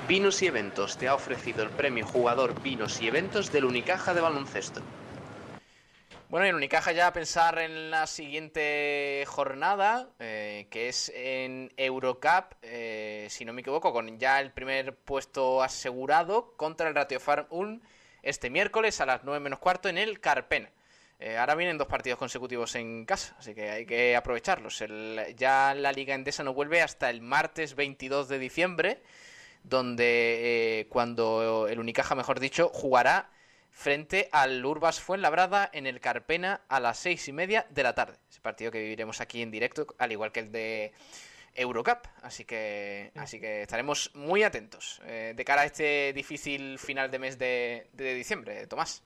Vinos 0.07 0.41
y 0.41 0.47
Eventos 0.47 0.97
te 0.97 1.07
ha 1.07 1.15
ofrecido 1.15 1.63
el 1.63 1.69
premio 1.69 2.05
Jugador 2.05 2.61
Vinos 2.61 3.01
y 3.01 3.07
Eventos 3.07 3.51
del 3.51 3.65
Unicaja 3.65 4.13
de 4.13 4.21
Baloncesto. 4.21 4.81
Bueno, 6.31 6.45
y 6.45 6.49
en 6.49 6.55
Unicaja 6.55 6.93
ya 6.93 7.07
a 7.07 7.13
pensar 7.13 7.59
en 7.59 7.91
la 7.91 8.07
siguiente 8.07 9.25
jornada, 9.27 10.07
eh, 10.19 10.67
que 10.69 10.87
es 10.87 11.11
en 11.13 11.73
Eurocup, 11.75 12.53
eh, 12.61 13.27
si 13.29 13.43
no 13.43 13.51
me 13.51 13.59
equivoco, 13.59 13.91
con 13.91 14.17
ya 14.17 14.39
el 14.39 14.51
primer 14.51 14.95
puesto 14.95 15.61
asegurado 15.61 16.53
contra 16.55 16.87
el 16.87 16.95
Ratio 16.95 17.19
Farm 17.19 17.47
1 17.49 17.81
este 18.23 18.49
miércoles 18.49 19.01
a 19.01 19.05
las 19.05 19.25
9 19.25 19.41
menos 19.41 19.59
cuarto 19.59 19.89
en 19.89 19.97
el 19.97 20.21
Carpena. 20.21 20.69
Eh, 21.21 21.37
ahora 21.37 21.55
vienen 21.55 21.77
dos 21.77 21.87
partidos 21.87 22.19
consecutivos 22.19 22.75
en 22.75 23.05
casa, 23.05 23.35
así 23.37 23.53
que 23.53 23.69
hay 23.69 23.85
que 23.85 24.15
aprovecharlos. 24.15 24.83
ya 25.37 25.73
la 25.75 25.91
Liga 25.91 26.15
Endesa 26.15 26.43
no 26.43 26.53
vuelve 26.53 26.81
hasta 26.81 27.09
el 27.09 27.21
martes 27.21 27.75
22 27.75 28.27
de 28.27 28.39
diciembre, 28.39 29.01
donde 29.63 30.87
cuando 30.89 31.67
el 31.69 31.79
Unicaja, 31.79 32.15
mejor 32.15 32.39
dicho, 32.39 32.69
jugará 32.73 33.29
frente 33.71 34.29
al 34.31 34.63
Urbas 34.63 34.99
Fuenlabrada 34.99 35.69
en 35.73 35.87
el 35.87 35.99
Carpena 35.99 36.61
a 36.67 36.79
las 36.79 36.99
seis 36.99 37.27
y 37.27 37.31
media 37.31 37.65
de 37.69 37.83
la 37.83 37.95
tarde. 37.95 38.17
Ese 38.29 38.41
partido 38.41 38.71
que 38.71 38.79
viviremos 38.79 39.21
aquí 39.21 39.41
en 39.41 39.51
directo, 39.51 39.87
al 39.97 40.11
igual 40.11 40.31
que 40.31 40.41
el 40.41 40.51
de 40.51 40.93
Eurocup. 41.55 42.05
Así 42.21 42.45
que, 42.45 43.11
así 43.15 43.39
que 43.39 43.63
estaremos 43.63 44.11
muy 44.13 44.43
atentos 44.43 45.01
eh, 45.05 45.33
de 45.35 45.45
cara 45.45 45.61
a 45.61 45.65
este 45.65 46.13
difícil 46.13 46.77
final 46.79 47.09
de 47.09 47.19
mes 47.19 47.37
de, 47.37 47.87
diciembre, 47.93 48.67
Tomás. 48.67 49.03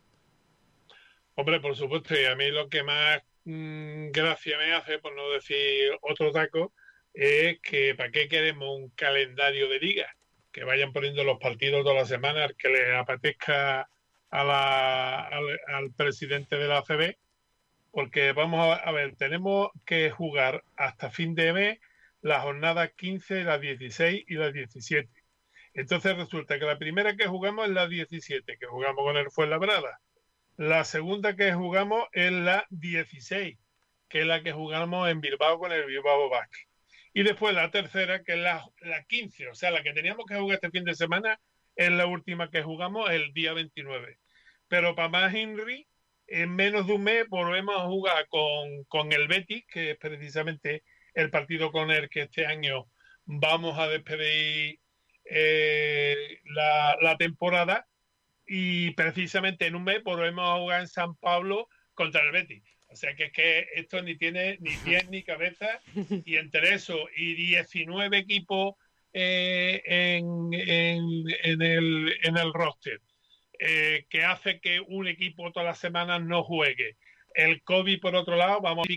Hombre, 1.35 1.59
por 1.59 1.75
supuesto, 1.75 2.19
y 2.19 2.25
a 2.25 2.35
mí 2.35 2.49
lo 2.49 2.69
que 2.69 2.83
más 2.83 3.21
mm, 3.43 4.11
gracia 4.11 4.57
me 4.57 4.73
hace, 4.73 4.99
por 4.99 5.13
no 5.15 5.29
decir 5.31 5.91
otro 6.01 6.31
taco, 6.31 6.73
es 7.13 7.59
que 7.61 7.95
¿para 7.95 8.11
qué 8.11 8.27
queremos 8.29 8.77
un 8.77 8.89
calendario 8.91 9.67
de 9.69 9.79
liga? 9.79 10.15
Que 10.51 10.63
vayan 10.63 10.93
poniendo 10.93 11.23
los 11.23 11.39
partidos 11.39 11.83
todas 11.83 11.97
las 11.97 12.07
semanas, 12.09 12.53
que 12.57 12.69
les 12.69 12.95
apetezca 12.95 13.89
al, 14.29 15.91
presidente 15.97 16.57
de 16.57 16.67
la 16.67 16.79
ACB, 16.79 17.17
porque 17.91 18.31
vamos 18.33 18.77
a, 18.81 18.91
ver, 18.91 19.15
tenemos 19.15 19.71
que 19.85 20.11
jugar 20.11 20.63
hasta 20.77 21.09
fin 21.11 21.35
de 21.35 21.53
mes 21.53 21.79
las 22.21 22.43
jornadas 22.43 22.91
15, 22.95 23.43
las 23.43 23.61
16 23.61 24.25
y 24.27 24.33
las 24.35 24.53
17. 24.53 25.09
Entonces 25.73 26.17
resulta 26.17 26.59
que 26.59 26.65
la 26.65 26.77
primera 26.77 27.15
que 27.15 27.27
jugamos 27.27 27.67
es 27.67 27.73
la 27.73 27.87
17, 27.87 28.57
que 28.57 28.65
jugamos 28.65 29.03
con 29.03 29.17
el 29.17 29.31
Fuenlabrada. 29.31 29.99
La 30.57 30.83
segunda 30.85 31.35
que 31.35 31.53
jugamos 31.53 32.05
es 32.13 32.31
la 32.31 32.65
16, 32.69 33.57
que 34.09 34.21
es 34.21 34.25
la 34.25 34.41
que 34.43 34.53
jugamos 34.53 35.09
en 35.09 35.21
Bilbao 35.21 35.59
con 35.59 35.71
el 35.71 35.85
Bilbao 35.85 36.29
Basket. 36.29 36.67
Y 37.13 37.23
después 37.23 37.55
la 37.55 37.71
tercera, 37.71 38.23
que 38.23 38.33
es 38.33 38.39
la, 38.39 38.65
la 38.81 39.03
15, 39.03 39.49
o 39.49 39.55
sea, 39.55 39.71
la 39.71 39.83
que 39.83 39.93
teníamos 39.93 40.25
que 40.25 40.35
jugar 40.35 40.55
este 40.55 40.71
fin 40.71 40.83
de 40.83 40.95
semana, 40.95 41.39
es 41.75 41.91
la 41.91 42.05
última 42.07 42.49
que 42.49 42.63
jugamos 42.63 43.09
el 43.09 43.33
día 43.33 43.53
29. 43.53 44.17
Pero 44.67 44.95
para 44.95 45.09
más 45.09 45.33
Henry, 45.33 45.87
en 46.27 46.55
menos 46.55 46.87
de 46.87 46.93
un 46.93 47.03
mes 47.03 47.27
volvemos 47.29 47.75
a 47.75 47.85
jugar 47.85 48.27
con, 48.27 49.11
el 49.11 49.27
Betis, 49.27 49.65
que 49.67 49.91
es 49.91 49.97
precisamente 49.97 50.83
el 51.13 51.29
partido 51.29 51.71
con 51.71 51.91
el 51.91 52.09
que 52.09 52.23
este 52.23 52.45
año 52.45 52.87
vamos 53.25 53.77
a 53.77 53.87
despedir 53.87 54.79
eh, 55.25 56.39
la, 56.45 57.15
temporada. 57.17 57.87
Y 58.47 58.91
precisamente 58.91 59.65
en 59.65 59.75
un 59.75 59.83
mes 59.83 60.03
volvemos 60.03 60.47
a 60.47 60.59
jugar 60.59 60.81
en 60.81 60.87
San 60.87 61.15
Pablo 61.15 61.67
contra 61.93 62.21
el 62.21 62.31
Betis. 62.31 62.63
O 62.87 62.95
sea 62.95 63.15
que 63.15 63.25
es 63.25 63.31
que 63.31 63.67
esto 63.75 64.01
ni 64.01 64.15
tiene 64.17 64.57
ni 64.59 64.71
pies 64.85 65.09
ni 65.09 65.23
cabeza. 65.23 65.79
Y 66.25 66.37
entre 66.37 66.73
eso 66.73 67.07
y 67.15 67.33
19 67.35 68.17
equipos 68.17 68.75
eh, 69.13 69.81
en, 69.85 70.49
en, 70.53 71.61
el, 71.61 72.17
en 72.21 72.37
el 72.37 72.53
roster 72.53 72.99
eh, 73.59 74.05
que 74.09 74.23
hace 74.23 74.59
que 74.59 74.81
un 74.81 75.07
equipo 75.07 75.51
todas 75.51 75.67
las 75.67 75.79
semanas 75.79 76.21
no 76.21 76.43
juegue. 76.43 76.97
El 77.33 77.61
COVID, 77.63 77.99
por 77.99 78.15
otro 78.15 78.35
lado, 78.35 78.61
vamos 78.61 78.85
a 78.87 78.91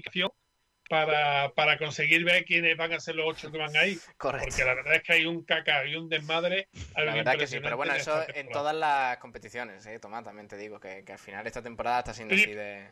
para, 0.88 1.52
para 1.54 1.78
conseguir 1.78 2.24
ver 2.24 2.44
quiénes 2.44 2.76
van 2.76 2.92
a 2.92 3.00
ser 3.00 3.14
los 3.14 3.26
ocho 3.28 3.52
que 3.52 3.58
van 3.58 3.76
ahí. 3.76 3.98
Correcto. 4.16 4.46
Porque 4.48 4.64
la 4.64 4.74
verdad 4.74 4.94
es 4.94 5.02
que 5.02 5.12
hay 5.12 5.26
un 5.26 5.44
caca 5.44 5.86
y 5.86 5.94
un 5.94 6.08
desmadre. 6.08 6.68
La 6.96 7.14
verdad 7.14 7.36
que 7.36 7.46
sí, 7.46 7.58
pero 7.60 7.76
bueno, 7.76 7.94
eso 7.94 8.24
en 8.34 8.48
todas 8.48 8.74
las 8.74 9.18
competiciones, 9.18 9.86
¿eh? 9.86 9.98
Tomás, 9.98 10.24
también 10.24 10.48
te 10.48 10.56
digo 10.56 10.80
que, 10.80 11.04
al 11.06 11.18
final 11.18 11.46
esta 11.46 11.62
temporada 11.62 12.00
está 12.00 12.14
siendo 12.14 12.34
así 12.34 12.52
de, 12.52 12.88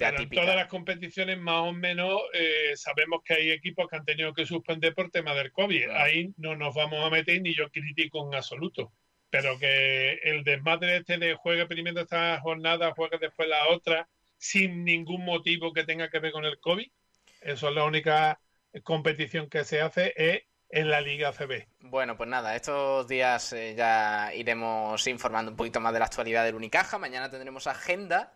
atípica. 0.00 0.40
En 0.40 0.46
todas 0.46 0.56
las 0.56 0.68
competiciones, 0.68 1.38
más 1.38 1.60
o 1.60 1.72
menos, 1.72 2.20
eh, 2.32 2.72
sabemos 2.76 3.22
que 3.24 3.34
hay 3.34 3.50
equipos 3.50 3.88
que 3.88 3.96
han 3.96 4.04
tenido 4.04 4.32
que 4.32 4.46
suspender 4.46 4.94
por 4.94 5.10
tema 5.10 5.34
del 5.34 5.52
COVID. 5.52 5.90
Ahí 5.90 6.32
no 6.38 6.56
nos 6.56 6.74
vamos 6.74 7.04
a 7.04 7.10
meter 7.10 7.42
ni 7.42 7.54
yo 7.54 7.70
critico 7.70 8.26
en 8.26 8.34
absoluto 8.34 8.92
pero 9.32 9.58
que 9.58 10.20
el 10.24 10.44
desmadre 10.44 10.98
este 10.98 11.16
de 11.16 11.34
juegue 11.34 11.64
primero 11.64 12.02
esta 12.02 12.38
jornada, 12.40 12.92
juegue 12.92 13.16
después 13.18 13.48
la 13.48 13.66
otra, 13.68 14.06
sin 14.36 14.84
ningún 14.84 15.24
motivo 15.24 15.72
que 15.72 15.84
tenga 15.84 16.10
que 16.10 16.18
ver 16.18 16.32
con 16.32 16.44
el 16.44 16.58
COVID, 16.58 16.86
eso 17.42 17.68
es 17.68 17.74
la 17.74 17.84
única 17.84 18.40
competición 18.82 19.48
que 19.48 19.64
se 19.64 19.80
hace 19.80 20.12
es 20.16 20.42
en 20.68 20.88
la 20.88 21.00
Liga 21.00 21.32
CB. 21.32 21.66
Bueno, 21.80 22.16
pues 22.16 22.28
nada, 22.28 22.56
estos 22.56 23.06
días 23.06 23.52
eh, 23.52 23.74
ya 23.76 24.32
iremos 24.34 25.06
informando 25.06 25.50
un 25.50 25.56
poquito 25.56 25.80
más 25.80 25.92
de 25.92 25.98
la 25.98 26.06
actualidad 26.06 26.44
del 26.44 26.54
Unicaja. 26.54 26.98
Mañana 26.98 27.30
tendremos 27.30 27.66
agenda 27.66 28.32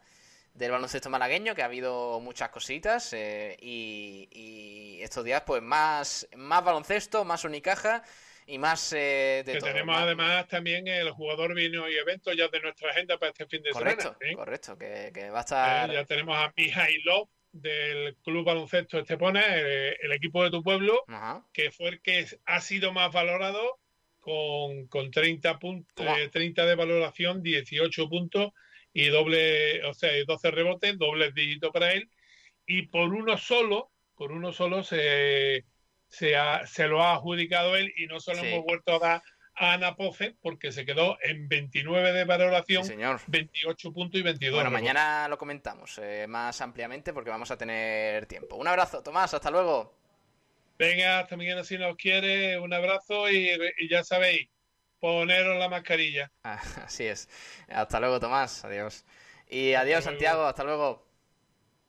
del 0.57 0.71
baloncesto 0.71 1.11
malagueño, 1.11 1.55
que 1.55 1.63
ha 1.63 1.67
habido 1.67 2.21
muchas 2.21 2.49
cositas 2.51 3.13
eh, 3.13 3.57
y, 3.61 4.99
estos 5.01 5.25
días 5.25 5.43
pues 5.47 5.63
más, 5.63 6.27
más 6.37 6.65
baloncesto, 6.65 7.25
más 7.25 7.45
unicaja 7.45 8.03
y 8.47 8.59
más 8.59 8.93
eh, 8.93 9.43
de 9.45 9.53
que 9.53 9.61
tenemos 9.61 9.97
además 9.97 10.49
también 10.49 10.89
el 10.89 11.11
jugador 11.11 11.55
vino 11.55 11.89
y 11.89 11.97
eventos 11.97 12.35
ya 12.37 12.49
de 12.49 12.61
nuestra 12.61 12.91
agenda 12.91 13.19
para 13.19 13.31
este 13.31 13.47
fin 13.47 13.63
de 13.63 13.73
semana. 13.73 14.17
¿eh? 14.21 14.35
Correcto, 14.35 14.77
que, 14.79 15.31
va 15.31 15.39
a 15.39 15.41
estar... 15.41 15.93
ya 15.93 16.05
tenemos 16.05 16.37
a 16.37 16.53
Mijailov 16.57 17.29
del 17.61 18.17
Club 18.25 18.45
Baloncesto 18.45 18.99
Estepona, 18.99 19.43
el, 19.57 20.13
equipo 20.13 20.43
de 20.45 20.51
tu 20.51 20.63
pueblo, 20.63 21.05
que 21.53 21.71
fue 21.71 21.89
el 21.89 22.01
que 22.01 22.27
ha 22.45 22.61
sido 22.61 22.93
más 22.93 23.13
valorado 23.13 23.79
con, 24.21 24.87
con 24.89 25.11
30, 25.11 25.59
puntos, 25.59 26.07
30 26.33 26.67
de 26.67 26.75
valoración, 26.75 27.43
18 27.43 28.09
puntos 28.09 28.53
y 28.93 29.09
doble, 29.09 29.85
o 29.85 29.95
sea, 29.95 30.11
12 30.27 30.51
rebotes, 30.51 30.99
doble 30.99 31.33
dígito 31.33 31.71
para 31.71 31.93
él. 31.93 32.11
Y 32.67 32.83
por 32.87 33.13
uno 33.13 33.37
solo, 33.37 33.91
por 34.15 34.33
uno 34.33 34.53
solo 34.53 34.83
se, 34.83 35.65
se, 36.09 36.35
se 36.65 36.89
lo 36.89 37.03
ha 37.03 37.15
adjudicado 37.15 37.77
él 37.77 37.93
y 37.97 38.07
no 38.07 38.21
se 38.21 38.35
lo 38.35 38.43
hemos 38.43 38.65
vuelto 38.65 38.95
a 38.95 38.99
dar 38.99 39.23
a 39.57 39.73
Ana 39.73 39.97
Poce 39.97 40.37
porque 40.41 40.73
se 40.73 40.85
quedó 40.85 41.19
en 41.23 41.49
29 41.49 42.13
de 42.13 42.25
valoración, 42.25 42.87
28 43.27 43.93
puntos 43.93 44.21
y 44.21 44.23
22. 44.23 44.55
Bueno, 44.55 44.71
mañana 44.71 45.27
lo 45.29 45.39
comentamos 45.39 45.99
eh, 46.03 46.27
más 46.29 46.61
ampliamente 46.61 47.13
porque 47.13 47.31
vamos 47.31 47.51
a 47.51 47.57
tener 47.57 48.27
tiempo. 48.27 48.57
Un 48.57 48.69
abrazo, 48.69 49.03
Tomás, 49.03 49.33
hasta 49.35 49.51
luego. 49.51 49.97
Venga, 50.79 51.21
hasta 51.21 51.37
mañana 51.37 51.65
si 51.65 51.79
nos 51.79 51.97
quiere, 51.97 52.59
un 52.59 52.73
abrazo 52.73 53.31
y, 53.31 53.51
ya 53.89 54.05
sabéis, 54.05 54.49
poneros 55.01 55.59
la 55.59 55.69
mascarilla. 55.69 56.31
Ah, 56.45 56.61
así 56.85 57.05
es. 57.05 57.29
Hasta 57.69 57.99
luego, 57.99 58.21
Tomás. 58.21 58.65
Adiós. 58.65 59.07
Y 59.49 59.73
adiós, 59.73 60.05
Santiago. 60.05 60.45
Hasta 60.45 60.65
luego. 60.65 61.06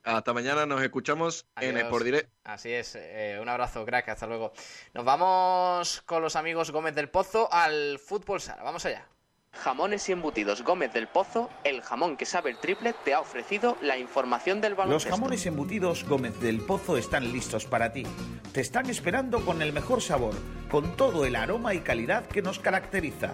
Hasta 0.08 0.34
mañana, 0.34 0.66
nos 0.66 0.82
escuchamos 0.82 1.46
en 1.60 1.76
el 1.76 1.88
Por 1.88 2.06
Direct. 2.06 2.30
Así 2.46 2.72
es, 2.72 2.96
eh, 2.96 3.38
un 3.42 3.50
abrazo, 3.50 3.86
crack, 3.86 4.08
hasta 4.08 4.26
luego. 4.26 4.54
Nos 4.94 5.04
vamos 5.04 6.02
con 6.06 6.22
los 6.22 6.38
amigos 6.38 6.72
Gómez 6.72 6.96
del 6.96 7.10
Pozo 7.10 7.52
al 7.52 8.00
fútbol 8.00 8.40
sala. 8.40 8.64
Vamos 8.64 8.86
allá. 8.86 9.06
Jamones 9.52 10.08
y 10.08 10.14
embutidos 10.14 10.64
Gómez 10.64 10.94
del 10.94 11.08
Pozo, 11.10 11.50
el 11.66 11.82
jamón 11.82 12.16
que 12.16 12.26
sabe 12.26 12.52
el 12.52 12.58
triple, 12.58 12.94
te 13.04 13.14
ha 13.14 13.20
ofrecido 13.20 13.76
la 13.82 13.98
información 13.98 14.62
del 14.62 14.76
baloncesto. 14.76 15.10
Los 15.10 15.20
jamones 15.20 15.46
y 15.46 15.50
embutidos 15.50 16.06
Gómez 16.06 16.40
del 16.40 16.62
Pozo 16.62 16.96
están 16.96 17.34
listos 17.34 17.66
para 17.66 17.92
ti. 17.92 18.04
Te 18.54 18.62
están 18.62 18.90
esperando 18.90 19.44
con 19.44 19.62
el 19.62 19.74
mejor 19.74 20.02
sabor, 20.02 20.36
con 20.72 20.96
todo 20.96 21.26
el 21.26 21.36
aroma 21.36 21.74
y 21.74 21.82
calidad 21.82 22.26
que 22.28 22.42
nos 22.42 22.60
caracteriza. 22.60 23.34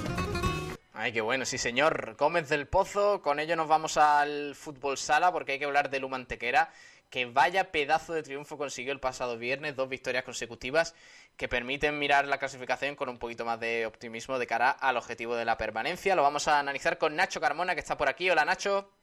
Ay, 1.01 1.13
qué 1.13 1.21
bueno, 1.21 1.45
sí 1.45 1.57
señor. 1.57 2.15
Gómez 2.15 2.47
del 2.47 2.67
Pozo, 2.67 3.23
con 3.23 3.39
ello 3.39 3.55
nos 3.55 3.67
vamos 3.67 3.97
al 3.97 4.53
fútbol 4.53 4.99
sala 4.99 5.31
porque 5.31 5.53
hay 5.53 5.57
que 5.57 5.65
hablar 5.65 5.89
de 5.89 5.99
Lumantequera, 5.99 6.71
que 7.09 7.25
vaya 7.25 7.71
pedazo 7.71 8.13
de 8.13 8.21
triunfo 8.21 8.55
consiguió 8.55 8.93
el 8.93 8.99
pasado 8.99 9.35
viernes, 9.39 9.75
dos 9.75 9.89
victorias 9.89 10.23
consecutivas 10.23 10.93
que 11.37 11.47
permiten 11.47 11.97
mirar 11.97 12.27
la 12.27 12.37
clasificación 12.37 12.95
con 12.95 13.09
un 13.09 13.17
poquito 13.17 13.45
más 13.45 13.59
de 13.59 13.87
optimismo 13.87 14.37
de 14.37 14.45
cara 14.45 14.69
al 14.69 14.95
objetivo 14.95 15.35
de 15.35 15.45
la 15.45 15.57
permanencia. 15.57 16.15
Lo 16.15 16.21
vamos 16.21 16.47
a 16.47 16.59
analizar 16.59 16.99
con 16.99 17.15
Nacho 17.15 17.41
Carmona, 17.41 17.73
que 17.73 17.81
está 17.81 17.97
por 17.97 18.07
aquí. 18.07 18.29
Hola 18.29 18.45
Nacho. 18.45 19.00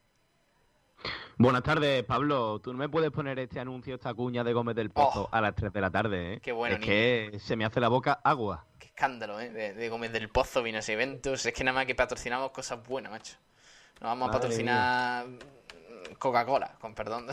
Buenas 1.38 1.62
tardes, 1.62 2.04
Pablo. 2.04 2.60
Tú 2.60 2.72
no 2.72 2.78
me 2.78 2.88
puedes 2.88 3.10
poner 3.10 3.38
este 3.38 3.60
anuncio, 3.60 3.94
esta 3.94 4.12
cuña 4.12 4.44
de 4.44 4.52
Gómez 4.52 4.76
del 4.76 4.90
Pozo 4.90 5.28
oh. 5.30 5.34
a 5.34 5.40
las 5.40 5.54
3 5.54 5.72
de 5.72 5.80
la 5.80 5.90
tarde, 5.90 6.34
¿eh? 6.34 6.40
Qué 6.40 6.52
bueno, 6.52 6.76
Es 6.76 6.80
que 6.84 7.38
se 7.40 7.56
me 7.56 7.64
hace 7.64 7.80
la 7.80 7.88
boca 7.88 8.20
agua 8.24 8.66
escándalo, 8.98 9.40
¿eh? 9.40 9.50
De, 9.50 9.88
Gómez 9.88 10.12
del 10.12 10.28
Pozo, 10.28 10.60
Vinos 10.60 10.88
y 10.88 10.92
Eventos. 10.92 11.46
Es 11.46 11.54
que 11.54 11.62
nada 11.62 11.76
más 11.76 11.86
que 11.86 11.94
patrocinamos 11.94 12.50
cosas 12.50 12.82
buenas, 12.84 13.12
macho. 13.12 13.36
Nos 14.00 14.10
vamos 14.10 14.28
a 14.28 14.32
patrocinar 14.32 15.26
Coca-Cola, 16.18 16.76
con 16.80 16.94
perdón. 16.96 17.26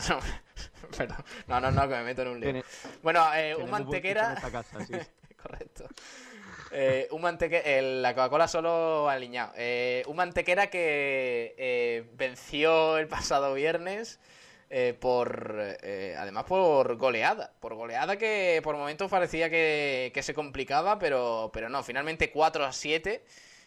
No, 1.48 1.60
no, 1.60 1.72
no, 1.72 1.82
que 1.88 1.94
me 1.96 2.04
meto 2.04 2.22
en 2.22 2.28
un 2.28 2.40
lío. 2.40 2.62
Bueno, 3.02 3.34
eh, 3.34 3.56
un 3.56 3.68
mantequera. 3.68 4.40
Correcto. 5.42 5.88
Eh, 6.72 7.08
un 7.10 7.22
mantequera. 7.22 7.82
la 7.82 8.14
Coca-Cola 8.14 8.48
solo 8.48 9.08
alineado. 9.08 9.52
Eh, 9.56 10.02
un 10.06 10.16
mantequera 10.16 10.68
que 10.68 11.54
eh, 11.58 12.04
venció 12.16 12.98
el 12.98 13.08
pasado 13.08 13.54
viernes 13.54 14.18
eh, 14.68 14.96
por 14.98 15.54
eh, 15.60 16.16
además 16.18 16.42
por 16.44 16.96
goleada, 16.96 17.52
por 17.60 17.74
goleada 17.74 18.16
que 18.16 18.60
por 18.64 18.76
momentos 18.76 19.08
parecía 19.08 19.48
que, 19.48 20.20
se 20.20 20.34
complicaba, 20.34 20.98
pero, 20.98 21.50
pero 21.52 21.68
no, 21.68 21.84
finalmente 21.84 22.32
4 22.32 22.64
a 22.64 22.72
7 22.72 23.22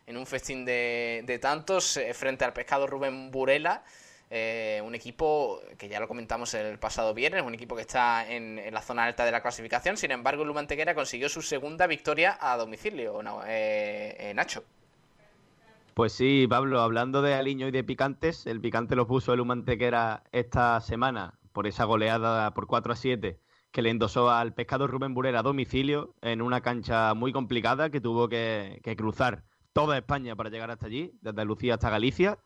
en 0.07 0.17
un 0.17 0.25
festín 0.25 0.65
de, 0.65 1.39
tantos 1.41 1.95
eh, 1.95 2.13
frente 2.13 2.43
al 2.43 2.51
pescado 2.51 2.85
Rubén 2.85 3.31
Burela. 3.31 3.83
Un 4.29 4.95
equipo 4.95 5.59
que 5.77 5.89
ya 5.89 5.99
lo 5.99 6.07
comentamos 6.07 6.53
el 6.53 6.77
pasado 6.77 7.13
viernes, 7.13 7.43
un 7.43 7.53
equipo 7.53 7.75
que 7.75 7.81
está 7.81 8.29
en, 8.29 8.61
la 8.71 8.81
zona 8.81 9.05
alta 9.05 9.25
de 9.25 9.31
la 9.31 9.41
clasificación. 9.41 9.97
Sin 9.97 10.11
embargo, 10.11 10.43
el 10.43 10.47
Lumantequera 10.47 10.93
consiguió 10.93 11.29
su 11.29 11.41
segunda 11.41 11.87
victoria 11.87 12.37
a 12.39 12.57
domicilio, 12.57 13.21
Nacho. 13.23 14.63
Pues 15.95 16.13
sí, 16.13 16.47
Pablo, 16.47 16.79
hablando 16.81 17.21
de 17.21 17.33
aliño 17.33 17.67
y 17.67 17.71
de 17.71 17.83
picantes, 17.83 18.45
el 18.45 18.61
picante 18.61 18.95
lo 18.95 19.07
puso 19.07 19.33
el 19.33 19.41
Humantequera 19.41 20.23
esta 20.31 20.79
semana 20.79 21.39
por 21.51 21.67
esa 21.67 21.83
goleada 21.85 22.53
por 22.53 22.67
4 22.67 22.93
a 22.93 22.95
7 22.95 23.39
que 23.71 23.81
le 23.81 23.89
endosó 23.89 24.31
al 24.31 24.53
pescado 24.53 24.87
Rubén 24.87 25.13
Burera 25.13 25.39
a 25.39 25.43
domicilio 25.43 26.15
en 26.21 26.41
una 26.41 26.61
cancha 26.61 27.13
muy 27.13 27.31
complicada 27.31 27.89
que 27.89 28.01
tuvo 28.01 28.27
que, 28.27 28.81
cruzar 28.97 29.43
toda 29.73 29.97
España 29.97 30.35
para 30.35 30.49
llegar 30.49 30.71
hasta 30.71 30.87
allí, 30.87 31.13
desde 31.21 31.45
Lucía 31.45 31.75
hasta 31.75 31.89
Galicia, 31.89 32.39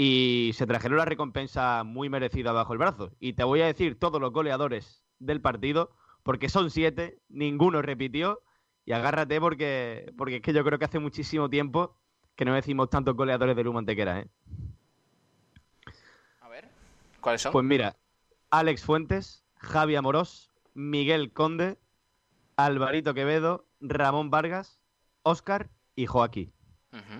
y 0.00 0.52
se 0.54 0.64
trajeron 0.64 0.96
la 0.96 1.04
recompensa 1.04 1.82
muy 1.82 2.08
merecida 2.08 2.52
bajo 2.52 2.72
el 2.72 2.78
brazo. 2.78 3.10
Y 3.18 3.32
te 3.32 3.42
voy 3.42 3.60
a 3.62 3.66
decir 3.66 3.98
todos 3.98 4.20
los 4.20 4.32
goleadores 4.32 5.02
del 5.18 5.40
partido, 5.40 5.90
porque 6.22 6.48
son 6.48 6.70
siete, 6.70 7.18
ninguno 7.28 7.82
repitió, 7.82 8.40
y 8.84 8.92
agárrate 8.92 9.40
porque, 9.40 10.14
porque 10.16 10.36
es 10.36 10.42
que 10.42 10.52
yo 10.52 10.64
creo 10.64 10.78
que 10.78 10.84
hace 10.84 11.00
muchísimo 11.00 11.50
tiempo 11.50 11.96
que 12.36 12.44
no 12.44 12.54
decimos 12.54 12.88
tantos 12.88 13.16
goleadores 13.16 13.56
de 13.56 13.64
Luma 13.64 13.80
Antequera, 13.80 14.20
¿eh? 14.20 14.28
A 16.42 16.48
ver, 16.48 16.68
¿cuáles 17.20 17.42
son? 17.42 17.50
Pues 17.50 17.64
mira, 17.64 17.96
Alex 18.50 18.84
Fuentes, 18.84 19.44
Javi 19.56 19.96
Amorós, 19.96 20.52
Miguel 20.74 21.32
Conde, 21.32 21.76
Alvarito 22.56 23.14
Quevedo, 23.14 23.66
Ramón 23.80 24.30
Vargas, 24.30 24.78
Óscar 25.24 25.70
y 25.96 26.06
Joaquín. 26.06 26.52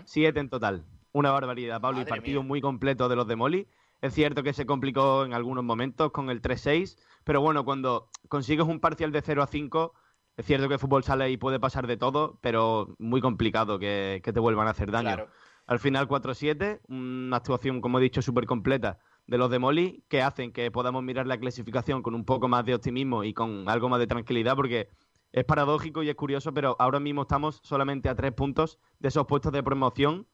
Siete 0.05 0.39
en 0.39 0.49
total. 0.49 0.85
Una 1.19 1.33
barbaridad, 1.33 1.81
Pablo, 1.81 2.01
y 2.01 2.05
partido 2.05 2.45
muy 2.45 2.61
completo 2.61 3.09
de 3.09 3.17
los 3.17 3.27
de 3.27 3.35
Moli. 3.35 3.67
Es 4.01 4.15
cierto 4.15 4.45
que 4.45 4.53
se 4.53 4.67
complicó 4.67 5.25
en 5.25 5.35
algunos 5.35 5.65
momentos 5.65 6.13
con 6.13 6.31
el 6.31 6.41
3-6, 6.41 6.97
pero 7.25 7.41
bueno, 7.41 7.65
cuando 7.65 8.09
consigues 8.29 8.69
un 8.69 8.79
parcial 8.79 9.11
de 9.11 9.21
0 9.21 9.43
a 9.43 9.49
5 9.49 9.95
es 10.37 10.47
cierto 10.47 10.69
que 10.69 10.75
el 10.75 10.79
fútbol 10.79 11.03
sale 11.03 11.29
y 11.33 11.37
puede 11.37 11.59
pasar 11.59 11.89
de 11.89 11.97
todo, 11.97 12.39
pero 12.41 12.95
muy 13.01 13.21
complicado 13.21 13.81
que, 13.81 14.23
te 14.23 14.39
vuelvan 14.39 14.69
a 14.69 14.71
hacer 14.71 14.93
daño. 14.93 15.27
Al 15.67 15.81
final 15.81 16.07
4-7, 16.07 16.83
una 16.87 17.39
actuación, 17.39 17.81
como 17.81 17.99
he 17.99 18.03
dicho, 18.03 18.23
súper 18.23 18.47
completa 18.47 19.01
de 19.27 19.39
los 19.39 19.51
de 19.51 19.59
Moli, 19.59 20.05
que 20.07 20.23
hacen 20.23 20.53
que 20.53 20.71
podamos 20.71 21.03
mirar 21.03 21.27
la 21.27 21.37
clasificación 21.37 22.01
con 22.01 22.15
un 22.15 22.25
poco 22.25 22.47
más 22.47 22.65
de 22.65 22.77
optimismo 22.77 23.25
y 23.25 23.35
con 23.35 23.69
algo 23.69 23.89
más 23.89 23.99
de 23.99 24.07
tranquilidad, 24.07 24.55
porque 24.55 24.89
es 25.33 25.45
paradójico 25.45 26.05
y 26.05 26.11
es 26.11 26.15
curioso, 26.15 26.55
pero 26.55 26.77
ahora 26.79 27.01
mismo 27.01 27.23
estamos 27.23 27.59
solamente 27.65 28.09
a 28.09 28.15
tres 28.15 28.31
puntos 28.35 28.79
de 29.01 29.09
esos 29.09 29.27
puestos 29.27 29.51
de 29.51 29.65
promoción 29.65 30.29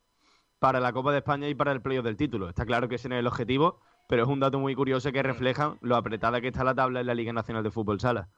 para 0.59 0.81
la 0.81 0.93
Copa 0.93 1.13
de 1.13 1.19
España 1.19 1.49
y 1.49 1.55
para 1.55 1.73
el 1.73 1.83
playoff 1.83 2.05
del 2.05 2.17
título. 2.17 2.49
Está 2.49 2.65
claro 2.65 2.89
que 2.89 2.97
ese 2.97 3.09
no 3.09 3.17
es 3.17 3.21
el 3.21 3.27
objetivo, 3.27 3.81
pero 4.09 4.23
es 4.23 4.29
un 4.29 4.41
dato 4.41 4.59
muy 4.59 4.75
curioso 4.75 5.13
que 5.13 5.23
refleja 5.23 5.77
lo 5.81 5.97
apretada 5.97 6.41
que 6.41 6.49
está 6.49 6.65
la 6.65 6.75
tabla 6.75 7.01
en 7.01 7.07
la 7.07 7.15
Liga 7.15 7.33
Nacional 7.33 7.63
de 7.63 7.71
Fútbol 7.71 8.01
Sala. 8.01 8.29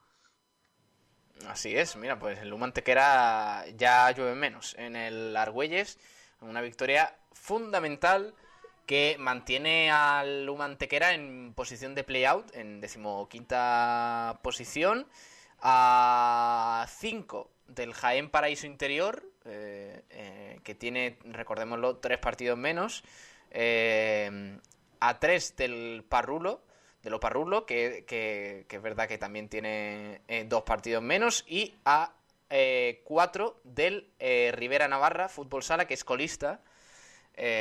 Así 1.48 1.76
es, 1.76 1.96
mira, 1.96 2.18
pues 2.18 2.38
el 2.40 2.48
Lumantequera 2.48 3.64
ya 3.76 4.10
llueve 4.10 4.34
menos 4.34 4.74
en 4.78 4.96
el 4.96 5.36
Argüelles, 5.36 5.98
una 6.40 6.60
victoria 6.60 7.14
fundamental 7.32 8.34
que 8.86 9.16
mantiene 9.18 9.90
al 9.90 10.46
Lumantequera 10.46 11.12
en 11.12 11.52
posición 11.54 11.94
de 11.94 12.04
playout, 12.04 12.54
en 12.54 12.80
decimoquinta 12.80 14.40
posición, 14.42 15.06
a 15.60 16.86
5 16.88 17.50
del 17.68 17.92
Jaén 17.94 18.30
Paraíso 18.30 18.66
Interior, 18.66 19.24
eh, 19.49 20.03
eh, 20.11 20.61
que 20.64 20.74
tiene, 20.74 21.18
recordémoslo, 21.24 21.97
tres 21.99 22.18
partidos 22.18 22.59
menos, 22.59 23.05
eh, 23.51 24.59
a 25.01 25.18
3 25.18 25.57
del 25.57 26.05
Parrulo, 26.09 26.62
de 27.03 27.11
los 27.11 27.20
Parrulo, 27.20 27.64
que, 27.66 28.05
es 28.68 28.82
verdad 28.82 29.07
que 29.07 29.18
también 29.18 29.49
tiene 29.49 30.22
dos 30.47 30.62
partidos 30.64 31.03
menos, 31.03 31.44
y 31.47 31.74
a 31.84 32.12
4 33.05 33.61
del 33.62 34.11
Rivera 34.18 34.88
Navarra, 34.88 35.28
Fútbol 35.28 35.62
Sala, 35.62 35.86
que 35.86 35.94
es 35.94 36.03
colista, 36.03 36.62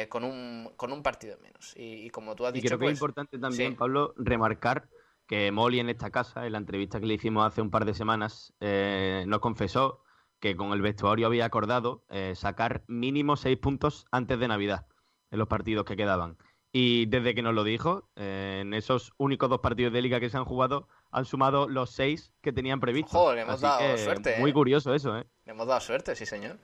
con, 0.09 0.23
un, 0.23 0.71
con 0.75 0.91
un 0.91 1.03
partido 1.03 1.37
menos. 1.43 1.73
Y, 1.77 2.09
como 2.09 2.35
tú 2.35 2.45
has 2.45 2.53
dicho... 2.53 2.67
Creo 2.67 2.79
que 2.79 2.85
es 2.85 2.89
pues, 2.89 2.97
importante 2.97 3.37
también, 3.37 3.75
Pablo, 3.75 4.13
remarcar 4.17 4.87
que 5.27 5.51
Molly 5.51 5.79
en 5.79 5.89
esta 5.89 6.09
casa, 6.09 6.45
en 6.47 6.53
la 6.53 6.57
entrevista 6.57 6.99
que 6.99 7.05
le 7.05 7.13
hicimos 7.15 7.45
hace 7.45 7.61
un 7.61 7.69
par 7.69 7.85
de 7.85 7.93
semanas, 7.93 8.53
nos 8.59 9.39
confesó 9.39 10.04
que 10.45 10.55
con 10.55 10.73
el 10.73 10.81
vestuario 10.83 11.25
había 11.25 11.43
acordado 11.43 12.03
eh, 12.07 12.33
sacar 12.35 12.83
mínimo 12.87 13.35
seis 13.35 13.57
puntos 13.57 14.05
antes 14.11 14.37
de 14.37 14.47
Navidad 14.47 14.85
en 15.31 15.39
los 15.39 15.47
partidos 15.47 15.85
que 15.85 15.95
quedaban. 15.95 16.37
Y 16.71 17.07
desde 17.07 17.33
que 17.33 17.41
nos 17.41 17.55
lo 17.55 17.63
dijo, 17.63 18.11
eh, 18.15 18.59
en 18.61 18.75
esos 18.75 19.11
únicos 19.17 19.49
dos 19.49 19.61
partidos 19.61 19.91
de 19.91 20.03
liga 20.03 20.19
que 20.19 20.29
se 20.29 20.37
han 20.37 20.45
jugado, 20.45 20.87
han 21.09 21.25
sumado 21.25 21.67
los 21.67 21.89
seis 21.89 22.31
que 22.43 22.53
tenían 22.53 22.79
previsto. 22.79 23.17
Joder, 23.17 23.37
le 23.37 23.41
hemos 23.41 23.59
dado 23.59 23.97
suerte. 23.97 24.35
Muy 24.37 24.51
¿eh? 24.51 24.53
curioso 24.53 24.93
eso, 24.93 25.17
¿eh? 25.17 25.25
Le 25.45 25.53
hemos 25.53 25.65
dado 25.65 25.79
suerte, 25.79 26.15
sí, 26.15 26.27
señor. 26.27 26.59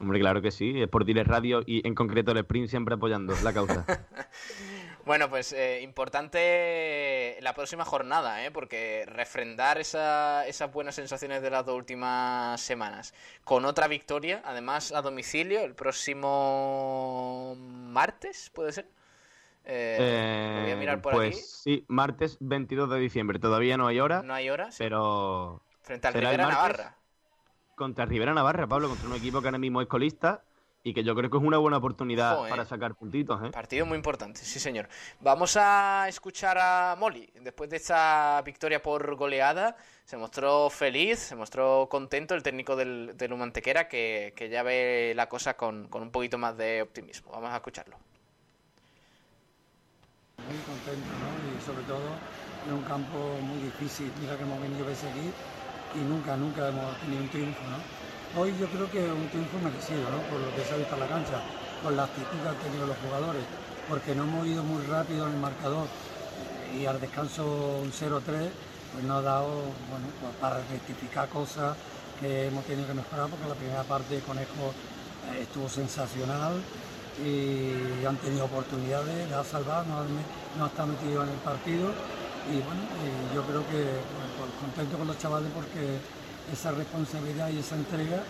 Hombre, 0.00 0.20
claro 0.20 0.40
que 0.40 0.50
sí. 0.50 0.80
Es 0.80 0.88
por 0.88 1.04
Diles 1.04 1.26
Radio 1.26 1.60
y 1.66 1.86
en 1.86 1.94
concreto 1.94 2.32
el 2.32 2.38
Sprint 2.38 2.68
siempre 2.68 2.94
apoyando 2.94 3.34
la 3.44 3.52
causa. 3.52 3.84
Bueno, 5.08 5.30
pues 5.30 5.54
eh, 5.54 5.80
importante 5.80 7.38
la 7.40 7.54
próxima 7.54 7.86
jornada, 7.86 8.44
¿eh? 8.44 8.50
porque 8.50 9.04
refrendar 9.06 9.78
esa, 9.78 10.46
esas 10.46 10.70
buenas 10.70 10.96
sensaciones 10.96 11.40
de 11.40 11.48
las 11.48 11.64
dos 11.64 11.76
últimas 11.76 12.60
semanas 12.60 13.14
con 13.42 13.64
otra 13.64 13.88
victoria, 13.88 14.42
además 14.44 14.92
a 14.92 15.00
domicilio, 15.00 15.64
el 15.64 15.74
próximo 15.74 17.56
martes, 17.58 18.50
¿puede 18.54 18.72
ser? 18.72 18.86
Eh, 19.64 20.60
voy 20.64 20.72
a 20.72 20.76
mirar 20.76 21.00
por 21.00 21.14
pues 21.14 21.62
sí, 21.62 21.86
martes 21.88 22.36
22 22.40 22.90
de 22.90 22.98
diciembre. 22.98 23.38
Todavía 23.38 23.78
no 23.78 23.86
hay 23.86 24.00
hora. 24.00 24.22
No 24.22 24.34
hay 24.34 24.50
hora, 24.50 24.68
pero... 24.76 25.62
Frente 25.80 26.06
al 26.06 26.12
Rivera 26.12 26.48
Navarra. 26.48 26.96
Contra 27.76 28.04
Rivera 28.04 28.34
Navarra, 28.34 28.66
Pablo, 28.66 28.90
contra 28.90 29.08
un 29.08 29.14
equipo 29.14 29.40
que 29.40 29.48
ahora 29.48 29.56
mismo 29.56 29.80
es 29.80 29.88
colista 29.88 30.42
y 30.82 30.94
que 30.94 31.02
yo 31.02 31.14
creo 31.14 31.30
que 31.30 31.36
es 31.36 31.42
una 31.42 31.58
buena 31.58 31.78
oportunidad 31.78 32.48
para 32.48 32.64
sacar 32.64 32.94
puntitos. 32.94 33.42
¿eh? 33.44 33.50
Partido 33.50 33.84
muy 33.84 33.96
importante, 33.96 34.40
sí 34.40 34.60
señor. 34.60 34.88
Vamos 35.20 35.56
a 35.56 36.06
escuchar 36.08 36.56
a 36.58 36.96
Molly. 36.98 37.30
Después 37.40 37.68
de 37.68 37.76
esta 37.76 38.40
victoria 38.44 38.82
por 38.82 39.16
goleada, 39.16 39.76
se 40.04 40.16
mostró 40.16 40.70
feliz, 40.70 41.18
se 41.18 41.36
mostró 41.36 41.88
contento 41.90 42.34
el 42.34 42.42
técnico 42.42 42.76
del, 42.76 43.12
del 43.16 43.32
Humantequera, 43.32 43.88
que, 43.88 44.32
que, 44.36 44.48
ya 44.48 44.62
ve 44.62 45.12
la 45.14 45.28
cosa 45.28 45.54
con, 45.56 45.88
con 45.88 46.02
un 46.02 46.10
poquito 46.10 46.38
más 46.38 46.56
de 46.56 46.82
optimismo. 46.82 47.32
Vamos 47.32 47.50
a 47.50 47.56
escucharlo. 47.56 47.98
Muy 50.38 50.58
contento, 50.58 51.10
¿no? 51.18 51.58
Y 51.58 51.60
sobre 51.60 51.82
todo 51.84 52.08
en 52.66 52.74
un 52.74 52.82
campo 52.82 53.36
muy 53.42 53.58
difícil. 53.58 54.10
Mira 54.20 54.36
que 54.36 54.44
hemos 54.44 54.60
venido 54.60 54.88
a 54.88 54.94
seguir 54.94 55.32
y 55.94 55.98
nunca, 55.98 56.36
nunca 56.36 56.68
hemos 56.68 56.96
tenido 57.00 57.22
un 57.22 57.28
triunfo, 57.28 57.62
¿no? 57.64 57.97
Hoy 58.36 58.54
yo 58.60 58.66
creo 58.68 58.90
que 58.90 59.00
un 59.10 59.26
triunfo 59.30 59.58
merecido, 59.58 60.04
¿no? 60.10 60.20
por 60.28 60.38
lo 60.38 60.54
que 60.54 60.62
se 60.62 60.74
ha 60.74 60.76
visto 60.76 60.94
en 60.94 61.00
la 61.00 61.08
cancha, 61.08 61.40
con 61.82 61.96
la 61.96 62.04
actitud 62.04 62.36
que 62.42 62.48
han 62.48 62.56
tenido 62.56 62.86
los 62.86 62.96
jugadores, 62.98 63.42
porque 63.88 64.14
no 64.14 64.24
hemos 64.24 64.46
ido 64.46 64.62
muy 64.62 64.84
rápido 64.84 65.26
en 65.26 65.32
el 65.32 65.40
marcador 65.40 65.88
y 66.78 66.84
al 66.84 67.00
descanso 67.00 67.80
un 67.82 67.90
0-3 67.90 68.20
pues 68.92 69.04
nos 69.04 69.18
ha 69.18 69.22
dado 69.22 69.48
pues 70.20 70.34
para 70.40 70.60
rectificar 70.70 71.28
cosas 71.30 71.74
que 72.20 72.48
hemos 72.48 72.64
tenido 72.66 72.86
que 72.86 72.94
mejorar, 72.94 73.28
porque 73.30 73.48
la 73.48 73.54
primera 73.54 73.82
parte 73.84 74.20
Conejo 74.20 74.76
eh, 75.32 75.42
estuvo 75.42 75.68
sensacional 75.68 76.60
y 77.24 78.04
han 78.04 78.16
tenido 78.18 78.44
oportunidades, 78.44 79.28
la 79.30 79.40
ha 79.40 79.44
salvado, 79.44 79.86
no, 79.86 80.04
no 80.04 80.64
ha 80.64 80.68
estado 80.68 80.88
metido 80.88 81.22
en 81.24 81.30
el 81.30 81.40
partido 81.40 81.90
y 82.52 82.60
bueno, 82.60 82.82
yo 83.34 83.42
creo 83.42 83.66
que 83.68 83.88
pues, 84.36 84.50
contento 84.60 84.98
con 84.98 85.06
los 85.06 85.18
chavales 85.18 85.50
porque 85.54 85.98
esa 86.52 86.72
responsabilidad 86.72 87.50
y 87.50 87.58
esa 87.58 87.76
entrega 87.76 88.22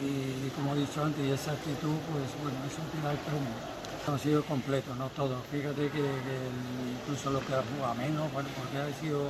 y, 0.00 0.48
como 0.50 0.74
he 0.74 0.78
dicho 0.78 1.02
antes, 1.02 1.24
y 1.26 1.30
esa 1.30 1.52
actitud, 1.52 1.96
pues 2.12 2.30
bueno, 2.42 2.58
eso 2.66 2.78
te 2.92 3.02
da 3.02 3.12
el 3.12 3.18
premio. 3.18 3.50
Ha 4.06 4.18
sido 4.18 4.42
completo, 4.44 4.94
no 4.94 5.08
todo. 5.10 5.42
Fíjate 5.50 5.90
que, 5.90 6.00
incluso 7.02 7.30
lo 7.30 7.40
que 7.40 7.52
ha 7.52 7.62
jugado 7.76 7.94
menos, 7.94 8.32
bueno, 8.32 8.48
porque 8.56 8.78
ha 8.78 9.00
sido 9.00 9.26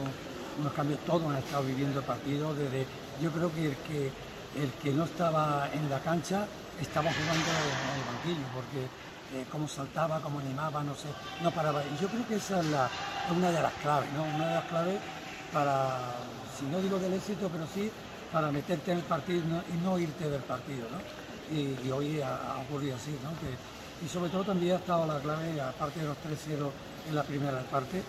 unos 0.61 0.73
cambios, 0.73 1.01
todos 1.01 1.25
han 1.31 1.39
estado 1.39 1.65
viviendo 1.65 1.99
el 1.99 2.05
partido 2.05 2.55
desde, 2.55 2.87
yo 3.21 3.31
creo 3.33 3.53
que 3.53 3.67
el 3.67 3.77
que 3.77 4.13
el 4.57 4.71
que 4.83 4.91
no 4.91 5.05
estaba 5.05 5.69
en 5.73 5.91
la 5.91 6.01
cancha 6.01 6.47
estaba 6.81 7.11
jugando 7.13 7.45
en 7.45 7.99
el 7.99 8.07
banquillo, 8.07 8.47
porque 8.55 8.81
eh, 9.35 9.45
cómo 9.51 9.69
saltaba, 9.69 10.21
cómo 10.21 10.39
animaba, 10.39 10.83
no 10.83 10.95
sé, 10.95 11.09
no 11.43 11.51
paraba. 11.51 11.83
Y 11.83 12.01
yo 12.01 12.09
creo 12.09 12.27
que 12.27 12.37
esa 12.37 12.61
es 12.61 12.67
la, 12.67 12.89
una 13.37 13.51
de 13.51 13.63
las 13.63 13.73
claves, 13.75 14.11
¿no? 14.13 14.25
Una 14.25 14.49
de 14.49 14.55
las 14.55 14.65
claves 14.65 15.01
para, 15.53 16.15
si 16.59 16.65
no 16.67 16.81
digo 16.81 16.99
del 16.99 17.15
éxito, 17.15 17.49
pero 17.53 17.67
sí 17.75 17.91
para 18.33 18.51
meterte 18.51 18.93
en 18.93 18.99
el 18.99 19.05
partido 19.05 19.43
y 19.73 19.85
no 19.85 19.99
irte 19.99 20.29
del 20.29 20.43
partido. 20.43 20.87
¿no? 20.91 21.57
Y, 21.57 21.91
hoy 21.91 22.21
ha, 22.21 22.59
ocurrido 22.69 22.97
así. 22.97 23.17
¿no? 23.23 23.31
y 24.05 24.09
sobre 24.09 24.31
todo 24.31 24.45
también 24.45 24.75
ha 24.75 24.79
estado 24.79 25.07
la 25.07 25.19
clave, 25.21 25.61
aparte 25.61 26.01
de 26.01 26.07
los 26.07 26.17
3-0 26.19 26.71
en 27.09 27.15
la 27.15 27.23
primera 27.23 27.61
parte, 27.63 28.03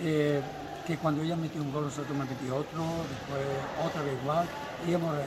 eh, 0.00 0.40
que 0.86 0.96
cuando 0.98 1.22
ella 1.22 1.36
metió 1.36 1.62
un 1.62 1.72
gol, 1.72 1.84
nosotros 1.84 2.10
hemos 2.10 2.28
metido 2.28 2.56
otro, 2.56 2.82
después 3.08 3.46
otra 3.84 4.02
vez 4.02 4.14
igual, 4.20 4.46
y 4.88 4.92
hemos 4.92 5.14
eh, 5.16 5.26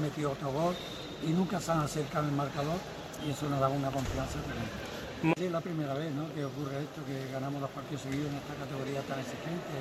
metido 0.00 0.32
otro 0.32 0.50
gol, 0.50 0.74
y 1.22 1.30
nunca 1.30 1.60
se 1.60 1.72
han 1.72 1.80
acercado 1.80 2.26
el 2.26 2.34
marcador, 2.34 2.78
y 3.26 3.30
eso 3.30 3.48
nos 3.48 3.60
da 3.60 3.68
una 3.68 3.90
confianza 3.90 4.38
tremenda. 4.42 5.34
Es 5.36 5.50
la 5.50 5.60
primera 5.60 5.94
vez 5.94 6.12
¿no? 6.14 6.32
que 6.34 6.44
ocurre 6.44 6.82
esto, 6.82 7.04
que 7.04 7.32
ganamos 7.32 7.60
los 7.60 7.70
partidos 7.70 8.02
seguidos 8.02 8.30
en 8.30 8.36
esta 8.36 8.54
categoría 8.54 9.02
tan 9.02 9.18
exigente 9.18 9.74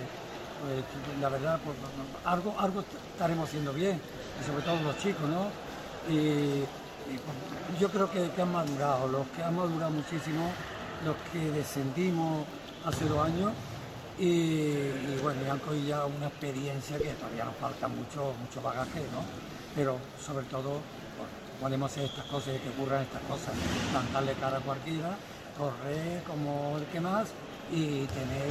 pues 0.62 1.20
la 1.22 1.30
verdad, 1.30 1.60
pues, 1.64 1.78
algo, 2.26 2.55
algo 2.60 2.84
estaremos 3.14 3.47
haciendo 3.47 3.74
bien, 3.74 3.99
y 4.41 4.45
sobre 4.45 4.64
todo 4.64 4.80
los 4.82 4.97
chicos, 4.97 5.30
¿no? 5.30 5.47
Y, 6.12 6.64
pues, 7.05 7.80
yo 7.80 7.89
creo 7.89 8.10
que, 8.12 8.41
han 8.41 8.51
madurado, 8.51 9.08
los 9.08 9.28
que 9.28 9.43
han 9.43 9.55
madurado 9.55 9.91
muchísimo, 9.91 10.49
los 11.05 11.16
que 11.32 11.51
descendimos 11.51 12.45
hace 12.86 13.05
dos 13.05 13.26
años, 13.26 13.51
y, 14.20 14.89
bueno, 15.22 15.41
y 15.45 15.49
han 15.49 15.60
cogido 15.60 15.88
ya 15.88 16.05
una 16.05 16.28
experiencia 16.28 16.97
que 16.97 17.14
todavía 17.14 17.45
nos 17.45 17.55
falta 17.58 17.88
mucho, 17.88 18.34
mucho 18.41 18.62
bagaje, 18.62 19.01
¿no? 19.14 19.22
Pero 19.76 19.97
sobre 20.20 20.45
todo, 20.47 20.82
podemos 21.62 21.91
hacer 21.91 22.05
estas 22.05 22.26
cosas 22.26 22.55
y 22.55 22.60
que 22.60 22.70
ocurran 22.70 23.03
estas 23.03 23.22
cosas, 23.24 23.53
plantarle 23.91 24.34
cara 24.34 24.58
a 24.58 24.62
cualquiera, 24.62 25.18
correr 25.58 26.24
como 26.24 26.78
el 26.78 26.86
que 26.86 26.99
más, 26.99 27.30
y 27.72 28.05
tener, 28.05 28.47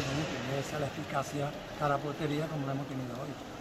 esa 0.59 0.79
la 0.79 0.87
eficacia 0.87 1.51
cara 1.79 1.99
portería 1.99 2.47
como 2.47 2.67
la 2.67 2.73
hemos 2.73 2.87
tenido 2.87 3.15
hoy. 3.15 3.57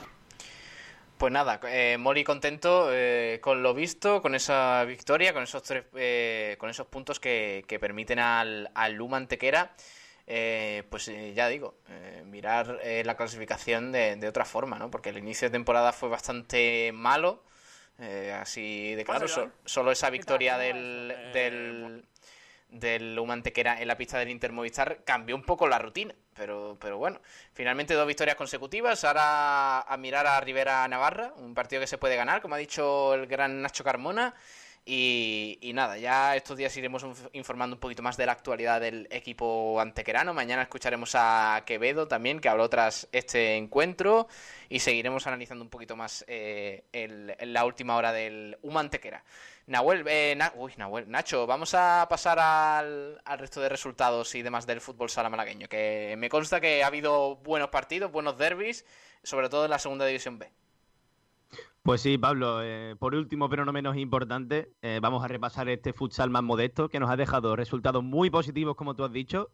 Pues 1.18 1.32
nada, 1.32 1.62
eh, 1.70 1.98
Mori 1.98 2.26
contento 2.26 2.90
eh, 2.92 3.40
con 3.42 3.64
lo 3.64 3.74
visto, 3.74 4.22
con 4.22 4.36
esa 4.36 4.84
victoria, 4.84 5.34
con 5.34 5.44
esos 5.44 5.64
tres, 5.64 5.86
eh, 5.96 6.58
con 6.60 6.70
esos 6.70 6.88
puntos 6.88 7.22
que, 7.22 7.64
que 7.68 7.80
permiten 7.80 8.20
al, 8.20 8.70
al 8.76 8.94
Luma 8.94 9.16
Antequera, 9.16 9.72
eh, 10.28 10.84
pues 10.90 11.10
ya 11.34 11.48
digo, 11.48 11.76
mirar 12.26 12.82
la 13.06 13.16
clasificación 13.16 13.92
de, 13.94 14.18
de, 14.18 14.28
otra 14.28 14.44
forma, 14.44 14.78
¿no? 14.78 14.92
Porque 14.92 15.10
el 15.10 15.18
inicio 15.18 15.48
de 15.48 15.54
temporada 15.54 15.94
fue 15.94 16.10
bastante 16.10 16.92
malo, 16.94 17.44
así 18.34 18.96
de 18.96 19.06
claro, 19.06 19.28
solo 19.64 19.92
esa 19.92 20.10
victoria 20.10 20.58
del, 20.58 21.14
del 21.32 22.04
del 22.80 23.18
Humantequera 23.18 23.82
en 23.82 23.88
la 23.88 23.98
pista 23.98 24.20
del 24.20 24.30
Inter 24.30 24.52
Movistar 24.52 25.04
cambió 25.04 25.36
un 25.36 25.44
poco 25.44 25.68
la 25.68 25.80
rutina. 25.80 26.14
Pero, 26.34 26.78
pero 26.80 26.98
bueno, 26.98 27.22
finalmente 27.54 27.94
dos 27.94 28.08
victorias 28.08 28.36
consecutivas. 28.36 29.04
Ahora 29.04 29.82
a 29.82 29.98
mirar 29.98 30.28
a 30.28 30.40
Rivera 30.42 30.88
Navarra, 30.88 31.34
un 31.38 31.54
partido 31.54 31.82
que 31.82 31.88
se 31.88 31.98
puede 31.98 32.16
ganar, 32.16 32.42
como 32.42 32.56
ha 32.56 32.58
dicho 32.58 33.14
el 33.14 33.28
gran 33.28 33.62
Nacho 33.62 33.84
Carmona. 33.84 34.34
Y, 34.88 35.58
y, 35.62 35.74
nada, 35.74 35.98
ya 35.98 36.36
estos 36.36 36.58
días 36.58 36.78
iremos 36.78 37.04
informando 37.34 37.76
un 37.76 37.80
poquito 37.80 38.04
más 38.04 38.18
de 38.18 38.28
la 38.28 38.34
actualidad 38.34 38.80
del 38.82 39.08
equipo 39.10 39.82
antequerano. 39.82 40.32
Mañana 40.32 40.62
escucharemos 40.62 41.14
a 41.16 41.64
Quevedo 41.66 42.08
también, 42.08 42.40
que 42.40 42.50
habló 42.50 42.70
tras 42.70 43.08
este 43.12 43.56
encuentro. 43.56 44.28
Y 44.70 44.80
seguiremos 44.80 45.26
analizando 45.26 45.64
un 45.64 45.72
poquito 45.72 45.96
más 45.96 46.24
eh, 46.28 46.84
la 47.40 47.66
última 47.66 47.96
hora 47.96 48.12
del 48.12 48.60
Humantequera. 48.62 49.24
Nahuel, 49.68 50.04
eh, 50.08 50.38
uy, 50.58 50.74
Nahuel, 50.78 51.10
Nacho, 51.10 51.48
vamos 51.48 51.74
a 51.74 52.06
pasar 52.08 52.38
al, 52.40 53.20
resto 53.40 53.62
de 53.62 53.70
resultados 53.70 54.36
y 54.36 54.44
demás 54.44 54.68
del 54.68 54.80
fútbol 54.80 55.10
sala 55.10 55.30
malagueño, 55.30 55.68
que 55.68 56.14
me 56.20 56.30
consta 56.30 56.62
que 56.62 56.84
ha 56.84 56.88
habido 56.88 57.38
buenos 57.38 57.70
partidos, 57.70 58.12
buenos 58.12 58.38
derbis, 58.38 58.86
sobre 59.24 59.50
todo 59.50 59.66
en 59.66 59.72
la 59.72 59.80
segunda 59.80 60.06
división 60.06 60.38
B. 60.38 60.52
Pues 61.82 62.02
sí, 62.02 62.18
Pablo, 62.20 62.62
eh, 62.62 62.96
por 63.00 63.16
último, 63.16 63.50
pero 63.50 63.66
no 63.66 63.74
menos 63.74 63.98
importante, 63.98 64.72
eh, 64.84 65.00
vamos 65.02 65.24
a 65.24 65.28
repasar 65.28 65.68
este 65.70 65.94
futsal 65.94 66.30
más 66.30 66.44
modesto 66.44 66.90
que 66.90 67.00
nos 67.00 67.10
ha 67.10 67.16
dejado 67.16 67.56
resultados 67.56 68.04
muy 68.04 68.30
positivos, 68.30 68.76
como 68.76 68.96
tú 68.96 69.04
has 69.04 69.12
dicho, 69.12 69.50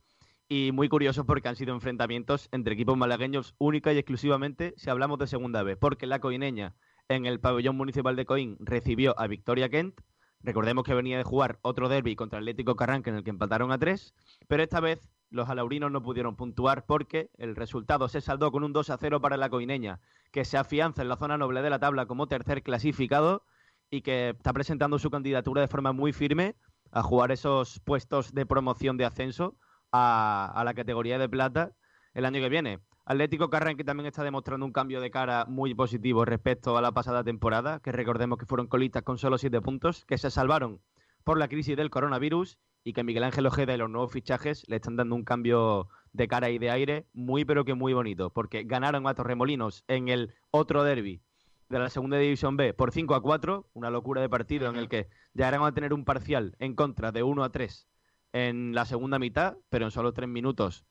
y 0.49 0.73
muy 0.73 0.89
curiosos 0.89 1.25
porque 1.25 1.47
han 1.47 1.55
sido 1.55 1.73
enfrentamientos 1.73 2.49
entre 2.51 2.73
equipos 2.73 2.97
malagueños 2.97 3.55
única 3.57 3.93
y 3.93 3.97
exclusivamente 3.97 4.73
si 4.75 4.89
hablamos 4.89 5.19
de 5.19 5.27
segunda 5.27 5.63
vez, 5.63 5.77
porque 5.79 6.05
la 6.05 6.19
coineña 6.19 6.75
en 7.15 7.25
el 7.25 7.39
pabellón 7.39 7.75
municipal 7.75 8.15
de 8.15 8.25
Coín 8.25 8.57
recibió 8.59 9.19
a 9.19 9.27
Victoria 9.27 9.69
Kent. 9.69 10.01
Recordemos 10.41 10.83
que 10.83 10.93
venía 10.93 11.17
de 11.17 11.23
jugar 11.23 11.59
otro 11.61 11.89
derby 11.89 12.15
contra 12.15 12.39
Atlético 12.39 12.75
Carranque 12.75 13.09
en 13.09 13.17
el 13.17 13.23
que 13.23 13.29
empataron 13.29 13.71
a 13.71 13.77
tres, 13.77 14.15
pero 14.47 14.63
esta 14.63 14.79
vez 14.79 15.11
los 15.29 15.49
alaurinos 15.49 15.91
no 15.91 16.01
pudieron 16.01 16.35
puntuar 16.35 16.85
porque 16.85 17.29
el 17.37 17.55
resultado 17.55 18.07
se 18.07 18.21
saldó 18.21 18.51
con 18.51 18.63
un 18.63 18.73
2 18.73 18.89
a 18.89 18.97
0 18.97 19.21
para 19.21 19.37
la 19.37 19.49
coineña, 19.49 19.99
que 20.31 20.45
se 20.45 20.57
afianza 20.57 21.01
en 21.01 21.09
la 21.09 21.17
zona 21.17 21.37
noble 21.37 21.61
de 21.61 21.69
la 21.69 21.79
tabla 21.79 22.05
como 22.05 22.27
tercer 22.27 22.63
clasificado 22.63 23.43
y 23.89 24.01
que 24.01 24.29
está 24.29 24.51
presentando 24.51 24.97
su 24.97 25.09
candidatura 25.11 25.61
de 25.61 25.67
forma 25.67 25.93
muy 25.93 26.13
firme 26.13 26.55
a 26.91 27.03
jugar 27.03 27.31
esos 27.31 27.79
puestos 27.79 28.33
de 28.33 28.45
promoción 28.45 28.97
de 28.97 29.05
ascenso 29.05 29.57
a, 29.91 30.51
a 30.53 30.63
la 30.63 30.73
categoría 30.73 31.19
de 31.19 31.29
plata 31.29 31.75
el 32.13 32.25
año 32.25 32.41
que 32.41 32.49
viene. 32.49 32.79
Atlético 33.05 33.49
Carran 33.49 33.77
que 33.77 33.83
también 33.83 34.07
está 34.07 34.23
demostrando 34.23 34.65
un 34.65 34.71
cambio 34.71 35.01
de 35.01 35.11
cara 35.11 35.45
muy 35.45 35.73
positivo 35.73 36.23
respecto 36.23 36.77
a 36.77 36.81
la 36.81 36.91
pasada 36.91 37.23
temporada, 37.23 37.79
que 37.79 37.91
recordemos 37.91 38.37
que 38.37 38.45
fueron 38.45 38.67
colitas 38.67 39.03
con 39.03 39.17
solo 39.17 39.37
siete 39.37 39.59
puntos, 39.61 40.05
que 40.05 40.17
se 40.17 40.29
salvaron 40.29 40.81
por 41.23 41.37
la 41.37 41.47
crisis 41.47 41.75
del 41.75 41.89
coronavirus 41.89 42.57
y 42.83 42.93
que 42.93 43.03
Miguel 43.03 43.23
Ángel 43.23 43.45
Ojeda 43.45 43.73
y 43.73 43.77
los 43.77 43.89
nuevos 43.89 44.11
fichajes 44.11 44.67
le 44.67 44.77
están 44.77 44.95
dando 44.95 45.15
un 45.15 45.23
cambio 45.23 45.89
de 46.13 46.27
cara 46.27 46.49
y 46.49 46.57
de 46.57 46.71
aire 46.71 47.05
muy 47.13 47.45
pero 47.45 47.65
que 47.65 47.73
muy 47.73 47.93
bonito, 47.93 48.31
porque 48.31 48.63
ganaron 48.63 49.07
a 49.07 49.13
Torremolinos 49.13 49.83
en 49.87 50.07
el 50.07 50.33
otro 50.51 50.83
derby 50.83 51.21
de 51.69 51.79
la 51.79 51.89
segunda 51.89 52.17
división 52.17 52.57
B 52.57 52.73
por 52.73 52.91
5 52.91 53.15
a 53.15 53.21
4, 53.21 53.69
una 53.73 53.89
locura 53.89 54.21
de 54.21 54.29
partido 54.29 54.69
en 54.69 54.75
el 54.75 54.89
que 54.89 55.07
llegaron 55.33 55.65
a 55.65 55.73
tener 55.73 55.93
un 55.93 56.05
parcial 56.05 56.55
en 56.59 56.75
contra 56.75 57.11
de 57.11 57.23
1 57.23 57.43
a 57.43 57.51
3 57.51 57.87
en 58.33 58.75
la 58.75 58.85
segunda 58.85 59.19
mitad, 59.19 59.57
pero 59.69 59.85
en 59.85 59.91
solo 59.91 60.13
tres 60.13 60.29
minutos 60.29 60.85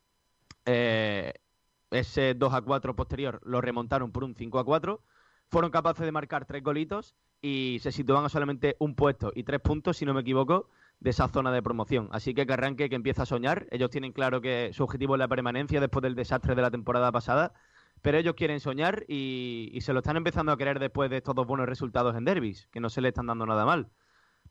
eh, 0.66 1.34
ese 1.90 2.34
2 2.34 2.54
a 2.54 2.60
4 2.62 2.96
posterior 2.96 3.40
lo 3.44 3.60
remontaron 3.60 4.12
por 4.12 4.24
un 4.24 4.34
5 4.34 4.58
a 4.58 4.64
4. 4.64 5.00
Fueron 5.48 5.70
capaces 5.70 6.04
de 6.04 6.12
marcar 6.12 6.44
tres 6.44 6.62
golitos 6.62 7.16
y 7.42 7.78
se 7.80 7.90
situaban 7.90 8.24
a 8.24 8.28
solamente 8.28 8.76
un 8.78 8.94
puesto 8.94 9.32
y 9.34 9.42
tres 9.42 9.60
puntos, 9.60 9.96
si 9.96 10.04
no 10.04 10.14
me 10.14 10.20
equivoco, 10.20 10.68
de 11.00 11.10
esa 11.10 11.28
zona 11.28 11.50
de 11.50 11.62
promoción. 11.62 12.08
Así 12.12 12.34
que 12.34 12.46
que 12.46 12.52
arranque, 12.52 12.88
que 12.88 12.94
empieza 12.94 13.22
a 13.22 13.26
soñar. 13.26 13.66
Ellos 13.70 13.90
tienen 13.90 14.12
claro 14.12 14.40
que 14.40 14.70
su 14.72 14.84
objetivo 14.84 15.16
es 15.16 15.18
la 15.18 15.28
permanencia 15.28 15.80
después 15.80 16.02
del 16.02 16.14
desastre 16.14 16.54
de 16.54 16.62
la 16.62 16.70
temporada 16.70 17.10
pasada, 17.10 17.52
pero 18.02 18.18
ellos 18.18 18.34
quieren 18.34 18.60
soñar 18.60 19.04
y, 19.08 19.70
y 19.72 19.80
se 19.80 19.92
lo 19.92 20.00
están 20.00 20.16
empezando 20.16 20.52
a 20.52 20.56
querer 20.56 20.78
después 20.78 21.10
de 21.10 21.16
estos 21.16 21.34
dos 21.34 21.46
buenos 21.46 21.68
resultados 21.68 22.14
en 22.14 22.24
derbis, 22.24 22.68
que 22.70 22.80
no 22.80 22.90
se 22.90 23.00
le 23.00 23.08
están 23.08 23.26
dando 23.26 23.46
nada 23.46 23.64
mal. 23.64 23.90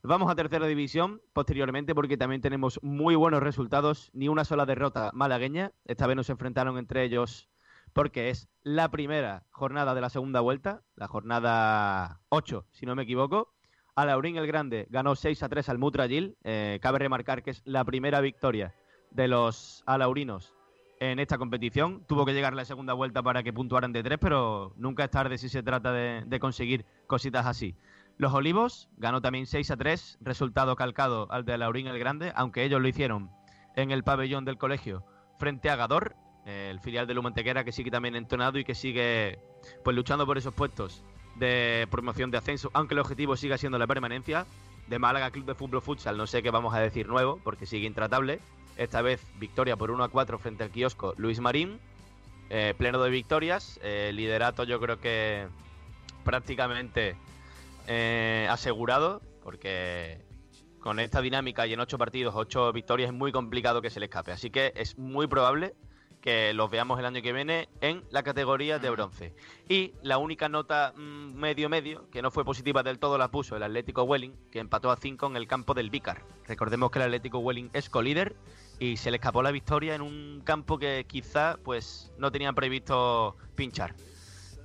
Vamos 0.01 0.31
a 0.31 0.35
tercera 0.35 0.65
división 0.65 1.21
posteriormente 1.33 1.93
porque 1.93 2.15
también 2.15 2.39
tenemos 2.39 2.79
muy 2.81 3.15
buenos 3.15 3.43
resultados, 3.43 4.11
ni 4.13 4.29
una 4.29 4.45
sola 4.45 4.65
derrota 4.65 5.11
malagueña. 5.13 5.73
Esta 5.83 6.07
vez 6.07 6.15
nos 6.15 6.29
enfrentaron 6.29 6.77
entre 6.77 7.03
ellos 7.03 7.49
porque 7.91 8.29
es 8.29 8.47
la 8.63 8.89
primera 8.91 9.43
jornada 9.51 9.93
de 9.93 9.99
la 9.99 10.09
segunda 10.09 10.39
vuelta, 10.39 10.83
la 10.95 11.09
jornada 11.09 12.21
8, 12.29 12.65
si 12.71 12.85
no 12.85 12.95
me 12.95 13.03
equivoco. 13.03 13.53
Alaurín 13.93 14.37
el 14.37 14.47
Grande 14.47 14.87
ganó 14.89 15.15
6 15.15 15.43
a 15.43 15.49
3 15.49 15.67
al 15.67 15.79
Mutragil. 15.79 16.37
Eh, 16.45 16.79
cabe 16.81 16.99
remarcar 16.99 17.43
que 17.43 17.51
es 17.51 17.61
la 17.65 17.83
primera 17.83 18.21
victoria 18.21 18.73
de 19.11 19.27
los 19.27 19.83
alaurinos 19.85 20.55
en 21.01 21.19
esta 21.19 21.37
competición. 21.37 22.05
Tuvo 22.07 22.25
que 22.25 22.33
llegar 22.33 22.53
la 22.53 22.63
segunda 22.63 22.93
vuelta 22.93 23.21
para 23.21 23.43
que 23.43 23.51
puntuaran 23.51 23.91
de 23.91 24.01
tres, 24.01 24.17
pero 24.21 24.71
nunca 24.77 25.03
es 25.03 25.11
tarde 25.11 25.37
si 25.37 25.49
se 25.49 25.61
trata 25.61 25.91
de 25.91 26.39
conseguir 26.39 26.85
cositas 27.05 27.45
así. 27.45 27.75
Los 28.19 28.33
Olivos 28.33 28.89
ganó 28.97 29.21
también 29.21 29.45
6 29.45 29.71
a 29.71 29.77
3, 29.77 30.17
resultado 30.19 30.75
calcado 30.75 31.31
al 31.31 31.45
de 31.45 31.57
Laurín 31.57 31.87
el 31.87 31.97
Grande, 31.97 32.33
aunque 32.35 32.65
ellos 32.65 32.81
lo 32.81 32.87
hicieron 32.89 33.31
en 33.77 33.91
el 33.91 34.03
pabellón 34.03 34.43
del 34.43 34.57
colegio 34.57 35.05
frente 35.37 35.69
a 35.69 35.77
Gador, 35.77 36.17
el 36.45 36.81
filial 36.81 37.07
de 37.07 37.13
Lumantequera 37.13 37.63
que 37.63 37.71
sigue 37.71 37.91
también 37.91 38.17
entonado 38.17 38.59
y 38.59 38.65
que 38.65 38.75
sigue 38.75 39.39
pues 39.85 39.95
luchando 39.95 40.25
por 40.25 40.37
esos 40.37 40.53
puestos 40.53 41.01
de 41.37 41.87
promoción 41.89 42.29
de 42.29 42.39
ascenso, 42.39 42.69
aunque 42.73 42.93
el 42.93 42.99
objetivo 42.99 43.37
siga 43.37 43.57
siendo 43.57 43.79
la 43.79 43.87
permanencia. 43.87 44.45
De 44.89 44.99
Málaga 44.99 45.31
Club 45.31 45.45
de 45.45 45.55
Fútbol 45.55 45.81
Futsal, 45.81 46.17
no 46.17 46.27
sé 46.27 46.43
qué 46.43 46.51
vamos 46.51 46.73
a 46.73 46.79
decir 46.79 47.07
nuevo, 47.07 47.39
porque 47.41 47.65
sigue 47.67 47.87
intratable. 47.87 48.41
Esta 48.75 49.01
vez 49.01 49.25
victoria 49.39 49.77
por 49.77 49.91
1 49.91 50.03
a 50.03 50.09
4 50.09 50.39
frente 50.39 50.65
al 50.65 50.71
kiosco 50.71 51.13
Luis 51.15 51.39
Marín. 51.39 51.79
Eh, 52.49 52.73
pleno 52.77 53.01
de 53.01 53.11
victorias. 53.11 53.79
Liderato 53.81 54.65
yo 54.65 54.77
creo 54.81 54.99
que 54.99 55.47
prácticamente 56.25 57.15
eh, 57.89 58.47
asegurado, 58.49 59.21
porque 59.41 60.23
con 60.79 60.99
esta 60.99 61.21
dinámica 61.21 61.65
y 61.65 61.73
en 61.73 61.79
ocho 61.79 61.97
partidos, 61.97 62.35
ocho 62.37 62.71
victorias, 62.71 63.09
es 63.09 63.15
muy 63.15 63.31
complicado 63.31 63.81
que 63.81 63.89
se 63.89 63.99
le 63.99 64.05
escape. 64.05 64.31
Así 64.31 64.51
que 64.51 64.71
es 64.75 64.97
muy 64.97 65.25
probable 65.25 65.73
que 66.21 66.53
los 66.53 66.69
veamos 66.69 66.99
el 66.99 67.05
año 67.05 67.21
que 67.21 67.33
viene 67.33 67.67
en 67.81 68.03
la 68.11 68.21
categoría 68.21 68.77
de 68.77 68.89
bronce. 68.91 69.33
Y 69.67 69.93
la 70.03 70.19
única 70.19 70.49
nota 70.49 70.93
medio-medio, 70.95 72.03
mm, 72.03 72.11
que 72.11 72.21
no 72.21 72.29
fue 72.29 72.45
positiva 72.45 72.83
del 72.83 72.99
todo, 72.99 73.17
la 73.17 73.31
puso 73.31 73.55
el 73.55 73.63
Atlético 73.63 74.03
Welling, 74.03 74.35
que 74.51 74.59
empató 74.59 74.91
a 74.91 74.97
5 74.97 75.25
en 75.27 75.35
el 75.35 75.47
campo 75.47 75.73
del 75.73 75.89
Vícar. 75.89 76.23
Recordemos 76.47 76.91
que 76.91 76.99
el 76.99 77.05
Atlético 77.05 77.39
Welling 77.39 77.69
es 77.73 77.89
colíder 77.89 78.35
y 78.79 78.97
se 78.97 79.09
le 79.11 79.17
escapó 79.17 79.41
la 79.41 79.51
victoria 79.51 79.95
en 79.95 80.01
un 80.01 80.41
campo 80.43 80.77
que 80.77 81.05
quizá 81.07 81.57
pues 81.63 82.13
no 82.17 82.31
tenían 82.31 82.53
previsto 82.53 83.35
pinchar. 83.55 83.95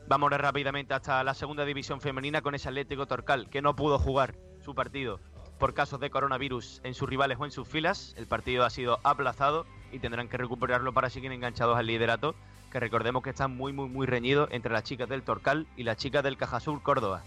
Vamos 0.07 0.30
rápidamente 0.30 0.92
hasta 0.92 1.24
la 1.24 1.32
segunda 1.32 1.64
división 1.64 1.98
femenina 1.98 2.42
con 2.42 2.55
ese 2.55 2.68
Atlético 2.68 3.07
Torcal 3.07 3.48
que 3.48 3.62
no 3.62 3.74
pudo 3.74 3.98
jugar 3.98 4.34
su 4.61 4.74
partido 4.74 5.18
por 5.59 5.72
casos 5.72 5.98
de 5.98 6.11
coronavirus 6.11 6.82
en 6.84 6.92
sus 6.92 7.09
rivales 7.09 7.38
o 7.40 7.46
en 7.46 7.50
sus 7.50 7.66
filas. 7.66 8.14
El 8.18 8.26
partido 8.26 8.64
ha 8.64 8.70
sido 8.70 9.00
aplazado 9.02 9.64
y 9.92 10.00
tendrán 10.00 10.28
que 10.28 10.36
recuperarlo 10.36 10.92
para 10.92 11.09
seguir 11.09 11.32
enganchados 11.32 11.78
al 11.78 11.86
liderato, 11.86 12.34
que 12.70 12.80
recordemos 12.80 13.22
que 13.22 13.30
está 13.30 13.48
muy, 13.48 13.72
muy, 13.72 13.88
muy 13.88 14.07
reñido 14.07 14.46
entre 14.50 14.74
las 14.74 14.82
chicas 14.82 15.09
del 15.09 15.22
Torcal 15.22 15.66
y 15.74 15.84
las 15.84 15.96
chicas 15.96 16.22
del 16.22 16.36
Cajasur 16.36 16.82
Córdoba. 16.82 17.22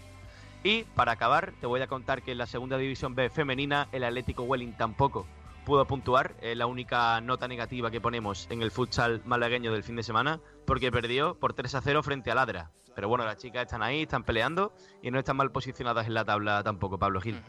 Y 0.62 0.84
para 0.94 1.12
acabar, 1.12 1.54
te 1.60 1.66
voy 1.66 1.80
a 1.80 1.88
contar 1.88 2.22
que 2.22 2.30
en 2.30 2.38
la 2.38 2.46
segunda 2.46 2.78
división 2.78 3.16
B 3.16 3.28
femenina 3.28 3.88
el 3.90 4.04
Atlético 4.04 4.44
Welling 4.44 4.74
tampoco 4.74 5.26
pudo 5.68 5.84
puntuar, 5.84 6.34
es 6.40 6.56
la 6.56 6.66
única 6.66 7.20
nota 7.20 7.46
negativa 7.46 7.90
que 7.90 8.00
ponemos 8.00 8.46
en 8.50 8.62
el 8.62 8.70
futsal 8.70 9.20
malagueño 9.26 9.70
del 9.70 9.84
fin 9.84 9.96
de 9.96 10.02
semana, 10.02 10.40
porque 10.64 10.90
perdió 10.90 11.38
por 11.38 11.52
3 11.52 11.74
a 11.74 11.82
0 11.82 12.02
frente 12.02 12.30
a 12.30 12.34
Ladra. 12.34 12.70
Pero 12.94 13.08
bueno, 13.08 13.26
las 13.26 13.36
chicas 13.36 13.64
están 13.64 13.82
ahí, 13.82 14.04
están 14.04 14.24
peleando 14.24 14.72
y 15.02 15.10
no 15.10 15.18
están 15.18 15.36
mal 15.36 15.52
posicionadas 15.52 16.06
en 16.06 16.14
la 16.14 16.24
tabla 16.24 16.62
tampoco, 16.64 16.98
Pablo 16.98 17.20
Gil. 17.20 17.42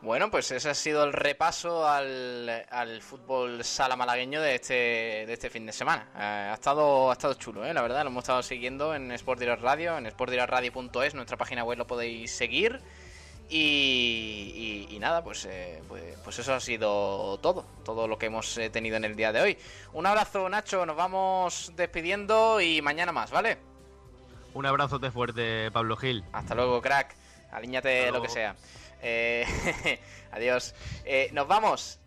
Bueno, 0.00 0.30
pues 0.30 0.48
ese 0.52 0.70
ha 0.70 0.74
sido 0.74 1.02
el 1.02 1.12
repaso 1.12 1.88
al, 1.88 2.48
al, 2.70 3.02
fútbol 3.02 3.64
sala 3.64 3.96
malagueño 3.96 4.40
de 4.40 4.54
este, 4.54 4.74
de 5.26 5.32
este 5.32 5.50
fin 5.50 5.66
de 5.66 5.72
semana. 5.72 6.08
Eh, 6.14 6.50
ha, 6.52 6.54
estado, 6.54 7.10
ha 7.10 7.14
estado 7.14 7.34
chulo, 7.34 7.66
¿eh? 7.66 7.74
la 7.74 7.82
verdad, 7.82 8.04
lo 8.04 8.10
hemos 8.10 8.22
estado 8.22 8.44
siguiendo 8.44 8.94
en 8.94 9.10
Sport 9.10 9.42
Radio, 9.60 9.98
en 9.98 10.08
sportdirectradio.es, 10.08 11.14
nuestra 11.16 11.36
página 11.36 11.64
web 11.64 11.78
lo 11.78 11.88
podéis 11.88 12.30
seguir. 12.30 12.80
Y, 13.48 14.96
nada, 15.00 15.22
pues, 15.22 15.44
eh, 15.44 15.82
pues, 15.88 16.02
pues, 16.24 16.38
eso 16.38 16.54
ha 16.54 16.60
sido 16.60 17.38
todo, 17.38 17.64
todo 17.84 18.08
lo 18.08 18.18
que 18.18 18.26
hemos 18.26 18.58
eh, 18.58 18.70
tenido 18.70 18.96
en 18.96 19.04
el 19.04 19.14
día 19.14 19.32
de 19.32 19.40
hoy. 19.40 19.58
Un 19.92 20.06
abrazo, 20.06 20.48
Nacho, 20.48 20.84
nos 20.84 20.96
vamos 20.96 21.72
despidiendo 21.76 22.60
y 22.60 22.82
mañana 22.82 23.12
más, 23.12 23.30
¿vale? 23.30 23.58
Un 24.54 24.66
abrazo 24.66 24.98
de 24.98 25.10
fuerte, 25.10 25.70
Pablo 25.70 25.96
Gil. 25.96 26.24
Hasta 26.32 26.54
luego, 26.54 26.80
crack. 26.80 27.14
Alíñate 27.52 28.10
lo 28.10 28.20
que 28.20 28.28
sea. 28.28 28.56
Eh, 29.02 29.46
adiós. 30.32 30.74
nos 31.32 31.46
vamos. 31.46 32.00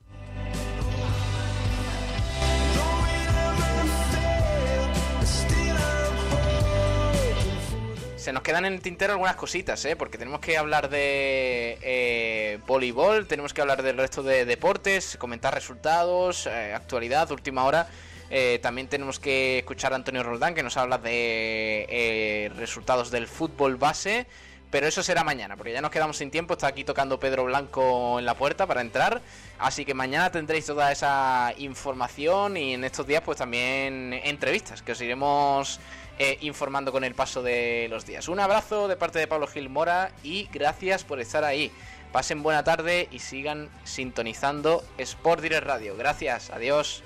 Se 8.20 8.34
nos 8.34 8.44
quedan 8.44 8.66
en 8.66 8.74
el 8.74 8.82
tintero 8.82 9.14
algunas 9.14 9.38
cositas, 9.38 9.84
¿eh? 9.86 9.96
porque 9.96 10.18
tenemos 10.18 10.42
que 10.42 10.58
hablar 10.58 10.90
de 10.90 11.78
eh, 11.82 12.60
voleibol, 12.68 13.28
tenemos 13.28 13.54
que 13.54 13.62
hablar 13.62 13.82
del 13.82 13.98
resto 13.98 14.22
de 14.24 14.44
deportes, 14.46 15.16
comentar 15.18 15.54
resultados, 15.54 16.46
eh, 16.46 16.74
actualidad, 16.74 17.32
última 17.32 17.64
hora. 17.64 17.88
Eh, 18.30 18.60
también 18.62 18.90
tenemos 18.90 19.20
que 19.20 19.60
escuchar 19.60 19.94
a 19.94 19.96
Antonio 19.96 20.22
Roldán 20.22 20.54
que 20.54 20.62
nos 20.64 20.76
habla 20.76 20.98
de 20.98 22.52
resultados 22.58 23.10
del 23.10 23.28
fútbol 23.28 23.78
base. 23.78 24.28
Pero 24.70 24.86
eso 24.86 25.02
será 25.02 25.24
mañana, 25.24 25.58
porque 25.58 25.74
ya 25.74 25.82
nos 25.82 25.90
quedamos 25.90 26.18
sin 26.18 26.30
tiempo. 26.30 26.54
Está 26.54 26.68
aquí 26.68 26.84
tocando 26.84 27.20
Pedro 27.20 27.46
Blanco 27.46 28.20
en 28.20 28.26
la 28.26 28.36
puerta 28.36 28.68
para 28.68 28.82
entrar. 28.82 29.20
Así 29.58 29.84
que 29.84 29.96
mañana 29.96 30.32
tendréis 30.32 30.68
toda 30.68 30.92
esa 30.92 31.56
información 31.58 32.56
y 32.56 32.76
en 32.76 32.84
estos 32.84 33.08
días 33.08 33.24
pues 33.26 33.40
también 33.40 34.14
entrevistas 34.14 34.84
que 34.84 34.92
os 34.92 35.02
iremos 35.02 35.80
eh, 36.20 36.38
informando 36.42 36.92
con 36.92 37.04
el 37.04 37.16
paso 37.16 37.42
de 37.42 37.88
los 37.90 38.06
días. 38.06 38.28
Un 38.28 38.40
abrazo 38.40 38.88
de 38.88 38.98
parte 38.98 39.20
de 39.20 39.28
Pablo 39.28 39.48
Gil 39.48 39.70
Mora 39.70 40.12
y 40.22 40.50
gracias 40.52 41.04
por 41.04 41.20
estar 41.20 41.44
ahí. 41.44 41.72
Pasen 42.12 42.44
buena 42.44 42.64
tarde 42.64 43.08
y 43.12 43.20
sigan 43.20 43.70
sintonizando 43.86 44.84
Sport 44.98 45.42
Direct 45.42 45.66
Radio. 45.66 45.96
Gracias, 45.96 46.50
adiós. 46.50 47.04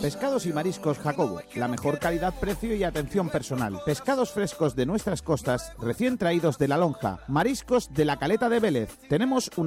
Pescados 0.00 0.46
y 0.46 0.52
mariscos 0.52 0.98
Jacobo, 0.98 1.40
la 1.54 1.68
mejor 1.68 1.98
calidad, 1.98 2.34
precio 2.40 2.74
y 2.74 2.84
atención 2.84 3.28
personal. 3.28 3.80
Pescados 3.84 4.30
frescos 4.30 4.74
de 4.74 4.86
nuestras 4.86 5.22
costas, 5.22 5.72
recién 5.78 6.16
traídos 6.16 6.58
de 6.58 6.68
la 6.68 6.78
lonja. 6.78 7.20
Mariscos 7.28 7.92
de 7.92 8.04
la 8.04 8.18
caleta 8.18 8.48
de 8.48 8.60
Vélez. 8.60 8.98
Tenemos 9.08 9.50
una 9.56 9.58